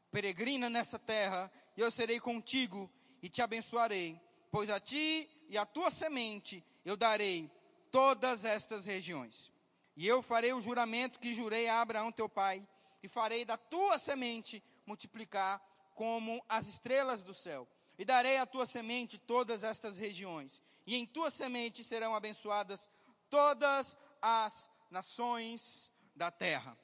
Peregrina 0.10 0.72
nessa 0.72 0.98
terra, 0.98 1.52
e 1.78 1.82
eu 1.82 1.92
serei 1.92 2.20
contigo 2.20 2.92
e 3.22 3.30
te 3.30 3.44
abençoarei, 3.44 4.20
pois 4.50 4.72
a 4.72 4.80
ti 4.80 5.30
e 5.48 5.56
a 5.56 5.68
tua 5.68 5.92
semente 5.92 6.66
eu 6.84 6.98
darei 6.98 7.61
todas 7.92 8.46
estas 8.46 8.86
regiões. 8.86 9.52
E 9.96 10.08
eu 10.08 10.22
farei 10.22 10.54
o 10.54 10.62
juramento 10.62 11.20
que 11.20 11.34
jurei 11.34 11.68
a 11.68 11.82
Abraão 11.82 12.12
teu 12.12 12.30
pai, 12.30 12.66
e 13.04 13.08
farei 13.08 13.44
da 13.44 13.58
tua 13.58 13.98
semente 13.98 14.64
multiplicar 14.86 15.60
como 15.96 16.44
as 16.48 16.68
estrelas 16.68 17.24
do 17.24 17.34
céu. 17.34 17.68
E 17.98 18.06
darei 18.06 18.38
à 18.38 18.46
tua 18.46 18.66
semente 18.66 19.18
todas 19.18 19.64
estas 19.64 19.98
regiões, 19.98 20.62
e 20.88 20.96
em 20.96 21.06
tua 21.06 21.30
semente 21.30 21.84
serão 21.84 22.16
abençoadas 22.16 22.90
todas 23.30 23.98
as 24.22 24.70
nações 24.90 25.92
da 26.16 26.32
terra. 26.32 26.78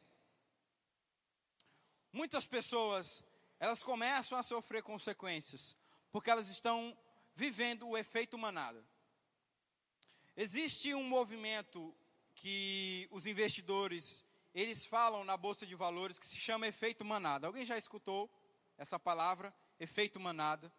Muitas 2.11 2.47
pessoas, 2.47 3.23
elas 3.59 3.83
começam 3.83 4.37
a 4.37 4.43
sofrer 4.43 4.81
consequências, 4.81 5.75
porque 6.11 6.29
elas 6.29 6.49
estão 6.49 6.97
vivendo 7.35 7.87
o 7.87 7.97
efeito 7.97 8.37
manada. 8.37 8.83
Existe 10.39 10.93
um 10.93 11.03
movimento 11.03 11.91
que 12.35 13.07
os 13.09 13.25
investidores, 13.25 14.23
eles 14.53 14.85
falam 14.85 15.23
na 15.23 15.35
bolsa 15.35 15.65
de 15.65 15.73
valores 15.73 16.19
que 16.19 16.27
se 16.27 16.37
chama 16.37 16.67
efeito 16.67 17.03
manada. 17.03 17.47
Alguém 17.47 17.65
já 17.65 17.75
escutou 17.75 18.29
essa 18.77 18.99
palavra, 18.99 19.51
efeito 19.79 20.19
manada? 20.19 20.71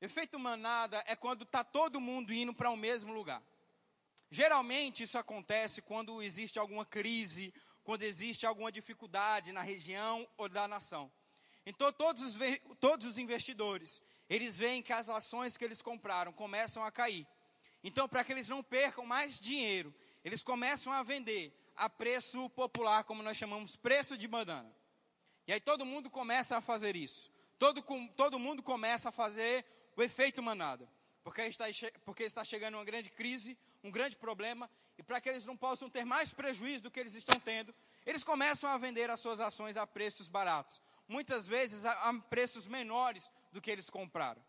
Efeito 0.00 0.36
manada 0.36 1.00
é 1.06 1.14
quando 1.14 1.44
está 1.44 1.62
todo 1.62 2.00
mundo 2.00 2.32
indo 2.32 2.52
para 2.52 2.70
o 2.70 2.76
mesmo 2.76 3.12
lugar. 3.12 3.40
Geralmente 4.32 5.04
isso 5.04 5.16
acontece 5.16 5.80
quando 5.80 6.20
existe 6.20 6.58
alguma 6.58 6.84
crise, 6.84 7.54
quando 7.84 8.02
existe 8.02 8.46
alguma 8.46 8.72
dificuldade 8.72 9.52
na 9.52 9.62
região 9.62 10.28
ou 10.36 10.48
da 10.48 10.66
nação. 10.66 11.08
Então 11.64 11.92
todos 11.92 12.20
os, 12.20 12.36
todos 12.80 13.06
os 13.06 13.16
investidores, 13.16 14.02
eles 14.28 14.58
veem 14.58 14.82
que 14.82 14.92
as 14.92 15.08
ações 15.08 15.56
que 15.56 15.64
eles 15.64 15.80
compraram 15.80 16.32
começam 16.32 16.82
a 16.82 16.90
cair. 16.90 17.28
Então, 17.82 18.08
para 18.08 18.24
que 18.24 18.32
eles 18.32 18.48
não 18.48 18.62
percam 18.62 19.06
mais 19.06 19.38
dinheiro, 19.38 19.94
eles 20.24 20.42
começam 20.42 20.92
a 20.92 21.02
vender 21.02 21.52
a 21.76 21.88
preço 21.88 22.50
popular, 22.50 23.04
como 23.04 23.22
nós 23.22 23.36
chamamos, 23.36 23.76
preço 23.76 24.16
de 24.16 24.26
banana. 24.26 24.70
E 25.46 25.52
aí 25.52 25.60
todo 25.60 25.86
mundo 25.86 26.10
começa 26.10 26.56
a 26.56 26.60
fazer 26.60 26.96
isso. 26.96 27.30
Todo, 27.58 27.82
todo 28.16 28.38
mundo 28.38 28.62
começa 28.62 29.08
a 29.08 29.12
fazer 29.12 29.64
o 29.96 30.02
efeito 30.02 30.42
manada. 30.42 30.88
Porque 31.22 31.42
está, 31.42 31.66
porque 32.04 32.22
está 32.24 32.44
chegando 32.44 32.74
uma 32.74 32.84
grande 32.84 33.10
crise, 33.10 33.56
um 33.82 33.90
grande 33.90 34.16
problema, 34.16 34.68
e 34.96 35.02
para 35.02 35.20
que 35.20 35.28
eles 35.28 35.46
não 35.46 35.56
possam 35.56 35.88
ter 35.88 36.04
mais 36.04 36.32
prejuízo 36.32 36.84
do 36.84 36.90
que 36.90 36.98
eles 36.98 37.14
estão 37.14 37.38
tendo, 37.38 37.74
eles 38.04 38.24
começam 38.24 38.68
a 38.68 38.78
vender 38.78 39.08
as 39.10 39.20
suas 39.20 39.40
ações 39.40 39.76
a 39.76 39.86
preços 39.86 40.28
baratos. 40.28 40.80
Muitas 41.06 41.46
vezes 41.46 41.84
a, 41.84 41.92
a 42.10 42.14
preços 42.14 42.66
menores 42.66 43.30
do 43.52 43.60
que 43.60 43.70
eles 43.70 43.88
compraram. 43.88 44.42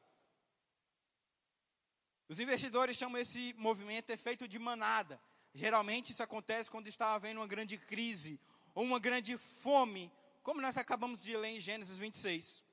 Os 2.30 2.40
investidores 2.40 2.96
chamam 2.96 3.20
esse 3.20 3.54
movimento 3.58 4.12
efeito 4.12 4.48
de 4.48 4.60
manada. 4.60 5.20
Geralmente 5.52 6.12
isso 6.12 6.22
acontece 6.22 6.70
quando 6.70 6.88
está 6.88 7.16
havendo 7.16 7.40
uma 7.40 7.48
grande 7.48 7.76
crise 7.76 8.40
ou 8.76 8.84
uma 8.84 9.00
grande 9.00 9.36
fome, 9.36 10.12
como 10.44 10.62
nós 10.62 10.78
acabamos 10.78 11.24
de 11.24 11.36
ler 11.36 11.50
em 11.50 11.60
Gênesis 11.60 11.98
26. 11.98 12.64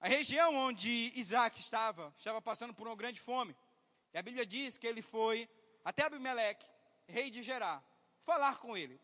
A 0.00 0.08
região 0.08 0.56
onde 0.56 1.12
Isaac 1.14 1.60
estava, 1.60 2.12
estava 2.18 2.42
passando 2.42 2.74
por 2.74 2.88
uma 2.88 2.96
grande 2.96 3.20
fome. 3.20 3.56
E 4.12 4.18
a 4.18 4.22
Bíblia 4.22 4.44
diz 4.44 4.76
que 4.76 4.86
ele 4.86 5.00
foi 5.00 5.48
até 5.84 6.02
Abimeleque, 6.02 6.68
rei 7.06 7.30
de 7.30 7.42
Gerar, 7.42 7.80
falar 8.24 8.58
com 8.58 8.76
ele. 8.76 9.00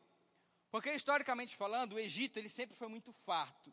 Porque 0.72 0.90
historicamente 0.92 1.54
falando, 1.54 1.92
o 1.92 1.98
Egito 1.98 2.40
ele 2.40 2.48
sempre 2.48 2.76
foi 2.76 2.88
muito 2.88 3.12
farto. 3.12 3.72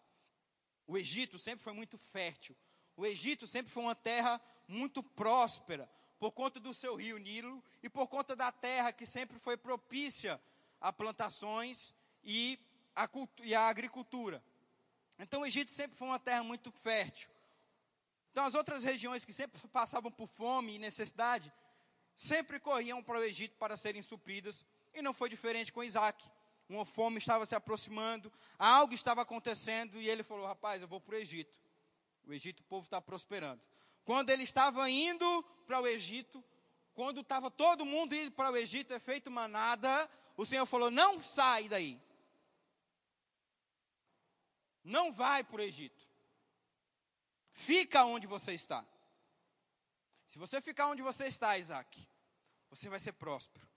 O 0.85 0.95
Egito 0.95 1.39
sempre 1.39 1.63
foi 1.63 1.73
muito 1.73 1.97
fértil. 1.97 2.55
O 2.95 3.03
Egito 3.03 3.47
sempre 3.47 3.71
foi 3.71 3.81
uma 3.81 3.95
terra 3.95 4.39
muito 4.71 5.03
próspera, 5.03 5.89
por 6.19 6.31
conta 6.31 6.59
do 6.59 6.73
seu 6.73 6.95
rio 6.95 7.17
Nilo 7.17 7.63
e 7.81 7.89
por 7.89 8.07
conta 8.07 8.35
da 8.35 8.51
terra 8.51 8.93
que 8.93 9.05
sempre 9.05 9.39
foi 9.39 9.57
propícia 9.57 10.39
a 10.79 10.93
plantações 10.93 11.93
e 12.23 12.59
a, 12.95 13.09
e 13.43 13.55
a 13.55 13.67
agricultura. 13.67 14.43
Então 15.19 15.41
o 15.41 15.45
Egito 15.45 15.71
sempre 15.71 15.97
foi 15.97 16.07
uma 16.07 16.19
terra 16.19 16.43
muito 16.43 16.71
fértil. 16.71 17.29
Então 18.31 18.45
as 18.45 18.53
outras 18.53 18.83
regiões 18.83 19.25
que 19.25 19.33
sempre 19.33 19.59
passavam 19.67 20.11
por 20.11 20.27
fome 20.27 20.75
e 20.75 20.79
necessidade, 20.79 21.51
sempre 22.15 22.59
corriam 22.59 23.03
para 23.03 23.19
o 23.19 23.23
Egito 23.23 23.57
para 23.57 23.75
serem 23.75 24.01
supridas, 24.01 24.65
e 24.93 25.01
não 25.01 25.13
foi 25.13 25.29
diferente 25.29 25.71
com 25.71 25.83
Isaac. 25.83 26.23
Uma 26.69 26.85
fome 26.85 27.17
estava 27.17 27.45
se 27.45 27.55
aproximando, 27.55 28.31
algo 28.57 28.93
estava 28.93 29.21
acontecendo, 29.21 29.99
e 29.99 30.07
ele 30.07 30.23
falou: 30.23 30.45
Rapaz, 30.45 30.81
eu 30.81 30.87
vou 30.87 31.01
para 31.01 31.15
o 31.15 31.17
Egito. 31.17 31.59
O 32.25 32.33
Egito, 32.33 32.61
o 32.61 32.63
povo 32.63 32.85
está 32.85 33.01
prosperando. 33.01 33.61
Quando 34.03 34.29
ele 34.29 34.43
estava 34.43 34.89
indo 34.89 35.43
para 35.65 35.79
o 35.79 35.87
Egito, 35.87 36.43
quando 36.93 37.21
estava 37.21 37.49
todo 37.49 37.85
mundo 37.85 38.13
indo 38.13 38.31
para 38.31 38.51
o 38.51 38.57
Egito, 38.57 38.93
é 38.93 38.99
feito 38.99 39.31
manada, 39.31 40.09
o 40.35 40.45
Senhor 40.45 40.65
falou: 40.65 40.91
não 40.91 41.21
sai 41.21 41.69
daí. 41.69 41.99
Não 44.83 45.11
vai 45.11 45.43
para 45.43 45.57
o 45.57 45.63
Egito. 45.63 46.01
Fica 47.53 48.05
onde 48.05 48.27
você 48.27 48.53
está. 48.53 48.85
Se 50.25 50.39
você 50.39 50.61
ficar 50.61 50.87
onde 50.87 51.01
você 51.01 51.27
está, 51.27 51.57
Isaac, 51.57 52.07
você 52.69 52.89
vai 52.89 52.99
ser 52.99 53.11
próspero. 53.13 53.67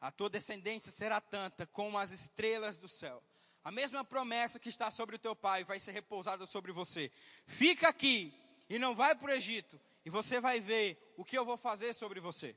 A 0.00 0.10
tua 0.10 0.30
descendência 0.30 0.92
será 0.92 1.20
tanta 1.20 1.66
como 1.66 1.98
as 1.98 2.10
estrelas 2.10 2.78
do 2.78 2.88
céu. 2.88 3.22
A 3.64 3.72
mesma 3.72 4.04
promessa 4.04 4.60
que 4.60 4.68
está 4.68 4.90
sobre 4.90 5.16
o 5.16 5.18
teu 5.18 5.34
pai 5.34 5.64
vai 5.64 5.80
ser 5.80 5.90
repousada 5.90 6.46
sobre 6.46 6.70
você. 6.70 7.10
Fica 7.46 7.88
aqui 7.88 8.32
e 8.68 8.78
não 8.78 8.94
vai 8.94 9.14
para 9.14 9.30
o 9.30 9.34
Egito, 9.34 9.80
e 10.04 10.10
você 10.10 10.40
vai 10.40 10.60
ver 10.60 11.14
o 11.16 11.24
que 11.24 11.36
eu 11.36 11.44
vou 11.44 11.56
fazer 11.56 11.94
sobre 11.94 12.20
você. 12.20 12.56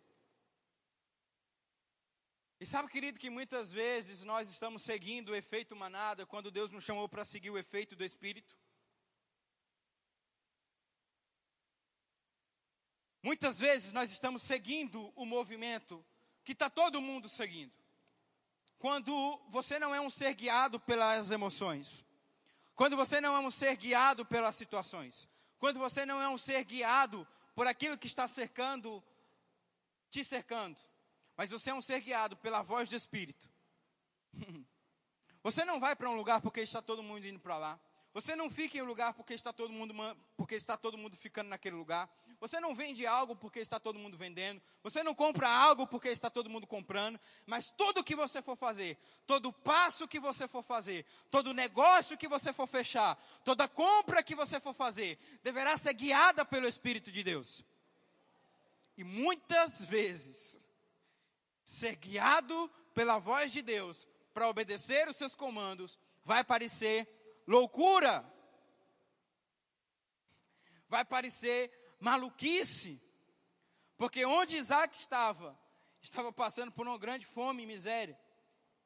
E 2.60 2.66
sabe, 2.66 2.90
querido, 2.90 3.18
que 3.18 3.30
muitas 3.30 3.72
vezes 3.72 4.24
nós 4.24 4.50
estamos 4.50 4.82
seguindo 4.82 5.30
o 5.30 5.36
efeito 5.36 5.76
manada 5.76 6.26
quando 6.26 6.52
Deus 6.52 6.72
nos 6.72 6.84
chamou 6.84 7.08
para 7.08 7.24
seguir 7.24 7.50
o 7.50 7.58
efeito 7.58 7.96
do 7.96 8.04
Espírito? 8.04 8.58
Muitas 13.24 13.60
vezes 13.60 13.94
nós 13.94 14.12
estamos 14.12 14.42
seguindo 14.42 15.12
o 15.16 15.26
movimento 15.26 16.06
que 16.44 16.52
está 16.52 16.70
todo 16.70 17.02
mundo 17.02 17.30
seguindo. 17.30 17.72
quando 18.80 19.14
você 19.50 19.78
não 19.78 19.94
é 19.94 20.00
um 20.00 20.10
ser 20.10 20.34
guiado 20.34 20.80
pelas 20.80 21.32
emoções, 21.32 22.04
quando 22.76 22.96
você 22.96 23.20
não 23.20 23.36
é 23.36 23.40
um 23.40 23.52
ser 23.52 23.76
guiado 23.76 24.26
pelas 24.26 24.56
situações, 24.56 25.28
quando 25.60 25.78
você 25.78 26.06
não 26.06 26.22
é 26.22 26.30
um 26.30 26.38
ser 26.38 26.64
guiado 26.64 27.28
por 27.54 27.68
aquilo 27.68 27.98
que 27.98 28.08
está 28.08 28.28
cercando, 28.28 29.04
te 30.10 30.24
cercando, 30.24 30.78
mas 31.36 31.50
você 31.50 31.70
é 31.70 31.74
um 31.74 31.82
ser 31.82 32.02
guiado 32.02 32.36
pela 32.38 32.62
voz 32.62 32.90
do 32.90 32.96
Espírito. 32.96 33.50
Você 35.42 35.64
não 35.64 35.80
vai 35.80 35.96
para 35.96 36.10
um 36.10 36.18
lugar 36.18 36.42
porque 36.42 36.60
está 36.60 36.82
todo 36.82 37.02
mundo 37.02 37.26
indo 37.26 37.40
para 37.40 37.58
lá. 37.58 37.80
Você 38.14 38.36
não 38.36 38.50
fica 38.50 38.78
em 38.78 38.82
um 38.82 38.86
lugar 38.86 39.14
porque 39.14 39.34
está 39.34 39.54
todo 39.54 39.72
mundo 39.72 39.96
porque 40.36 40.56
está 40.56 40.76
todo 40.76 40.98
mundo 40.98 41.16
ficando 41.16 41.48
naquele 41.48 41.78
lugar. 41.78 42.10
Você 42.40 42.60
não 42.60 42.74
vende 42.74 43.06
algo 43.06 43.36
porque 43.36 43.60
está 43.60 43.80
todo 43.80 44.00
mundo 44.00 44.18
vendendo. 44.18 44.62
Você 44.82 45.04
não 45.04 45.14
compra 45.14 45.50
algo 45.50 45.86
porque 45.86 46.08
está 46.08 46.30
todo 46.30 46.50
mundo 46.50 46.66
comprando. 46.66 47.20
Mas 47.46 47.70
tudo 47.78 48.04
que 48.04 48.16
você 48.16 48.42
for 48.42 48.56
fazer, 48.56 48.98
todo 49.28 49.52
passo 49.52 50.08
que 50.08 50.20
você 50.20 50.48
for 50.48 50.64
fazer, 50.64 51.06
todo 51.30 51.54
negócio 51.54 52.18
que 52.18 52.30
você 52.30 52.54
for 52.54 52.66
fechar, 52.66 53.22
toda 53.44 53.68
compra 53.68 54.24
que 54.24 54.36
você 54.36 54.60
for 54.60 54.74
fazer, 54.74 55.20
deverá 55.44 55.78
ser 55.78 55.94
guiada 55.94 56.46
pelo 56.46 56.68
Espírito 56.68 57.12
de 57.12 57.24
Deus. 57.24 57.62
E 58.98 59.04
muitas 59.04 59.82
vezes, 59.84 60.58
ser 61.66 61.96
guiado 61.98 62.72
pela 62.94 63.20
voz 63.20 63.52
de 63.52 63.62
Deus 63.62 64.08
para 64.34 64.48
obedecer 64.48 65.08
os 65.08 65.18
seus 65.18 65.36
comandos 65.36 66.00
vai 66.24 66.44
parecer 66.44 67.08
loucura. 67.46 68.26
Vai 70.88 71.06
parecer 71.06 71.79
maluquice. 72.00 73.02
Porque 73.98 74.26
onde 74.26 74.56
Isaac 74.56 74.96
estava, 74.96 75.60
estava 76.02 76.32
passando 76.32 76.72
por 76.72 76.88
uma 76.88 76.98
grande 76.98 77.26
fome 77.26 77.64
e 77.64 77.66
miséria. 77.66 78.20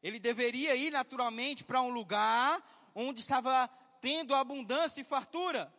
Ele 0.02 0.20
deveria 0.20 0.76
ir 0.76 0.92
naturalmente 0.92 1.64
para 1.64 1.82
um 1.82 1.90
lugar 1.90 2.62
onde 2.96 3.22
estava 3.22 3.68
tendo 4.02 4.36
abundância 4.36 5.02
e 5.02 5.06
fartura. 5.06 5.74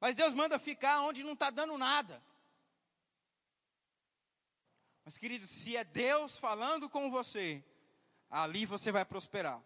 Mas 0.00 0.14
Deus 0.14 0.34
manda 0.34 0.58
ficar 0.58 1.00
onde 1.00 1.24
não 1.24 1.32
está 1.32 1.50
dando 1.50 1.76
nada. 1.76 2.22
Mas, 5.04 5.16
querido, 5.16 5.46
se 5.46 5.76
é 5.76 5.84
Deus 5.84 6.36
falando 6.36 6.90
com 6.90 7.10
você, 7.10 7.64
ali 8.28 8.66
você 8.66 8.90
vai 8.90 9.04
prosperar. 9.04 9.62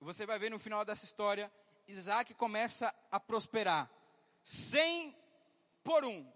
Você 0.00 0.24
vai 0.24 0.38
ver 0.38 0.50
no 0.50 0.58
final 0.58 0.84
dessa 0.84 1.04
história, 1.04 1.52
Isaac 1.86 2.32
começa 2.34 2.94
a 3.10 3.18
prosperar, 3.18 3.90
sem 4.42 5.14
por 5.88 6.04
um, 6.04 6.30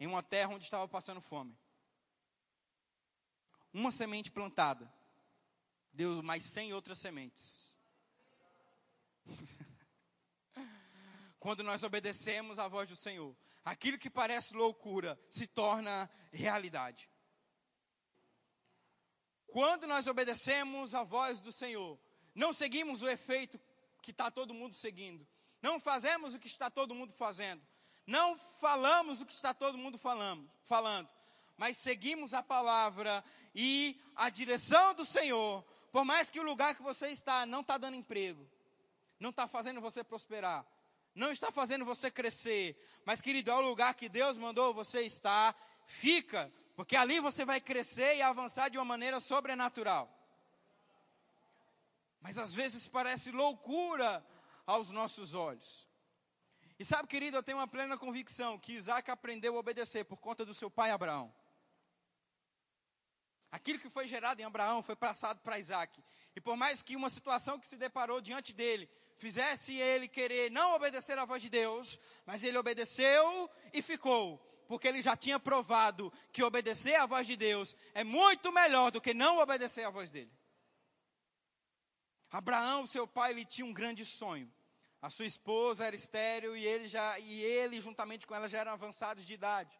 em 0.00 0.08
uma 0.08 0.24
terra 0.24 0.52
onde 0.52 0.64
estava 0.64 0.88
passando 0.88 1.20
fome. 1.20 1.56
Uma 3.72 3.92
semente 3.92 4.28
plantada, 4.28 4.92
deu 5.92 6.20
mais 6.20 6.46
cem 6.46 6.72
outras 6.72 6.98
sementes. 6.98 7.76
Quando 11.38 11.62
nós 11.62 11.84
obedecemos 11.84 12.58
à 12.58 12.66
voz 12.66 12.88
do 12.88 12.96
Senhor, 12.96 13.36
aquilo 13.64 13.96
que 13.96 14.10
parece 14.10 14.52
loucura 14.56 15.16
se 15.30 15.46
torna 15.46 16.10
realidade. 16.32 17.08
Quando 19.46 19.86
nós 19.86 20.08
obedecemos 20.08 20.92
à 20.92 21.04
voz 21.04 21.40
do 21.40 21.52
Senhor, 21.52 21.96
não 22.34 22.52
seguimos 22.52 23.00
o 23.00 23.08
efeito 23.08 23.60
que 24.02 24.10
está 24.10 24.28
todo 24.28 24.52
mundo 24.52 24.74
seguindo, 24.74 25.24
não 25.62 25.78
fazemos 25.78 26.34
o 26.34 26.38
que 26.40 26.48
está 26.48 26.68
todo 26.68 26.96
mundo 26.96 27.12
fazendo, 27.12 27.64
não 28.10 28.36
falamos 28.36 29.20
o 29.20 29.24
que 29.24 29.32
está 29.32 29.54
todo 29.54 29.78
mundo 29.78 29.96
falando, 29.96 30.50
falando, 30.64 31.08
mas 31.56 31.76
seguimos 31.76 32.34
a 32.34 32.42
palavra 32.42 33.24
e 33.54 33.96
a 34.16 34.28
direção 34.28 34.92
do 34.94 35.04
Senhor, 35.04 35.64
por 35.92 36.04
mais 36.04 36.28
que 36.28 36.40
o 36.40 36.42
lugar 36.42 36.74
que 36.74 36.82
você 36.82 37.06
está 37.10 37.46
não 37.46 37.60
está 37.60 37.78
dando 37.78 37.96
emprego, 37.96 38.44
não 39.20 39.30
está 39.30 39.46
fazendo 39.46 39.80
você 39.80 40.02
prosperar, 40.02 40.66
não 41.14 41.30
está 41.30 41.52
fazendo 41.52 41.84
você 41.84 42.10
crescer, 42.10 42.76
mas 43.04 43.20
querido, 43.20 43.52
é 43.52 43.54
o 43.54 43.60
lugar 43.60 43.94
que 43.94 44.08
Deus 44.08 44.36
mandou 44.36 44.74
você 44.74 45.02
estar, 45.02 45.54
fica, 45.86 46.52
porque 46.74 46.96
ali 46.96 47.20
você 47.20 47.44
vai 47.44 47.60
crescer 47.60 48.16
e 48.16 48.22
avançar 48.22 48.70
de 48.70 48.76
uma 48.76 48.84
maneira 48.84 49.20
sobrenatural. 49.20 50.12
Mas 52.20 52.38
às 52.38 52.52
vezes 52.52 52.88
parece 52.88 53.30
loucura 53.30 54.26
aos 54.66 54.90
nossos 54.90 55.32
olhos. 55.32 55.89
E 56.80 56.84
sabe, 56.84 57.06
querido, 57.06 57.36
eu 57.36 57.42
tenho 57.42 57.58
uma 57.58 57.68
plena 57.68 57.98
convicção 57.98 58.58
que 58.58 58.72
Isaac 58.72 59.10
aprendeu 59.10 59.54
a 59.54 59.58
obedecer 59.58 60.02
por 60.02 60.16
conta 60.16 60.46
do 60.46 60.54
seu 60.54 60.70
pai 60.70 60.90
Abraão. 60.90 61.30
Aquilo 63.52 63.78
que 63.78 63.90
foi 63.90 64.06
gerado 64.06 64.40
em 64.40 64.46
Abraão 64.46 64.82
foi 64.82 64.96
passado 64.96 65.40
para 65.40 65.58
Isaac. 65.58 66.02
E 66.34 66.40
por 66.40 66.56
mais 66.56 66.82
que 66.82 66.96
uma 66.96 67.10
situação 67.10 67.60
que 67.60 67.66
se 67.66 67.76
deparou 67.76 68.18
diante 68.22 68.54
dele 68.54 68.88
fizesse 69.18 69.74
ele 69.74 70.08
querer 70.08 70.50
não 70.50 70.74
obedecer 70.74 71.18
à 71.18 71.26
voz 71.26 71.42
de 71.42 71.50
Deus, 71.50 72.00
mas 72.24 72.42
ele 72.42 72.56
obedeceu 72.56 73.50
e 73.74 73.82
ficou 73.82 74.38
porque 74.66 74.88
ele 74.88 75.02
já 75.02 75.14
tinha 75.14 75.38
provado 75.38 76.10
que 76.32 76.42
obedecer 76.42 76.94
à 76.94 77.04
voz 77.04 77.26
de 77.26 77.36
Deus 77.36 77.76
é 77.92 78.04
muito 78.04 78.50
melhor 78.52 78.90
do 78.90 79.02
que 79.02 79.12
não 79.12 79.36
obedecer 79.36 79.84
à 79.84 79.90
voz 79.90 80.08
dele. 80.08 80.32
Abraão, 82.30 82.86
seu 82.86 83.06
pai, 83.06 83.32
ele 83.32 83.44
tinha 83.44 83.66
um 83.66 83.72
grande 83.74 84.06
sonho. 84.06 84.50
A 85.02 85.08
sua 85.08 85.24
esposa 85.24 85.86
era 85.86 85.96
estéril 85.96 86.56
e 86.56 86.64
ele 86.64 86.86
já 86.88 87.18
e 87.18 87.40
ele 87.40 87.80
juntamente 87.80 88.26
com 88.26 88.34
ela 88.34 88.48
já 88.48 88.58
eram 88.58 88.72
avançados 88.72 89.24
de 89.24 89.32
idade. 89.32 89.78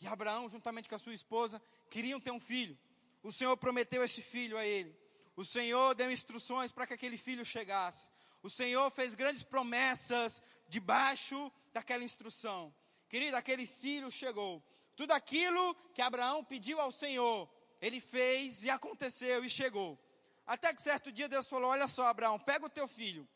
E 0.00 0.06
Abraão, 0.06 0.48
juntamente 0.48 0.88
com 0.88 0.94
a 0.94 0.98
sua 0.98 1.12
esposa, 1.12 1.60
queriam 1.90 2.18
ter 2.18 2.30
um 2.30 2.40
filho. 2.40 2.78
O 3.22 3.30
Senhor 3.30 3.54
prometeu 3.56 4.02
esse 4.02 4.22
filho 4.22 4.56
a 4.56 4.64
ele. 4.64 4.96
O 5.36 5.44
Senhor 5.44 5.94
deu 5.94 6.10
instruções 6.10 6.72
para 6.72 6.86
que 6.86 6.94
aquele 6.94 7.18
filho 7.18 7.44
chegasse. 7.44 8.10
O 8.42 8.48
Senhor 8.48 8.90
fez 8.90 9.14
grandes 9.14 9.42
promessas 9.42 10.42
debaixo 10.68 11.52
daquela 11.72 12.02
instrução. 12.02 12.74
Querido, 13.10 13.36
aquele 13.36 13.66
filho 13.66 14.10
chegou. 14.10 14.62
Tudo 14.96 15.12
aquilo 15.12 15.74
que 15.94 16.00
Abraão 16.00 16.44
pediu 16.44 16.80
ao 16.80 16.90
Senhor, 16.90 17.48
ele 17.80 18.00
fez 18.00 18.62
e 18.64 18.70
aconteceu 18.70 19.44
e 19.44 19.50
chegou. 19.50 19.98
Até 20.46 20.72
que 20.74 20.82
certo 20.82 21.12
dia 21.12 21.28
Deus 21.28 21.48
falou: 21.48 21.70
Olha 21.70 21.86
só, 21.86 22.06
Abraão, 22.06 22.38
pega 22.38 22.66
o 22.66 22.70
teu 22.70 22.88
filho, 22.88 23.28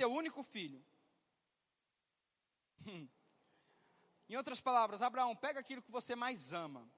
teu 0.00 0.10
único 0.10 0.42
filho. 0.42 0.82
Hum. 2.86 3.06
Em 4.30 4.34
outras 4.34 4.58
palavras, 4.58 5.02
Abraão, 5.02 5.36
pega 5.36 5.60
aquilo 5.60 5.82
que 5.82 5.90
você 5.90 6.16
mais 6.16 6.54
ama. 6.54 6.90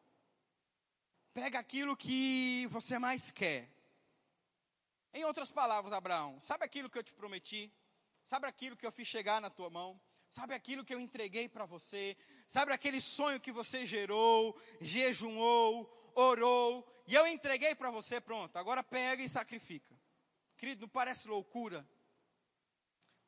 Pega 1.34 1.58
aquilo 1.58 1.96
que 1.96 2.68
você 2.70 3.00
mais 3.00 3.32
quer. 3.32 3.68
Em 5.12 5.24
outras 5.24 5.50
palavras, 5.50 5.92
Abraão, 5.92 6.40
sabe 6.40 6.64
aquilo 6.64 6.88
que 6.88 6.96
eu 6.96 7.02
te 7.02 7.12
prometi? 7.12 7.72
Sabe 8.22 8.46
aquilo 8.46 8.76
que 8.76 8.86
eu 8.86 8.92
fiz 8.92 9.08
chegar 9.08 9.40
na 9.40 9.50
tua 9.50 9.68
mão? 9.68 10.00
Sabe 10.28 10.54
aquilo 10.54 10.84
que 10.84 10.94
eu 10.94 11.00
entreguei 11.00 11.48
para 11.48 11.66
você? 11.66 12.16
Sabe 12.46 12.72
aquele 12.72 13.00
sonho 13.00 13.40
que 13.40 13.50
você 13.50 13.84
gerou, 13.84 14.56
jejuou, 14.80 16.12
orou, 16.14 17.02
e 17.08 17.14
eu 17.14 17.26
entreguei 17.26 17.74
para 17.74 17.90
você, 17.90 18.20
pronto, 18.20 18.56
agora 18.56 18.80
pega 18.84 19.24
e 19.24 19.28
sacrifica. 19.28 19.92
Querido, 20.56 20.82
não 20.82 20.88
parece 20.88 21.26
loucura? 21.26 21.84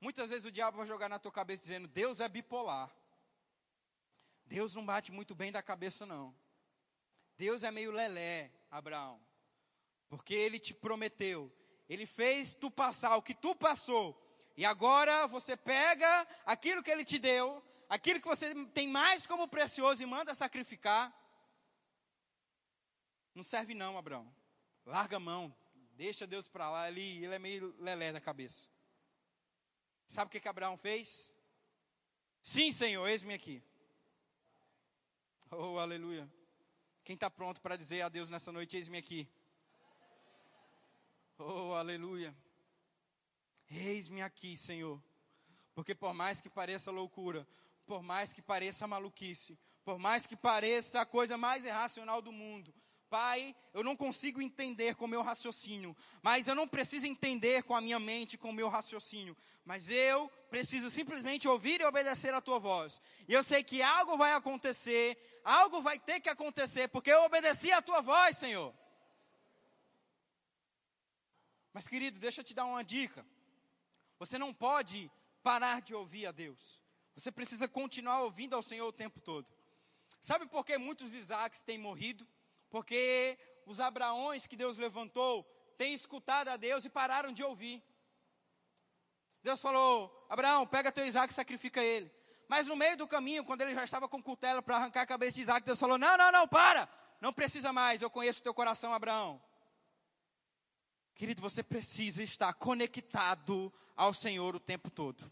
Muitas 0.05 0.29
vezes 0.29 0.45
o 0.45 0.53
diabo 0.53 0.77
vai 0.77 0.87
jogar 0.87 1.09
na 1.09 1.19
tua 1.19 1.33
cabeça 1.33 1.63
dizendo: 1.63 1.89
Deus 1.89 2.21
é 2.21 2.29
bipolar. 2.29 2.95
Deus 4.45 4.75
não 4.75 4.85
bate 4.85 5.11
muito 5.11 5.35
bem 5.35 5.51
da 5.51 5.63
cabeça, 5.63 6.05
não. 6.05 6.37
Deus 7.39 7.63
é 7.63 7.71
meio 7.71 7.91
lelé, 7.91 8.53
Abraão. 8.71 9.19
Porque 10.11 10.35
ele 10.35 10.59
te 10.59 10.75
prometeu, 10.75 11.51
ele 11.89 12.05
fez 12.05 12.53
tu 12.53 12.71
passar 12.71 13.17
o 13.17 13.23
que 13.23 13.33
tu 13.33 13.55
passou, 13.55 14.15
e 14.59 14.67
agora 14.67 15.27
você 15.27 15.57
pega 15.57 16.29
aquilo 16.45 16.83
que 16.83 16.91
ele 16.91 17.07
te 17.07 17.19
deu, 17.19 17.65
aquilo 17.89 18.21
que 18.21 18.29
você 18.29 18.55
tem 18.75 18.87
mais 18.87 19.27
como 19.27 19.49
precioso 19.49 20.03
e 20.03 20.07
manda 20.07 20.35
sacrificar. 20.35 21.11
Não 23.35 23.43
serve 23.43 23.73
não, 23.73 23.97
Abraão. 23.97 24.31
Larga 24.85 25.17
a 25.17 25.21
mão, 25.21 25.57
deixa 25.95 26.27
Deus 26.27 26.47
para 26.47 26.69
lá, 26.69 26.89
ele, 26.89 27.25
ele 27.25 27.35
é 27.35 27.39
meio 27.39 27.75
lelé 27.79 28.13
da 28.13 28.21
cabeça. 28.21 28.74
Sabe 30.15 30.29
o 30.29 30.31
que, 30.31 30.39
que 30.39 30.47
Abraão 30.47 30.77
fez? 30.79 31.35
Sim, 32.41 32.71
Senhor, 32.71 33.05
eis-me 33.09 33.35
aqui. 33.35 33.61
Oh, 35.51 35.77
aleluia. 35.77 36.33
Quem 37.03 37.15
está 37.15 37.29
pronto 37.29 37.61
para 37.61 37.75
dizer 37.77 38.03
a 38.03 38.09
Deus 38.09 38.31
nessa 38.31 38.53
noite, 38.53 38.77
eis-me 38.77 38.97
aqui. 38.97 39.29
Oh, 41.37 41.73
aleluia. 41.73 42.33
Eis-me 43.69 44.23
aqui, 44.23 44.57
Senhor. 44.57 45.03
Porque 45.75 45.97
por 45.97 46.15
mais 46.15 46.41
que 46.41 46.49
pareça 46.49 46.93
loucura, 46.93 47.45
por 47.85 48.01
mais 48.01 48.33
que 48.33 48.41
pareça 48.41 48.87
maluquice, 48.87 49.59
por 49.85 49.99
mais 49.99 50.29
que 50.29 50.37
pareça 50.37 51.01
a 51.01 51.05
coisa 51.05 51.37
mais 51.37 51.65
irracional 51.65 52.23
do 52.23 52.31
mundo, 52.31 52.73
Pai, 53.15 53.55
eu 53.73 53.85
não 53.85 53.95
consigo 53.95 54.43
entender 54.43 54.97
com 54.97 55.05
o 55.05 55.09
meu 55.09 55.23
raciocínio, 55.23 55.97
mas 56.21 56.49
eu 56.49 56.55
não 56.57 56.67
preciso 56.67 57.07
entender 57.07 57.63
com 57.63 57.77
a 57.77 57.81
minha 57.81 58.01
mente, 58.01 58.37
com 58.37 58.51
o 58.51 58.53
meu 58.53 58.69
raciocínio, 58.69 59.37
mas 59.65 59.89
eu 59.91 60.29
preciso 60.51 60.91
simplesmente 60.91 61.49
ouvir 61.49 61.81
e 61.81 61.85
obedecer 61.85 62.33
a 62.35 62.41
tua 62.41 62.59
voz. 62.59 63.01
E 63.27 63.33
eu 63.33 63.43
sei 63.43 63.65
que 63.65 63.83
algo 63.83 64.17
vai 64.17 64.33
acontecer, 64.33 65.17
algo 65.43 65.81
vai 65.81 65.99
ter 65.99 66.21
que 66.21 66.29
acontecer, 66.29 66.89
porque 66.89 67.11
eu 67.11 67.23
obedeci 67.25 67.73
a 67.73 67.83
tua 67.83 68.01
voz, 68.01 68.37
Senhor. 68.37 68.75
Mas, 71.73 71.89
querido, 71.89 72.21
deixa 72.21 72.41
eu 72.41 72.45
te 72.45 72.55
dar 72.55 72.67
uma 72.67 72.85
dica. 72.85 73.27
Você 74.19 74.39
não 74.39 74.55
pode 74.55 75.11
parar 75.43 75.83
de 75.83 75.95
ouvir 75.95 76.27
a 76.27 76.33
Deus. 76.33 76.81
Você 77.17 77.33
precisa 77.33 77.67
continuar 77.67 78.23
ouvindo 78.23 78.55
ao 78.55 78.63
Senhor 78.63 78.87
o 78.87 78.93
tempo 78.93 79.21
todo. 79.21 79.47
Sabe 80.21 80.47
por 80.47 80.65
que 80.65 80.79
muitos 80.79 81.13
Isaques 81.13 81.63
têm 81.63 81.79
morrido? 81.79 82.27
Porque 82.71 83.39
os 83.67 83.81
Abraões 83.81 84.47
que 84.47 84.57
Deus 84.57 84.77
levantou 84.77 85.43
têm 85.77 85.95
escutado 85.95 86.49
a 86.49 86.57
Deus 86.57 86.85
e 86.85 86.91
pararam 86.91 87.33
de 87.33 87.43
ouvir. 87.43 87.83
Deus 89.45 89.61
falou: 89.61 90.27
Abraão, 90.31 90.67
pega 90.67 90.91
teu 90.91 91.07
Isaac 91.07 91.31
e 91.31 91.37
sacrifica 91.37 91.81
ele. 91.83 92.11
Mas 92.49 92.67
no 92.67 92.75
meio 92.75 92.97
do 92.97 93.07
caminho, 93.07 93.45
quando 93.45 93.61
ele 93.61 93.75
já 93.75 93.85
estava 93.85 94.09
com 94.09 94.23
cutela 94.23 94.63
para 94.63 94.77
arrancar 94.77 95.03
a 95.03 95.07
cabeça 95.07 95.33
de 95.33 95.43
Isaac, 95.43 95.67
Deus 95.67 95.79
falou: 95.79 95.99
Não, 95.99 96.17
não, 96.17 96.33
não, 96.33 96.49
para! 96.49 96.89
Não 97.21 97.33
precisa 97.33 97.73
mais, 97.73 98.01
eu 98.01 98.11
conheço 98.11 98.41
o 98.41 98.43
teu 98.43 98.55
coração, 98.55 98.93
Abraão. 98.93 99.41
Querido, 101.15 101.41
você 101.41 101.63
precisa 101.63 102.23
estar 102.23 102.53
conectado 102.55 103.73
ao 103.95 104.13
Senhor 104.13 104.57
o 104.57 104.61
tempo 104.61 104.91
todo. 104.91 105.31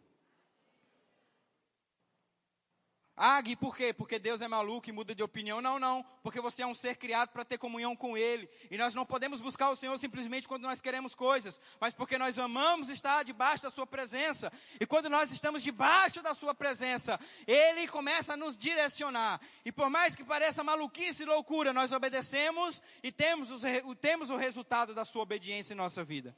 Ah, 3.15 3.43
por 3.61 3.77
quê? 3.77 3.93
Porque 3.93 4.19
Deus 4.19 4.41
é 4.41 4.49
maluco 4.49 4.89
e 4.89 4.93
muda 4.93 5.15
de 5.15 5.23
opinião? 5.23 5.61
Não, 5.61 5.79
não. 5.79 6.05
Porque 6.23 6.41
você 6.41 6.63
é 6.63 6.67
um 6.67 6.75
ser 6.75 6.97
criado 6.97 7.29
para 7.29 7.45
ter 7.45 7.59
comunhão 7.59 7.95
com 7.95 8.17
Ele. 8.17 8.49
E 8.71 8.79
nós 8.79 8.95
não 8.95 9.05
podemos 9.05 9.41
buscar 9.41 9.71
o 9.71 9.77
Senhor 9.77 9.97
simplesmente 9.99 10.49
quando 10.49 10.63
nós 10.63 10.81
queremos 10.81 11.15
coisas, 11.15 11.61
mas 11.79 11.93
porque 11.93 12.17
nós 12.17 12.39
amamos 12.39 12.89
estar 12.89 13.23
debaixo 13.23 13.63
da 13.65 13.71
Sua 13.71 13.87
presença. 13.87 14.51
E 14.81 14.87
quando 14.87 15.11
nós 15.11 15.31
estamos 15.31 15.63
debaixo 15.63 16.23
da 16.23 16.33
Sua 16.33 16.55
presença, 16.55 17.21
Ele 17.47 17.87
começa 17.87 18.33
a 18.33 18.37
nos 18.37 18.57
direcionar. 18.57 19.41
E 19.63 19.71
por 19.71 19.91
mais 19.91 20.17
que 20.17 20.25
pareça 20.25 20.65
maluquice 20.65 21.23
e 21.23 21.27
loucura, 21.27 21.73
nós 21.73 21.93
obedecemos 21.93 22.83
e 23.03 23.13
temos, 23.13 23.51
os, 23.51 23.63
temos 24.01 24.31
o 24.31 24.37
resultado 24.37 24.95
da 24.95 25.05
Sua 25.05 25.23
obediência 25.23 25.75
em 25.75 25.77
nossa 25.77 26.03
vida. 26.03 26.35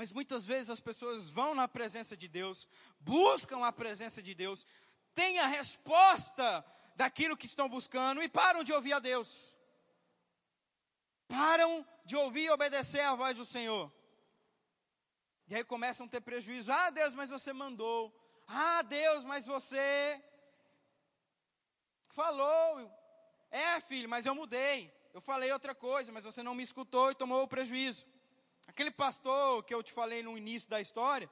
Mas 0.00 0.14
muitas 0.14 0.46
vezes 0.46 0.70
as 0.70 0.80
pessoas 0.80 1.28
vão 1.28 1.54
na 1.54 1.68
presença 1.68 2.16
de 2.16 2.26
Deus, 2.26 2.66
buscam 3.00 3.62
a 3.66 3.70
presença 3.70 4.22
de 4.22 4.34
Deus, 4.34 4.66
têm 5.12 5.38
a 5.40 5.46
resposta 5.46 6.64
daquilo 6.96 7.36
que 7.36 7.44
estão 7.44 7.68
buscando 7.68 8.22
e 8.22 8.26
param 8.26 8.64
de 8.64 8.72
ouvir 8.72 8.94
a 8.94 8.98
Deus. 8.98 9.54
Param 11.28 11.86
de 12.06 12.16
ouvir 12.16 12.44
e 12.44 12.50
obedecer 12.50 13.00
a 13.00 13.14
voz 13.14 13.36
do 13.36 13.44
Senhor. 13.44 13.92
E 15.48 15.54
aí 15.54 15.64
começam 15.64 16.06
a 16.06 16.08
ter 16.08 16.22
prejuízo. 16.22 16.72
Ah, 16.72 16.88
Deus, 16.88 17.14
mas 17.14 17.28
você 17.28 17.52
mandou. 17.52 18.10
Ah, 18.48 18.80
Deus, 18.80 19.22
mas 19.26 19.44
você 19.44 20.24
falou. 22.08 22.90
É, 23.50 23.82
filho, 23.82 24.08
mas 24.08 24.24
eu 24.24 24.34
mudei. 24.34 24.90
Eu 25.12 25.20
falei 25.20 25.52
outra 25.52 25.74
coisa, 25.74 26.10
mas 26.10 26.24
você 26.24 26.42
não 26.42 26.54
me 26.54 26.62
escutou 26.62 27.10
e 27.10 27.14
tomou 27.14 27.42
o 27.42 27.48
prejuízo. 27.48 28.06
Aquele 28.80 28.92
pastor 28.92 29.62
que 29.64 29.74
eu 29.74 29.82
te 29.82 29.92
falei 29.92 30.22
no 30.22 30.38
início 30.38 30.70
da 30.70 30.80
história, 30.80 31.30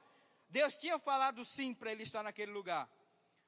Deus 0.51 0.77
tinha 0.77 0.99
falado 0.99 1.43
sim 1.43 1.73
para 1.73 1.91
ele 1.91 2.03
estar 2.03 2.21
naquele 2.21 2.51
lugar. 2.51 2.87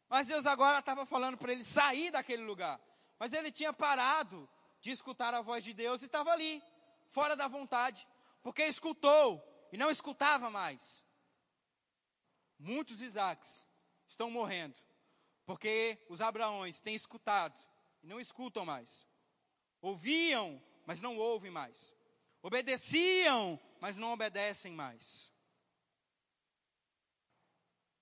Mas 0.10 0.26
Deus 0.26 0.48
agora 0.48 0.80
estava 0.80 1.06
falando 1.06 1.38
para 1.38 1.52
ele 1.52 1.64
sair 1.64 2.10
daquele 2.10 2.44
lugar. 2.44 2.82
Mas 3.20 3.32
ele 3.32 3.52
tinha 3.52 3.72
parado 3.72 4.50
de 4.82 4.90
escutar 4.90 5.36
a 5.36 5.42
voz 5.42 5.64
de 5.64 5.72
Deus 5.72 6.02
e 6.02 6.08
estava 6.08 6.32
ali, 6.32 6.64
fora 7.10 7.36
da 7.36 7.48
vontade, 7.48 8.08
porque 8.42 8.64
escutou 8.64 9.40
e 9.72 9.78
não 9.78 9.92
escutava 9.92 10.50
mais. 10.50 11.06
Muitos 12.58 13.02
Isaques 13.02 13.68
estão 14.08 14.32
morrendo, 14.32 14.80
porque 15.46 16.04
os 16.10 16.22
Abraões 16.22 16.82
têm 16.82 16.96
escutado 16.96 17.54
e 18.02 18.08
não 18.08 18.20
escutam 18.20 18.66
mais. 18.66 19.06
Ouviam, 19.80 20.60
mas 20.88 21.02
não 21.02 21.20
ouvem 21.20 21.52
mais. 21.52 21.94
Obedeciam, 22.42 23.60
mas 23.82 23.96
não 23.96 24.14
obedecem 24.14 24.72
mais. 24.74 25.34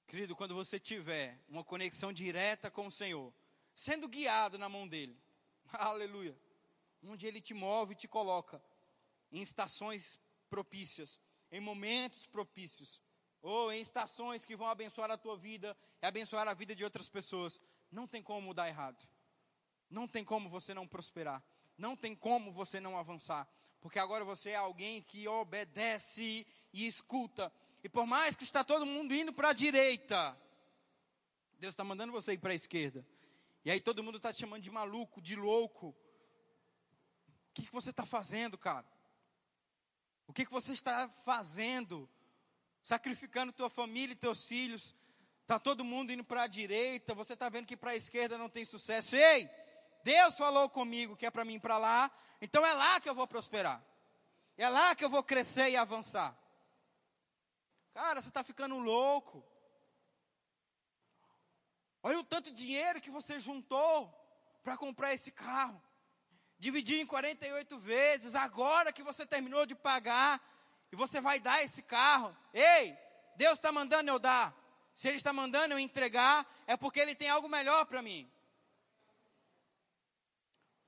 Querido, 0.05 0.35
quando 0.35 0.53
você 0.53 0.77
tiver 0.77 1.39
uma 1.47 1.63
conexão 1.63 2.11
direta 2.11 2.69
com 2.69 2.87
o 2.87 2.91
Senhor, 2.91 3.33
sendo 3.73 4.09
guiado 4.09 4.57
na 4.57 4.67
mão 4.67 4.85
dele, 4.85 5.17
aleluia, 5.71 6.37
onde 7.01 7.25
ele 7.25 7.39
te 7.39 7.53
move 7.53 7.93
e 7.93 7.95
te 7.95 8.07
coloca 8.09 8.61
em 9.31 9.41
estações 9.41 10.19
propícias, 10.49 11.21
em 11.49 11.61
momentos 11.61 12.27
propícios, 12.27 13.01
ou 13.41 13.71
em 13.71 13.79
estações 13.79 14.43
que 14.43 14.57
vão 14.57 14.67
abençoar 14.67 15.09
a 15.09 15.17
tua 15.17 15.37
vida 15.37 15.77
e 16.01 16.05
abençoar 16.05 16.45
a 16.49 16.53
vida 16.53 16.75
de 16.75 16.83
outras 16.83 17.07
pessoas, 17.07 17.61
não 17.89 18.05
tem 18.05 18.21
como 18.21 18.53
dar 18.53 18.67
errado. 18.67 19.07
Não 19.89 20.09
tem 20.09 20.25
como 20.25 20.49
você 20.49 20.73
não 20.73 20.85
prosperar. 20.85 21.41
Não 21.77 21.95
tem 21.95 22.13
como 22.13 22.51
você 22.51 22.81
não 22.81 22.97
avançar 22.97 23.47
porque 23.81 23.99
agora 23.99 24.25
você 24.25 24.51
é 24.51 24.55
alguém 24.55 25.01
que 25.01 25.27
obedece 25.27 26.45
e 26.73 26.87
escuta. 26.87 27.51
E 27.83 27.89
por 27.89 28.05
mais 28.05 28.35
que 28.35 28.43
está 28.43 28.63
todo 28.63 28.85
mundo 28.85 29.13
indo 29.13 29.31
para 29.31 29.49
a 29.49 29.53
direita, 29.53 30.37
Deus 31.59 31.73
está 31.73 31.83
mandando 31.83 32.11
você 32.11 32.33
ir 32.33 32.37
para 32.37 32.51
a 32.51 32.55
esquerda. 32.55 33.05
E 33.63 33.71
aí 33.71 33.79
todo 33.79 34.03
mundo 34.03 34.17
está 34.17 34.33
te 34.33 34.39
chamando 34.39 34.63
de 34.63 34.71
maluco, 34.71 35.21
de 35.21 35.35
louco. 35.35 35.87
O 35.89 35.95
que, 37.53 37.63
que 37.63 37.71
você 37.71 37.89
está 37.89 38.05
fazendo, 38.05 38.57
cara? 38.57 38.85
O 40.27 40.33
que, 40.33 40.45
que 40.45 40.51
você 40.51 40.73
está 40.73 41.09
fazendo? 41.09 42.09
Sacrificando 42.81 43.51
tua 43.51 43.69
família 43.69 44.13
e 44.13 44.17
teus 44.17 44.45
filhos. 44.45 44.95
Está 45.41 45.57
todo 45.57 45.83
mundo 45.83 46.11
indo 46.11 46.23
para 46.23 46.43
a 46.43 46.47
direita, 46.47 47.15
você 47.15 47.33
está 47.33 47.49
vendo 47.49 47.65
que 47.65 47.75
para 47.75 47.91
a 47.91 47.95
esquerda 47.95 48.37
não 48.37 48.47
tem 48.47 48.63
sucesso. 48.63 49.15
Ei, 49.15 49.49
Deus 50.09 50.39
falou 50.39 50.67
comigo 50.67 51.15
que 51.15 51.27
é 51.27 51.29
para 51.29 51.45
mim 51.45 51.57
ir 51.57 51.59
para 51.59 51.77
lá, 51.77 52.09
então 52.41 52.65
é 52.65 52.73
lá 52.73 52.99
que 52.99 53.07
eu 53.07 53.13
vou 53.13 53.27
prosperar. 53.27 53.79
É 54.57 54.67
lá 54.67 54.95
que 54.95 55.05
eu 55.05 55.09
vou 55.09 55.21
crescer 55.21 55.69
e 55.69 55.77
avançar. 55.77 56.35
Cara, 57.93 58.19
você 58.19 58.29
está 58.29 58.43
ficando 58.43 58.79
louco. 58.79 59.45
Olha 62.01 62.17
o 62.17 62.23
tanto 62.23 62.49
de 62.49 62.57
dinheiro 62.57 62.99
que 62.99 63.11
você 63.11 63.39
juntou 63.39 64.11
para 64.63 64.75
comprar 64.75 65.13
esse 65.13 65.31
carro. 65.31 65.79
Dividir 66.57 66.99
em 66.99 67.05
48 67.05 67.77
vezes, 67.77 68.33
agora 68.33 68.91
que 68.91 69.03
você 69.03 69.27
terminou 69.27 69.63
de 69.67 69.75
pagar, 69.75 70.41
e 70.91 70.95
você 70.95 71.21
vai 71.21 71.39
dar 71.39 71.63
esse 71.63 71.83
carro. 71.83 72.35
Ei, 72.51 72.97
Deus 73.35 73.59
está 73.59 73.71
mandando 73.71 74.09
eu 74.09 74.17
dar. 74.17 74.55
Se 74.95 75.07
Ele 75.07 75.17
está 75.17 75.31
mandando 75.31 75.75
eu 75.75 75.79
entregar, 75.79 76.43
é 76.65 76.75
porque 76.75 76.99
Ele 76.99 77.13
tem 77.13 77.29
algo 77.29 77.47
melhor 77.47 77.85
para 77.85 78.01
mim. 78.01 78.27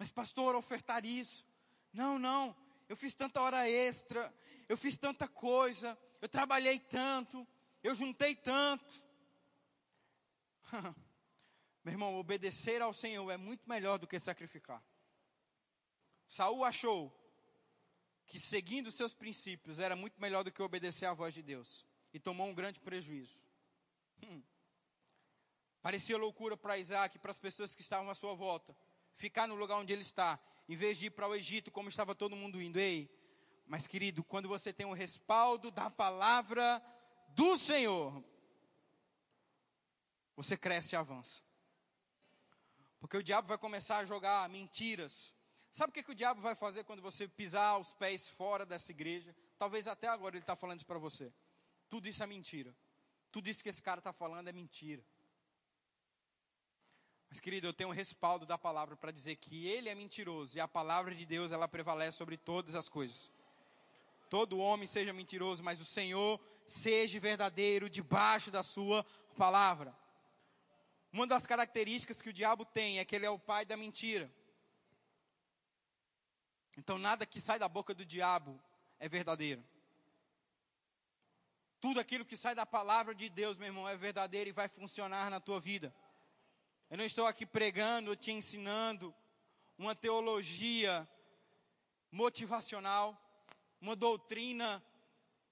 Mas, 0.01 0.11
pastor, 0.11 0.55
ofertar 0.55 1.05
isso. 1.05 1.45
Não, 1.93 2.17
não. 2.17 2.55
Eu 2.89 2.97
fiz 2.97 3.13
tanta 3.13 3.39
hora 3.39 3.69
extra. 3.69 4.33
Eu 4.67 4.75
fiz 4.75 4.97
tanta 4.97 5.27
coisa. 5.27 5.95
Eu 6.19 6.27
trabalhei 6.27 6.79
tanto. 6.79 7.47
Eu 7.83 7.93
juntei 7.93 8.35
tanto. 8.35 9.05
Meu 11.85 11.93
irmão, 11.93 12.15
obedecer 12.15 12.81
ao 12.81 12.95
Senhor 12.95 13.29
é 13.29 13.37
muito 13.37 13.69
melhor 13.69 13.99
do 13.99 14.07
que 14.07 14.19
sacrificar. 14.19 14.83
Saul 16.27 16.65
achou 16.65 17.15
que 18.25 18.39
seguindo 18.39 18.89
seus 18.89 19.13
princípios 19.13 19.77
era 19.77 19.95
muito 19.95 20.19
melhor 20.19 20.43
do 20.43 20.51
que 20.51 20.63
obedecer 20.63 21.05
à 21.05 21.13
voz 21.13 21.35
de 21.35 21.43
Deus 21.43 21.85
e 22.11 22.19
tomou 22.19 22.47
um 22.47 22.55
grande 22.55 22.79
prejuízo. 22.79 23.39
Hum. 24.23 24.41
Parecia 25.79 26.17
loucura 26.17 26.57
para 26.57 26.79
Isaac 26.79 27.17
e 27.17 27.19
para 27.19 27.29
as 27.29 27.37
pessoas 27.37 27.75
que 27.75 27.83
estavam 27.83 28.09
à 28.09 28.15
sua 28.15 28.33
volta 28.33 28.75
ficar 29.21 29.47
no 29.47 29.55
lugar 29.55 29.77
onde 29.77 29.93
ele 29.93 30.01
está, 30.01 30.39
em 30.67 30.75
vez 30.75 30.97
de 30.97 31.05
ir 31.05 31.11
para 31.11 31.27
o 31.27 31.35
Egito, 31.35 31.69
como 31.69 31.87
estava 31.87 32.15
todo 32.15 32.35
mundo 32.35 32.59
indo. 32.59 32.79
Ei, 32.79 33.07
mas 33.67 33.85
querido, 33.85 34.23
quando 34.23 34.49
você 34.49 34.73
tem 34.73 34.85
o 34.87 34.93
respaldo 34.93 35.69
da 35.69 35.89
palavra 35.91 36.81
do 37.29 37.55
Senhor, 37.55 38.23
você 40.35 40.57
cresce 40.57 40.95
e 40.95 40.97
avança. 40.97 41.43
Porque 42.99 43.15
o 43.15 43.23
diabo 43.23 43.47
vai 43.47 43.59
começar 43.59 43.97
a 43.97 44.05
jogar 44.05 44.49
mentiras. 44.49 45.35
Sabe 45.71 45.91
o 45.91 45.93
que, 45.93 46.03
que 46.03 46.11
o 46.11 46.15
diabo 46.15 46.41
vai 46.41 46.55
fazer 46.55 46.83
quando 46.83 47.01
você 47.01 47.27
pisar 47.27 47.77
os 47.77 47.93
pés 47.93 48.27
fora 48.27 48.65
dessa 48.65 48.91
igreja? 48.91 49.35
Talvez 49.57 49.87
até 49.87 50.07
agora 50.07 50.35
ele 50.35 50.43
está 50.43 50.55
falando 50.55 50.79
isso 50.79 50.87
para 50.87 50.99
você. 50.99 51.31
Tudo 51.87 52.07
isso 52.07 52.23
é 52.23 52.27
mentira. 52.27 52.75
Tudo 53.31 53.49
isso 53.49 53.61
que 53.63 53.69
esse 53.69 53.81
cara 53.81 53.99
está 53.99 54.11
falando 54.11 54.47
é 54.47 54.51
mentira. 54.51 55.05
Mas, 57.31 57.39
querido, 57.39 57.65
eu 57.65 57.71
tenho 57.71 57.89
um 57.89 57.93
respaldo 57.93 58.45
da 58.45 58.57
palavra 58.57 58.97
para 58.97 59.09
dizer 59.09 59.37
que 59.37 59.65
ele 59.65 59.87
é 59.87 59.95
mentiroso 59.95 60.57
e 60.57 60.59
a 60.59 60.67
palavra 60.67 61.15
de 61.15 61.25
Deus 61.25 61.53
ela 61.53 61.65
prevalece 61.65 62.17
sobre 62.17 62.35
todas 62.35 62.75
as 62.75 62.89
coisas. 62.89 63.31
Todo 64.29 64.57
homem 64.59 64.85
seja 64.85 65.13
mentiroso, 65.13 65.63
mas 65.63 65.79
o 65.79 65.85
Senhor 65.85 66.37
seja 66.67 67.17
verdadeiro 67.21 67.89
debaixo 67.89 68.51
da 68.51 68.63
sua 68.63 69.05
palavra. 69.37 69.95
Uma 71.13 71.25
das 71.25 71.45
características 71.45 72.21
que 72.21 72.29
o 72.29 72.33
diabo 72.33 72.65
tem 72.65 72.99
é 72.99 73.05
que 73.05 73.15
ele 73.15 73.25
é 73.25 73.29
o 73.29 73.39
pai 73.39 73.63
da 73.63 73.77
mentira. 73.77 74.29
Então, 76.77 76.97
nada 76.97 77.25
que 77.25 77.39
sai 77.39 77.57
da 77.57 77.69
boca 77.69 77.93
do 77.93 78.05
diabo 78.05 78.61
é 78.99 79.07
verdadeiro. 79.07 79.63
Tudo 81.79 82.01
aquilo 82.01 82.25
que 82.25 82.35
sai 82.35 82.55
da 82.55 82.65
palavra 82.65 83.15
de 83.15 83.29
Deus, 83.29 83.57
meu 83.57 83.67
irmão, 83.67 83.87
é 83.87 83.95
verdadeiro 83.95 84.49
e 84.49 84.53
vai 84.53 84.67
funcionar 84.67 85.31
na 85.31 85.39
tua 85.39 85.61
vida. 85.61 85.95
Eu 86.91 86.97
não 86.97 87.05
estou 87.05 87.25
aqui 87.25 87.45
pregando, 87.45 88.17
te 88.17 88.33
ensinando 88.33 89.15
uma 89.77 89.95
teologia 89.95 91.07
motivacional. 92.11 93.17
uma 93.79 93.95
doutrina 93.95 94.83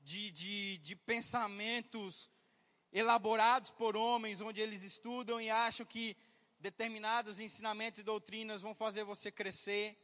de, 0.01 0.31
de, 0.31 0.77
de 0.79 0.97
pensamentos 0.97 2.29
elaborados 2.91 3.71
por 3.71 3.95
homens, 3.95 4.41
onde 4.41 4.59
eles 4.59 4.83
estudam 4.83 5.39
e 5.39 5.49
acham 5.49 5.85
que 5.85 6.17
determinados 6.59 7.39
ensinamentos 7.39 8.01
e 8.01 8.03
doutrinas 8.03 8.61
vão 8.61 8.75
fazer 8.75 9.05
você 9.05 9.31
crescer, 9.31 9.97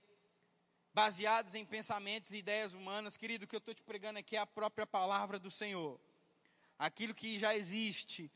baseados 0.94 1.54
em 1.54 1.66
pensamentos 1.66 2.32
e 2.32 2.38
ideias 2.38 2.74
humanas. 2.74 3.18
Querido, 3.18 3.44
o 3.44 3.48
que 3.50 3.58
eu 3.58 3.60
estou 3.60 3.74
te 3.74 3.84
pregando 3.84 4.20
aqui 4.20 4.38
é 4.38 4.40
a 4.40 4.48
própria 4.48 4.88
palavra 4.88 5.38
do 5.38 5.52
Senhor. 5.52 6.00
Aquilo 6.80 7.14
que 7.14 7.38
já 7.38 7.54
existe 7.54 8.32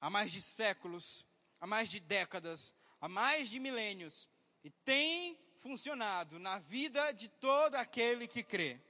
há 0.00 0.08
mais 0.08 0.32
de 0.32 0.40
séculos, 0.40 1.27
há 1.60 1.66
mais 1.66 1.88
de 1.88 2.00
décadas, 2.00 2.74
há 3.00 3.08
mais 3.08 3.48
de 3.50 3.58
milênios, 3.58 4.28
e 4.62 4.70
tem 4.70 5.38
funcionado 5.58 6.38
na 6.38 6.58
vida 6.58 7.12
de 7.12 7.28
todo 7.28 7.74
aquele 7.76 8.26
que 8.28 8.42
crê. 8.42 8.80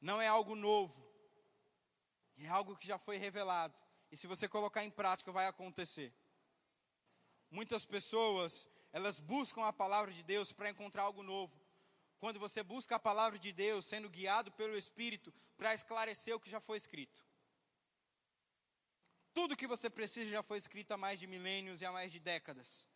Não 0.00 0.20
é 0.20 0.26
algo 0.26 0.54
novo, 0.54 1.04
é 2.38 2.48
algo 2.48 2.76
que 2.76 2.86
já 2.86 2.98
foi 2.98 3.16
revelado. 3.18 3.76
E 4.10 4.16
se 4.16 4.26
você 4.26 4.48
colocar 4.48 4.82
em 4.84 4.90
prática, 4.90 5.30
vai 5.30 5.46
acontecer. 5.46 6.12
Muitas 7.50 7.84
pessoas, 7.84 8.68
elas 8.92 9.20
buscam 9.20 9.64
a 9.64 9.72
palavra 9.72 10.12
de 10.12 10.22
Deus 10.22 10.52
para 10.52 10.70
encontrar 10.70 11.02
algo 11.02 11.22
novo. 11.22 11.60
Quando 12.18 12.38
você 12.38 12.62
busca 12.62 12.96
a 12.96 13.00
palavra 13.00 13.38
de 13.38 13.52
Deus, 13.52 13.86
sendo 13.86 14.08
guiado 14.08 14.50
pelo 14.52 14.76
Espírito, 14.76 15.32
para 15.56 15.74
esclarecer 15.74 16.34
o 16.34 16.40
que 16.40 16.50
já 16.50 16.60
foi 16.60 16.76
escrito. 16.76 17.22
Tudo 19.32 19.56
que 19.56 19.66
você 19.66 19.88
precisa 19.88 20.30
já 20.30 20.42
foi 20.42 20.58
escrito 20.58 20.92
há 20.92 20.96
mais 20.96 21.20
de 21.20 21.26
milênios 21.26 21.80
e 21.80 21.86
há 21.86 21.92
mais 21.92 22.10
de 22.10 22.18
décadas. 22.18 22.88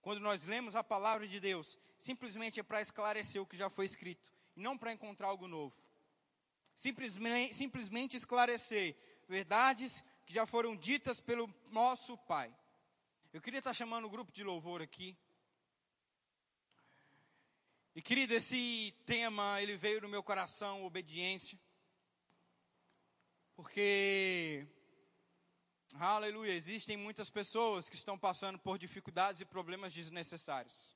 Quando 0.00 0.20
nós 0.20 0.44
lemos 0.44 0.74
a 0.74 0.82
palavra 0.82 1.26
de 1.26 1.38
Deus, 1.40 1.78
simplesmente 1.98 2.60
é 2.60 2.62
para 2.62 2.80
esclarecer 2.80 3.40
o 3.40 3.46
que 3.46 3.56
já 3.56 3.68
foi 3.68 3.84
escrito, 3.84 4.32
e 4.56 4.60
não 4.60 4.76
para 4.76 4.92
encontrar 4.92 5.28
algo 5.28 5.46
novo. 5.46 5.74
Simplesmente, 6.74 7.54
simplesmente 7.54 8.16
esclarecer 8.16 8.96
verdades 9.28 10.02
que 10.24 10.32
já 10.32 10.46
foram 10.46 10.76
ditas 10.76 11.20
pelo 11.20 11.52
nosso 11.70 12.16
Pai. 12.16 12.54
Eu 13.32 13.40
queria 13.40 13.58
estar 13.58 13.74
chamando 13.74 14.06
o 14.06 14.10
grupo 14.10 14.32
de 14.32 14.42
louvor 14.42 14.80
aqui. 14.80 15.16
E 17.94 18.00
querido, 18.00 18.32
esse 18.32 18.94
tema, 19.04 19.60
ele 19.60 19.76
veio 19.76 20.00
no 20.00 20.08
meu 20.08 20.22
coração, 20.22 20.84
obediência. 20.84 21.58
Porque 23.56 24.66
Aleluia. 25.94 26.52
Existem 26.52 26.96
muitas 26.96 27.30
pessoas 27.30 27.88
que 27.88 27.96
estão 27.96 28.18
passando 28.18 28.58
por 28.58 28.78
dificuldades 28.78 29.40
e 29.40 29.44
problemas 29.44 29.92
desnecessários. 29.92 30.94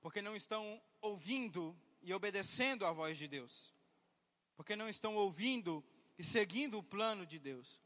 Porque 0.00 0.20
não 0.20 0.34
estão 0.34 0.82
ouvindo 1.00 1.78
e 2.02 2.12
obedecendo 2.12 2.84
à 2.84 2.92
voz 2.92 3.16
de 3.16 3.28
Deus. 3.28 3.72
Porque 4.56 4.74
não 4.74 4.88
estão 4.88 5.14
ouvindo 5.14 5.84
e 6.18 6.24
seguindo 6.24 6.78
o 6.78 6.82
plano 6.82 7.24
de 7.24 7.38
Deus. 7.38 7.80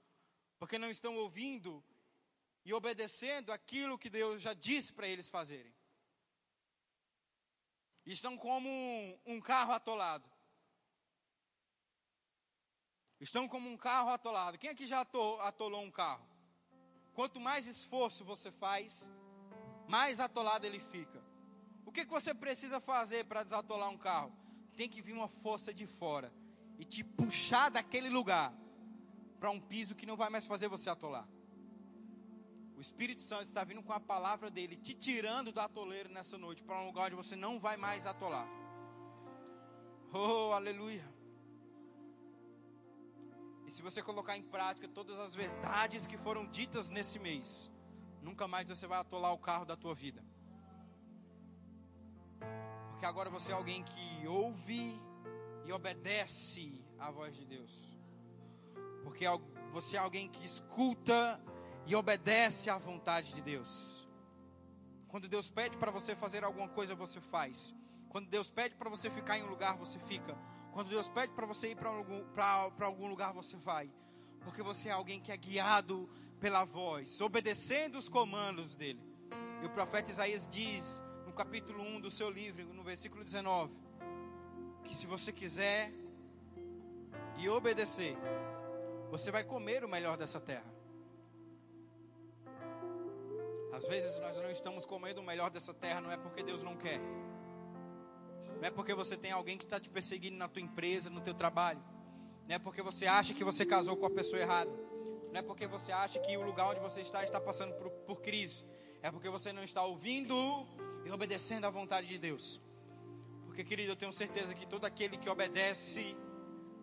Porque 0.59 0.79
não 0.79 0.91
estão 0.91 1.15
ouvindo 1.17 1.85
e 2.65 2.73
obedecendo 2.73 3.53
aquilo 3.53 3.99
que 3.99 4.11
Deus 4.11 4.43
já 4.43 4.55
disse 4.55 4.93
para 4.93 5.07
eles 5.07 5.29
fazerem. 5.29 5.73
Estão 8.05 8.37
como 8.37 8.69
um, 8.69 9.19
um 9.27 9.41
carro 9.41 9.73
atolado. 9.73 10.29
Estão 13.21 13.49
como 13.49 13.69
um 13.69 13.77
carro 13.77 14.11
atolado. 14.11 14.59
Quem 14.59 14.71
aqui 14.71 14.87
já 14.87 15.01
atolou 15.01 15.83
um 15.83 15.91
carro? 15.91 16.27
Quanto 17.15 17.41
mais 17.41 17.67
esforço 17.67 18.25
você 18.25 18.51
faz, 18.51 19.11
mais 19.89 20.21
atolado 20.21 20.67
ele 20.67 20.79
fica. 20.79 21.25
O 21.87 21.93
que, 21.93 22.05
que 22.05 22.11
você 22.11 22.35
precisa 22.35 22.79
fazer 22.79 23.25
para 23.25 23.43
desatolar 23.43 23.89
um 23.89 23.97
carro? 23.97 24.33
Tem 24.77 24.89
que 24.89 25.01
vir 25.01 25.15
uma 25.15 25.29
força 25.29 25.73
de 25.73 25.87
fora 25.87 26.31
e 26.79 26.85
te 26.85 27.03
puxar 27.03 27.71
daquele 27.71 28.11
lugar 28.11 28.53
para 29.41 29.51
um 29.51 29.59
piso 29.61 29.95
que 29.95 30.05
não 30.05 30.17
vai 30.17 30.29
mais 30.29 30.47
fazer 30.47 30.69
você 30.69 30.91
atolar. 30.91 31.27
O 32.77 32.81
Espírito 32.81 33.23
Santo 33.23 33.45
está 33.45 33.65
vindo 33.65 33.83
com 33.83 33.95
a 33.95 34.01
palavra 34.01 34.51
dele, 34.51 34.77
te 34.77 34.95
tirando 34.95 35.51
do 35.51 35.61
atoleiro 35.61 36.11
nessa 36.11 36.37
noite 36.37 36.63
para 36.63 36.79
um 36.79 36.87
lugar 36.87 37.07
onde 37.07 37.17
você 37.17 37.35
não 37.35 37.59
vai 37.59 37.79
mais 37.79 38.07
atolar. 38.07 38.47
Oh, 40.13 40.53
aleluia. 40.53 41.16
E 43.67 43.71
se 43.71 43.83
você 43.83 44.01
colocar 44.01 44.37
em 44.37 44.43
prática 44.43 44.87
todas 44.87 45.19
as 45.19 45.35
verdades 45.35 46.07
que 46.07 46.17
foram 46.17 46.47
ditas 46.47 46.89
nesse 46.89 47.19
mês, 47.19 47.71
nunca 48.23 48.47
mais 48.47 48.69
você 48.69 48.87
vai 48.87 48.99
atolar 48.99 49.33
o 49.33 49.39
carro 49.39 49.65
da 49.65 49.77
tua 49.77 49.95
vida. 49.95 50.25
Porque 52.91 53.05
agora 53.05 53.29
você 53.29 53.51
é 53.51 53.55
alguém 53.55 53.83
que 53.83 54.27
ouve 54.29 55.01
e 55.65 55.73
obedece 55.73 56.85
à 56.99 57.11
voz 57.11 57.35
de 57.35 57.45
Deus. 57.45 57.93
Porque 59.03 59.25
você 59.73 59.97
é 59.97 59.99
alguém 59.99 60.29
que 60.29 60.47
escuta 60.47 61.41
e 61.87 61.95
obedece 61.95 62.71
à 62.71 62.79
vontade 62.79 63.35
de 63.35 63.43
Deus. 63.43 64.09
Quando 65.09 65.29
Deus 65.29 65.51
pede 65.51 65.77
para 65.77 65.91
você 65.91 66.15
fazer 66.15 66.45
alguma 66.45 66.69
coisa, 66.69 66.95
você 66.95 67.21
faz. 67.21 67.75
Quando 68.09 68.29
Deus 68.29 68.49
pede 68.49 68.77
para 68.77 68.89
você 68.89 69.11
ficar 69.11 69.39
em 69.39 69.43
um 69.43 69.51
lugar, 69.51 69.77
você 69.77 69.99
fica. 69.99 70.37
Quando 70.77 70.91
Deus 70.91 71.09
pede 71.09 71.33
para 71.33 71.47
você 71.47 71.71
ir 71.71 71.75
para 71.75 71.89
algum, 71.89 72.23
algum 72.81 73.09
lugar, 73.09 73.33
você 73.33 73.57
vai. 73.57 73.91
Porque 74.45 74.63
você 74.63 74.91
é 74.91 74.93
alguém 74.93 75.19
que 75.19 75.33
é 75.33 75.37
guiado 75.39 76.07
pela 76.39 76.67
voz, 76.67 77.19
obedecendo 77.23 77.97
os 77.97 78.11
comandos 78.11 78.75
dele. 78.75 79.01
E 79.63 79.65
o 79.65 79.71
profeta 79.71 80.11
Isaías 80.11 80.47
diz, 80.47 81.03
no 81.25 81.33
capítulo 81.33 81.83
1 81.83 82.03
do 82.03 82.11
seu 82.11 82.29
livro, 82.29 82.75
no 82.75 82.83
versículo 82.83 83.25
19, 83.25 83.73
que 84.85 84.95
se 84.95 85.07
você 85.07 85.33
quiser 85.33 85.91
e 87.39 87.49
obedecer, 87.49 88.15
você 89.11 89.31
vai 89.31 89.45
comer 89.45 89.83
o 89.83 89.89
melhor 89.89 90.19
dessa 90.19 90.43
terra. 90.43 90.71
Às 93.73 93.89
vezes 93.89 94.19
nós 94.19 94.37
não 94.37 94.51
estamos 94.51 94.85
comendo 94.85 95.23
o 95.23 95.25
melhor 95.25 95.49
dessa 95.49 95.73
terra, 95.73 96.03
não 96.03 96.13
é 96.13 96.19
porque 96.19 96.43
Deus 96.43 96.63
não 96.63 96.77
quer. 96.77 97.01
Não 98.57 98.65
é 98.65 98.71
porque 98.71 98.95
você 98.95 99.17
tem 99.17 99.33
alguém 99.33 99.57
que 99.57 99.65
está 99.65 99.79
te 99.79 99.89
perseguindo 99.89 100.37
na 100.37 100.49
tua 100.49 100.63
empresa, 100.63 101.11
no 101.11 101.21
teu 101.21 101.35
trabalho. 101.35 101.83
Não 102.49 102.55
é 102.55 102.59
porque 102.59 102.83
você 102.83 103.07
acha 103.07 103.35
que 103.35 103.45
você 103.45 103.67
casou 103.67 103.97
com 103.97 104.07
a 104.07 104.11
pessoa 104.11 104.41
errada. 104.41 104.71
Não 105.33 105.41
é 105.41 105.43
porque 105.43 105.67
você 105.67 105.93
acha 105.93 106.19
que 106.19 106.37
o 106.37 106.43
lugar 106.43 106.69
onde 106.71 106.81
você 106.81 107.01
está 107.01 107.23
está 107.25 107.41
passando 107.41 107.75
por, 107.75 107.91
por 107.91 108.21
crise. 108.21 108.65
É 109.03 109.11
porque 109.11 109.29
você 109.29 109.53
não 109.53 109.63
está 109.63 109.85
ouvindo 109.85 110.35
e 111.05 111.11
obedecendo 111.11 111.67
à 111.67 111.71
vontade 111.71 112.07
de 112.07 112.19
Deus. 112.19 112.61
Porque, 113.45 113.63
querido, 113.63 113.93
eu 113.93 113.97
tenho 113.97 114.13
certeza 114.13 114.55
que 114.55 114.67
todo 114.67 114.85
aquele 114.85 115.17
que 115.17 115.29
obedece 115.29 116.17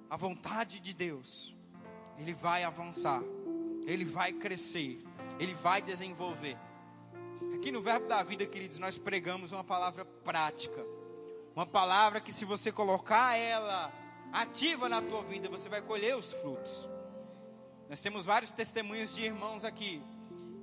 à 0.09 0.17
vontade 0.17 0.79
de 0.79 0.93
Deus, 0.93 1.55
ele 2.17 2.33
vai 2.33 2.63
avançar, 2.63 3.21
ele 3.85 4.05
vai 4.05 4.31
crescer, 4.31 5.03
ele 5.39 5.53
vai 5.53 5.81
desenvolver. 5.81 6.57
Aqui 7.55 7.71
no 7.71 7.81
Verbo 7.81 8.07
da 8.07 8.23
Vida, 8.23 8.45
queridos, 8.45 8.79
nós 8.79 8.97
pregamos 8.97 9.51
uma 9.51 9.63
palavra 9.63 10.05
prática. 10.05 10.83
Uma 11.55 11.65
palavra 11.65 12.19
que 12.19 12.31
se 12.31 12.45
você 12.45 12.71
colocar 12.71 13.37
ela 13.37 13.91
ativa 14.31 14.89
na 14.89 15.01
tua 15.01 15.23
vida, 15.23 15.47
você 15.49 15.69
vai 15.69 15.81
colher 15.81 16.17
os 16.17 16.33
frutos. 16.33 16.89
Nós 17.87 18.01
temos 18.01 18.25
vários 18.25 18.53
testemunhos 18.53 19.13
de 19.13 19.21
irmãos 19.23 19.63
aqui 19.63 20.01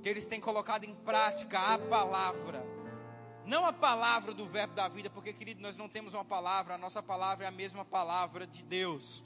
que 0.02 0.08
eles 0.08 0.26
têm 0.26 0.40
colocado 0.40 0.84
em 0.84 0.94
prática 0.94 1.58
a 1.58 1.78
palavra. 1.78 2.66
Não 3.46 3.64
a 3.64 3.72
palavra 3.72 4.34
do 4.34 4.46
verbo 4.46 4.74
da 4.74 4.88
vida, 4.88 5.08
porque 5.08 5.32
querido, 5.32 5.62
nós 5.62 5.76
não 5.76 5.88
temos 5.88 6.14
uma 6.14 6.24
palavra, 6.24 6.74
a 6.74 6.78
nossa 6.78 7.02
palavra 7.02 7.44
é 7.44 7.48
a 7.48 7.52
mesma 7.52 7.84
palavra 7.84 8.46
de 8.46 8.62
Deus. 8.62 9.22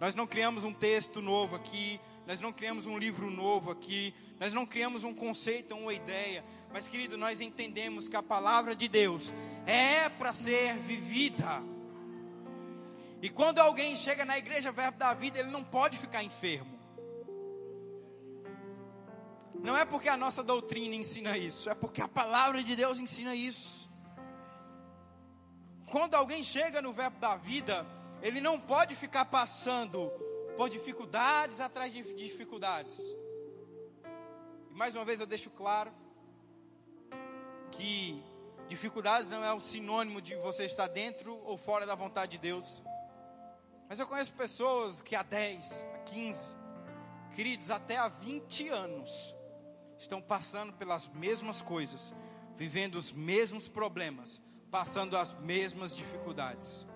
Nós 0.00 0.14
não 0.16 0.26
criamos 0.26 0.64
um 0.64 0.72
texto 0.72 1.22
novo 1.22 1.54
aqui, 1.54 2.00
nós 2.26 2.40
não 2.40 2.52
criamos 2.52 2.86
um 2.86 2.98
livro 2.98 3.30
novo 3.30 3.70
aqui, 3.70 4.14
nós 4.40 4.52
não 4.52 4.66
criamos 4.66 5.04
um 5.04 5.14
conceito, 5.14 5.76
uma 5.76 5.94
ideia, 5.94 6.44
mas 6.72 6.88
querido, 6.88 7.18
nós 7.18 7.40
entendemos 7.40 8.08
que 8.08 8.16
a 8.16 8.22
palavra 8.22 8.74
de 8.74 8.88
Deus 8.88 9.32
é 9.66 10.08
para 10.08 10.32
ser 10.32 10.74
vivida. 10.78 11.62
E 13.20 13.28
quando 13.28 13.58
alguém 13.58 13.94
chega 13.94 14.24
na 14.24 14.38
igreja 14.38 14.72
Verbo 14.72 14.98
da 14.98 15.12
Vida, 15.12 15.38
ele 15.38 15.50
não 15.50 15.62
pode 15.62 15.98
ficar 15.98 16.24
enfermo. 16.24 16.72
Não 19.62 19.76
é 19.76 19.84
porque 19.84 20.08
a 20.08 20.16
nossa 20.16 20.42
doutrina 20.42 20.94
ensina 20.94 21.38
isso, 21.38 21.70
é 21.70 21.74
porque 21.74 22.00
a 22.00 22.08
palavra 22.08 22.62
de 22.62 22.74
Deus 22.74 22.98
ensina 22.98 23.34
isso. 23.34 23.88
Quando 25.86 26.14
alguém 26.14 26.42
chega 26.42 26.80
no 26.80 26.92
Verbo 26.92 27.18
da 27.20 27.36
Vida, 27.36 27.86
ele 28.22 28.40
não 28.40 28.58
pode 28.58 28.96
ficar 28.96 29.26
passando 29.26 30.10
por 30.56 30.70
dificuldades 30.70 31.60
atrás 31.60 31.92
de 31.92 32.02
dificuldades. 32.14 32.98
E 34.70 34.74
mais 34.74 34.94
uma 34.94 35.04
vez 35.04 35.20
eu 35.20 35.26
deixo 35.26 35.50
claro 35.50 35.92
que 37.72 38.22
dificuldades 38.68 39.30
não 39.30 39.44
é 39.44 39.52
o 39.52 39.60
sinônimo 39.60 40.22
de 40.22 40.34
você 40.36 40.64
estar 40.64 40.86
dentro 40.86 41.38
ou 41.44 41.58
fora 41.58 41.84
da 41.84 41.94
vontade 41.94 42.32
de 42.32 42.38
Deus. 42.38 42.82
Mas 43.88 43.98
eu 43.98 44.06
conheço 44.06 44.32
pessoas 44.34 45.02
que 45.02 45.14
há 45.14 45.22
10, 45.22 45.84
há 45.94 45.98
15, 45.98 46.56
queridos, 47.34 47.70
até 47.70 47.96
há 47.96 48.08
20 48.08 48.68
anos, 48.68 49.34
estão 49.98 50.20
passando 50.20 50.72
pelas 50.72 51.08
mesmas 51.08 51.60
coisas, 51.60 52.14
vivendo 52.56 52.94
os 52.94 53.12
mesmos 53.12 53.68
problemas, 53.68 54.40
passando 54.70 55.16
as 55.16 55.34
mesmas 55.40 55.94
dificuldades. 55.94 56.86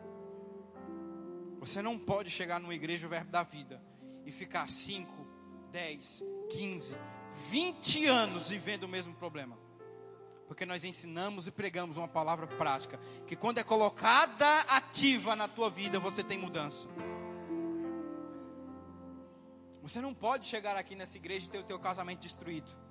Você 1.59 1.83
não 1.83 1.99
pode 1.99 2.31
chegar 2.31 2.61
numa 2.61 2.75
igreja 2.75 3.07
o 3.07 3.11
verbo 3.11 3.31
da 3.31 3.43
vida 3.43 3.83
e 4.25 4.31
ficar 4.31 4.69
5, 4.69 5.11
10, 5.73 6.23
15, 6.49 6.97
20 7.51 8.07
anos 8.07 8.49
vivendo 8.49 8.85
o 8.85 8.89
mesmo 8.89 9.15
problema. 9.15 9.66
Porque 10.47 10.65
nós 10.65 10.85
ensinamos 10.85 11.47
e 11.47 11.51
pregamos 11.51 11.97
uma 11.97 12.09
palavra 12.09 12.47
prática, 12.47 13.01
que 13.27 13.35
quando 13.35 13.59
é 13.59 13.65
colocada 13.65 14.61
ativa 14.69 15.35
na 15.35 15.49
tua 15.49 15.69
vida, 15.69 15.99
você 15.99 16.23
tem 16.23 16.39
mudança. 16.39 16.89
Você 19.83 20.01
não 20.01 20.15
pode 20.15 20.47
chegar 20.47 20.77
aqui 20.77 20.95
nessa 20.95 21.17
igreja 21.17 21.47
e 21.47 21.49
ter 21.49 21.59
o 21.59 21.65
teu 21.65 21.79
casamento 21.79 22.21
destruído. 22.21 22.86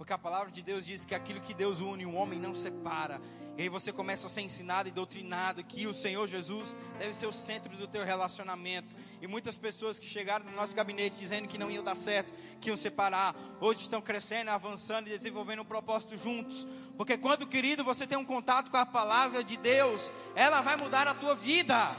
Porque 0.00 0.14
a 0.14 0.18
palavra 0.18 0.50
de 0.50 0.62
Deus 0.62 0.86
diz 0.86 1.04
que 1.04 1.14
aquilo 1.14 1.42
que 1.42 1.52
Deus 1.52 1.80
une, 1.80 2.06
o 2.06 2.14
homem 2.14 2.38
não 2.40 2.54
separa. 2.54 3.20
E 3.58 3.60
aí 3.60 3.68
você 3.68 3.92
começa 3.92 4.28
a 4.28 4.30
ser 4.30 4.40
ensinado 4.40 4.88
e 4.88 4.90
doutrinado 4.90 5.62
que 5.62 5.86
o 5.86 5.92
Senhor 5.92 6.26
Jesus 6.26 6.74
deve 6.98 7.12
ser 7.12 7.26
o 7.26 7.32
centro 7.34 7.76
do 7.76 7.86
teu 7.86 8.02
relacionamento. 8.02 8.96
E 9.20 9.26
muitas 9.26 9.58
pessoas 9.58 9.98
que 9.98 10.08
chegaram 10.08 10.46
no 10.46 10.52
nosso 10.52 10.74
gabinete 10.74 11.16
dizendo 11.18 11.46
que 11.46 11.58
não 11.58 11.70
iam 11.70 11.84
dar 11.84 11.96
certo, 11.96 12.32
que 12.62 12.70
iam 12.70 12.78
separar, 12.78 13.36
hoje 13.60 13.80
estão 13.80 14.00
crescendo, 14.00 14.50
avançando 14.50 15.06
e 15.08 15.18
desenvolvendo 15.18 15.60
um 15.60 15.66
propósito 15.66 16.16
juntos. 16.16 16.66
Porque 16.96 17.18
quando, 17.18 17.46
querido, 17.46 17.84
você 17.84 18.06
tem 18.06 18.16
um 18.16 18.24
contato 18.24 18.70
com 18.70 18.78
a 18.78 18.86
palavra 18.86 19.44
de 19.44 19.58
Deus, 19.58 20.10
ela 20.34 20.62
vai 20.62 20.76
mudar 20.76 21.06
a 21.06 21.12
tua 21.12 21.34
vida. 21.34 21.94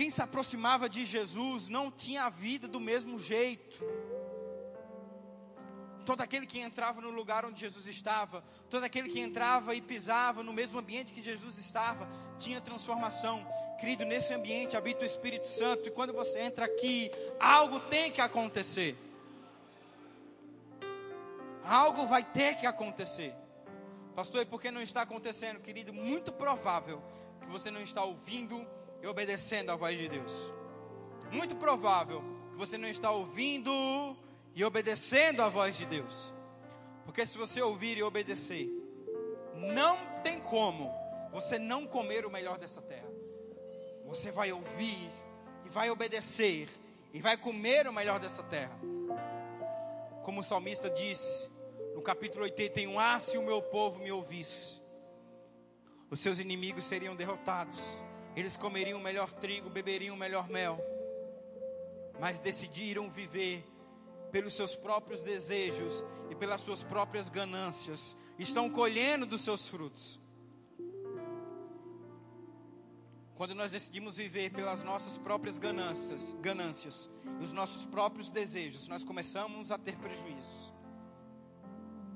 Quem 0.00 0.08
se 0.08 0.22
aproximava 0.22 0.88
de 0.88 1.04
Jesus 1.04 1.68
não 1.68 1.90
tinha 1.90 2.22
a 2.22 2.30
vida 2.30 2.66
do 2.66 2.80
mesmo 2.80 3.20
jeito. 3.20 3.84
Todo 6.06 6.22
aquele 6.22 6.46
que 6.46 6.58
entrava 6.58 7.02
no 7.02 7.10
lugar 7.10 7.44
onde 7.44 7.60
Jesus 7.60 7.86
estava, 7.86 8.42
todo 8.70 8.82
aquele 8.82 9.10
que 9.10 9.20
entrava 9.20 9.74
e 9.74 9.82
pisava 9.82 10.42
no 10.42 10.54
mesmo 10.54 10.78
ambiente 10.78 11.12
que 11.12 11.22
Jesus 11.22 11.58
estava, 11.58 12.08
tinha 12.38 12.62
transformação. 12.62 13.46
Querido, 13.78 14.06
nesse 14.06 14.32
ambiente 14.32 14.74
habita 14.74 15.02
o 15.02 15.06
Espírito 15.06 15.46
Santo, 15.46 15.88
e 15.88 15.90
quando 15.90 16.14
você 16.14 16.40
entra 16.40 16.64
aqui, 16.64 17.10
algo 17.38 17.78
tem 17.78 18.10
que 18.10 18.22
acontecer. 18.22 18.96
Algo 21.62 22.06
vai 22.06 22.24
ter 22.24 22.54
que 22.54 22.64
acontecer. 22.64 23.34
Pastor, 24.16 24.40
e 24.40 24.46
por 24.46 24.62
que 24.62 24.70
não 24.70 24.80
está 24.80 25.02
acontecendo, 25.02 25.60
querido? 25.60 25.92
Muito 25.92 26.32
provável 26.32 27.02
que 27.42 27.48
você 27.48 27.70
não 27.70 27.82
está 27.82 28.02
ouvindo 28.02 28.66
e 29.02 29.06
obedecendo 29.06 29.70
à 29.70 29.76
voz 29.76 29.96
de 29.96 30.08
Deus. 30.08 30.52
Muito 31.32 31.56
provável 31.56 32.22
que 32.50 32.56
você 32.56 32.76
não 32.76 32.88
está 32.88 33.10
ouvindo 33.10 33.70
e 34.54 34.64
obedecendo 34.64 35.42
à 35.42 35.48
voz 35.48 35.76
de 35.76 35.86
Deus. 35.86 36.32
Porque 37.04 37.26
se 37.26 37.38
você 37.38 37.62
ouvir 37.62 37.98
e 37.98 38.02
obedecer, 38.02 38.68
não 39.54 39.96
tem 40.22 40.40
como 40.40 40.92
você 41.32 41.58
não 41.58 41.86
comer 41.86 42.26
o 42.26 42.30
melhor 42.30 42.58
dessa 42.58 42.80
terra. 42.82 43.10
Você 44.06 44.30
vai 44.30 44.52
ouvir 44.52 45.10
e 45.64 45.68
vai 45.68 45.90
obedecer 45.90 46.68
e 47.12 47.20
vai 47.20 47.36
comer 47.36 47.86
o 47.86 47.92
melhor 47.92 48.18
dessa 48.18 48.42
terra. 48.42 48.78
Como 50.24 50.40
o 50.40 50.44
salmista 50.44 50.90
disse 50.90 51.48
no 51.94 52.02
capítulo 52.02 52.44
81: 52.44 52.98
Ah, 52.98 53.20
se 53.20 53.38
o 53.38 53.42
meu 53.42 53.62
povo 53.62 53.98
me 54.00 54.10
ouvisse, 54.10 54.80
os 56.10 56.20
seus 56.20 56.38
inimigos 56.38 56.84
seriam 56.84 57.14
derrotados, 57.14 58.02
eles 58.36 58.56
comeriam 58.56 58.98
o 58.98 59.02
melhor 59.02 59.32
trigo, 59.32 59.68
beberiam 59.68 60.14
o 60.14 60.18
melhor 60.18 60.48
mel, 60.48 60.78
mas 62.18 62.38
decidiram 62.38 63.10
viver 63.10 63.64
pelos 64.30 64.54
seus 64.54 64.74
próprios 64.74 65.22
desejos 65.22 66.04
e 66.30 66.34
pelas 66.34 66.60
suas 66.60 66.82
próprias 66.82 67.28
ganâncias, 67.28 68.16
estão 68.38 68.70
colhendo 68.70 69.26
dos 69.26 69.40
seus 69.40 69.68
frutos. 69.68 70.20
Quando 73.34 73.54
nós 73.54 73.72
decidimos 73.72 74.18
viver 74.18 74.50
pelas 74.50 74.82
nossas 74.82 75.16
próprias 75.16 75.58
ganâncias, 75.58 76.36
ganâncias 76.40 77.08
os 77.40 77.52
nossos 77.54 77.86
próprios 77.86 78.30
desejos, 78.30 78.86
nós 78.86 79.02
começamos 79.02 79.70
a 79.70 79.78
ter 79.78 79.96
prejuízos. 79.96 80.72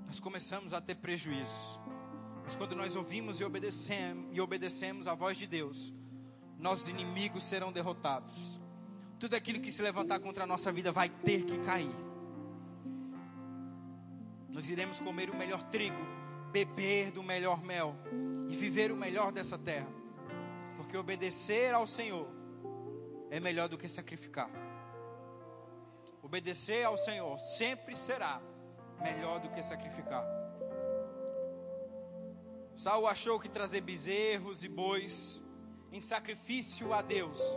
Nós 0.06 0.20
começamos 0.20 0.74
a 0.74 0.82
ter 0.82 0.96
prejuízos. 0.96 1.80
Mas 2.44 2.54
quando 2.54 2.76
nós 2.76 2.94
ouvimos 2.94 3.40
e 3.40 3.44
obedecemos, 3.44 4.26
e 4.36 4.40
obedecemos 4.40 5.08
a 5.08 5.14
voz 5.14 5.38
de 5.38 5.46
Deus, 5.46 5.94
nossos 6.58 6.88
inimigos 6.88 7.42
serão 7.42 7.72
derrotados. 7.72 8.60
Tudo 9.18 9.34
aquilo 9.34 9.60
que 9.60 9.70
se 9.70 9.82
levantar 9.82 10.18
contra 10.20 10.44
a 10.44 10.46
nossa 10.46 10.72
vida 10.72 10.92
vai 10.92 11.08
ter 11.08 11.44
que 11.44 11.58
cair. 11.58 11.94
Nós 14.48 14.68
iremos 14.68 15.00
comer 15.00 15.30
o 15.30 15.36
melhor 15.36 15.62
trigo, 15.64 15.98
beber 16.52 17.10
do 17.10 17.22
melhor 17.22 17.62
mel 17.62 17.96
e 18.48 18.54
viver 18.54 18.92
o 18.92 18.96
melhor 18.96 19.32
dessa 19.32 19.58
terra. 19.58 19.88
Porque 20.76 20.96
obedecer 20.96 21.74
ao 21.74 21.86
Senhor 21.86 22.28
é 23.30 23.40
melhor 23.40 23.68
do 23.68 23.76
que 23.76 23.88
sacrificar. 23.88 24.50
Obedecer 26.22 26.84
ao 26.84 26.96
Senhor 26.96 27.38
sempre 27.38 27.94
será 27.96 28.40
melhor 29.02 29.40
do 29.40 29.50
que 29.50 29.62
sacrificar. 29.62 30.24
Saul 32.76 33.06
achou 33.06 33.38
que 33.38 33.48
trazer 33.48 33.80
bezerros 33.80 34.64
e 34.64 34.68
bois 34.68 35.43
em 35.94 36.00
sacrifício 36.00 36.92
a 36.92 37.00
Deus, 37.00 37.56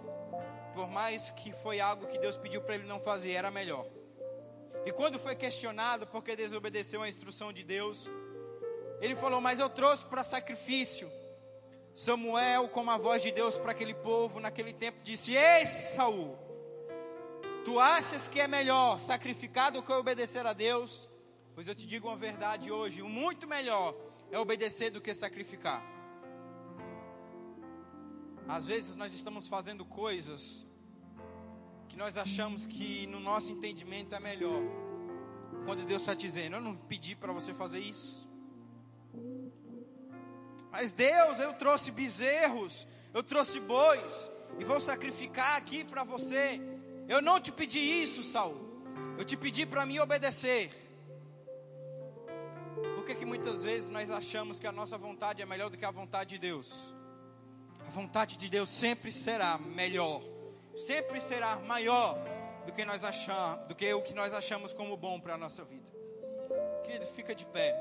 por 0.75 0.87
mais 0.87 1.31
que 1.31 1.51
foi 1.51 1.79
algo 1.79 2.05
que 2.05 2.19
Deus 2.19 2.37
pediu 2.37 2.61
para 2.61 2.75
ele 2.75 2.85
não 2.85 2.99
fazer, 2.99 3.31
era 3.31 3.49
melhor. 3.49 3.83
E 4.85 4.91
quando 4.91 5.17
foi 5.17 5.35
questionado 5.35 6.05
porque 6.05 6.35
desobedeceu 6.35 7.01
a 7.01 7.09
instrução 7.09 7.51
de 7.51 7.63
Deus, 7.63 8.07
ele 9.01 9.15
falou: 9.15 9.41
Mas 9.41 9.59
eu 9.59 9.67
trouxe 9.71 10.05
para 10.05 10.23
sacrifício. 10.23 11.11
Samuel, 11.95 12.69
como 12.69 12.91
a 12.91 12.97
voz 12.97 13.23
de 13.23 13.31
Deus 13.31 13.57
para 13.57 13.71
aquele 13.71 13.95
povo 13.95 14.39
naquele 14.39 14.71
tempo, 14.71 14.99
disse: 15.01 15.33
Ei, 15.35 15.65
Saul, 15.65 16.37
tu 17.65 17.79
achas 17.79 18.27
que 18.27 18.39
é 18.39 18.47
melhor 18.47 19.01
sacrificar 19.01 19.71
do 19.71 19.81
que 19.81 19.91
obedecer 19.91 20.45
a 20.45 20.53
Deus? 20.53 21.09
Pois 21.55 21.67
eu 21.67 21.73
te 21.73 21.87
digo 21.87 22.07
uma 22.07 22.15
verdade 22.15 22.71
hoje: 22.71 23.01
o 23.01 23.09
muito 23.09 23.47
melhor 23.47 23.95
é 24.31 24.37
obedecer 24.37 24.91
do 24.91 25.01
que 25.01 25.11
sacrificar. 25.15 25.96
Às 28.47 28.65
vezes 28.65 28.95
nós 28.95 29.13
estamos 29.13 29.47
fazendo 29.47 29.83
coisas 29.83 30.65
que 31.89 31.97
nós 31.97 32.17
achamos 32.17 32.65
que 32.65 33.05
no 33.07 33.19
nosso 33.19 33.51
entendimento 33.51 34.15
é 34.15 34.19
melhor. 34.19 34.61
Quando 35.65 35.83
Deus 35.83 36.01
está 36.01 36.13
dizendo, 36.13 36.55
eu 36.55 36.61
não 36.61 36.75
pedi 36.75 37.13
para 37.15 37.33
você 37.33 37.53
fazer 37.53 37.79
isso. 37.79 38.25
Mas 40.71 40.93
Deus, 40.93 41.39
eu 41.39 41.53
trouxe 41.55 41.91
bezerros, 41.91 42.87
eu 43.13 43.21
trouxe 43.21 43.59
bois, 43.59 44.29
e 44.59 44.63
vou 44.63 44.79
sacrificar 44.79 45.57
aqui 45.57 45.83
para 45.83 46.03
você. 46.03 46.61
Eu 47.09 47.21
não 47.21 47.39
te 47.39 47.51
pedi 47.51 47.79
isso, 47.79 48.23
Saul. 48.23 48.55
Eu 49.17 49.25
te 49.25 49.35
pedi 49.35 49.65
para 49.65 49.85
me 49.85 49.99
obedecer. 49.99 50.71
Por 52.95 53.03
que, 53.03 53.15
que 53.15 53.25
muitas 53.25 53.63
vezes 53.63 53.89
nós 53.89 54.09
achamos 54.09 54.57
que 54.59 54.67
a 54.67 54.71
nossa 54.71 54.97
vontade 54.97 55.41
é 55.41 55.45
melhor 55.45 55.69
do 55.69 55.77
que 55.77 55.85
a 55.85 55.91
vontade 55.91 56.31
de 56.31 56.37
Deus? 56.37 56.96
A 57.87 57.89
vontade 57.89 58.37
de 58.37 58.49
Deus 58.49 58.69
sempre 58.69 59.11
será 59.11 59.57
melhor 59.57 60.21
sempre 60.77 61.19
será 61.19 61.55
maior 61.57 62.15
do 62.65 62.71
que 62.71 62.85
nós 62.85 63.03
achamos, 63.03 63.67
do 63.67 63.75
que 63.75 63.91
o 63.93 64.01
que 64.01 64.13
nós 64.13 64.33
achamos 64.33 64.73
como 64.73 64.95
bom 64.95 65.19
para 65.19 65.33
a 65.33 65.37
nossa 65.37 65.63
vida. 65.65 65.87
Querido, 66.83 67.05
fica 67.07 67.33
de 67.33 67.45
pé. 67.45 67.75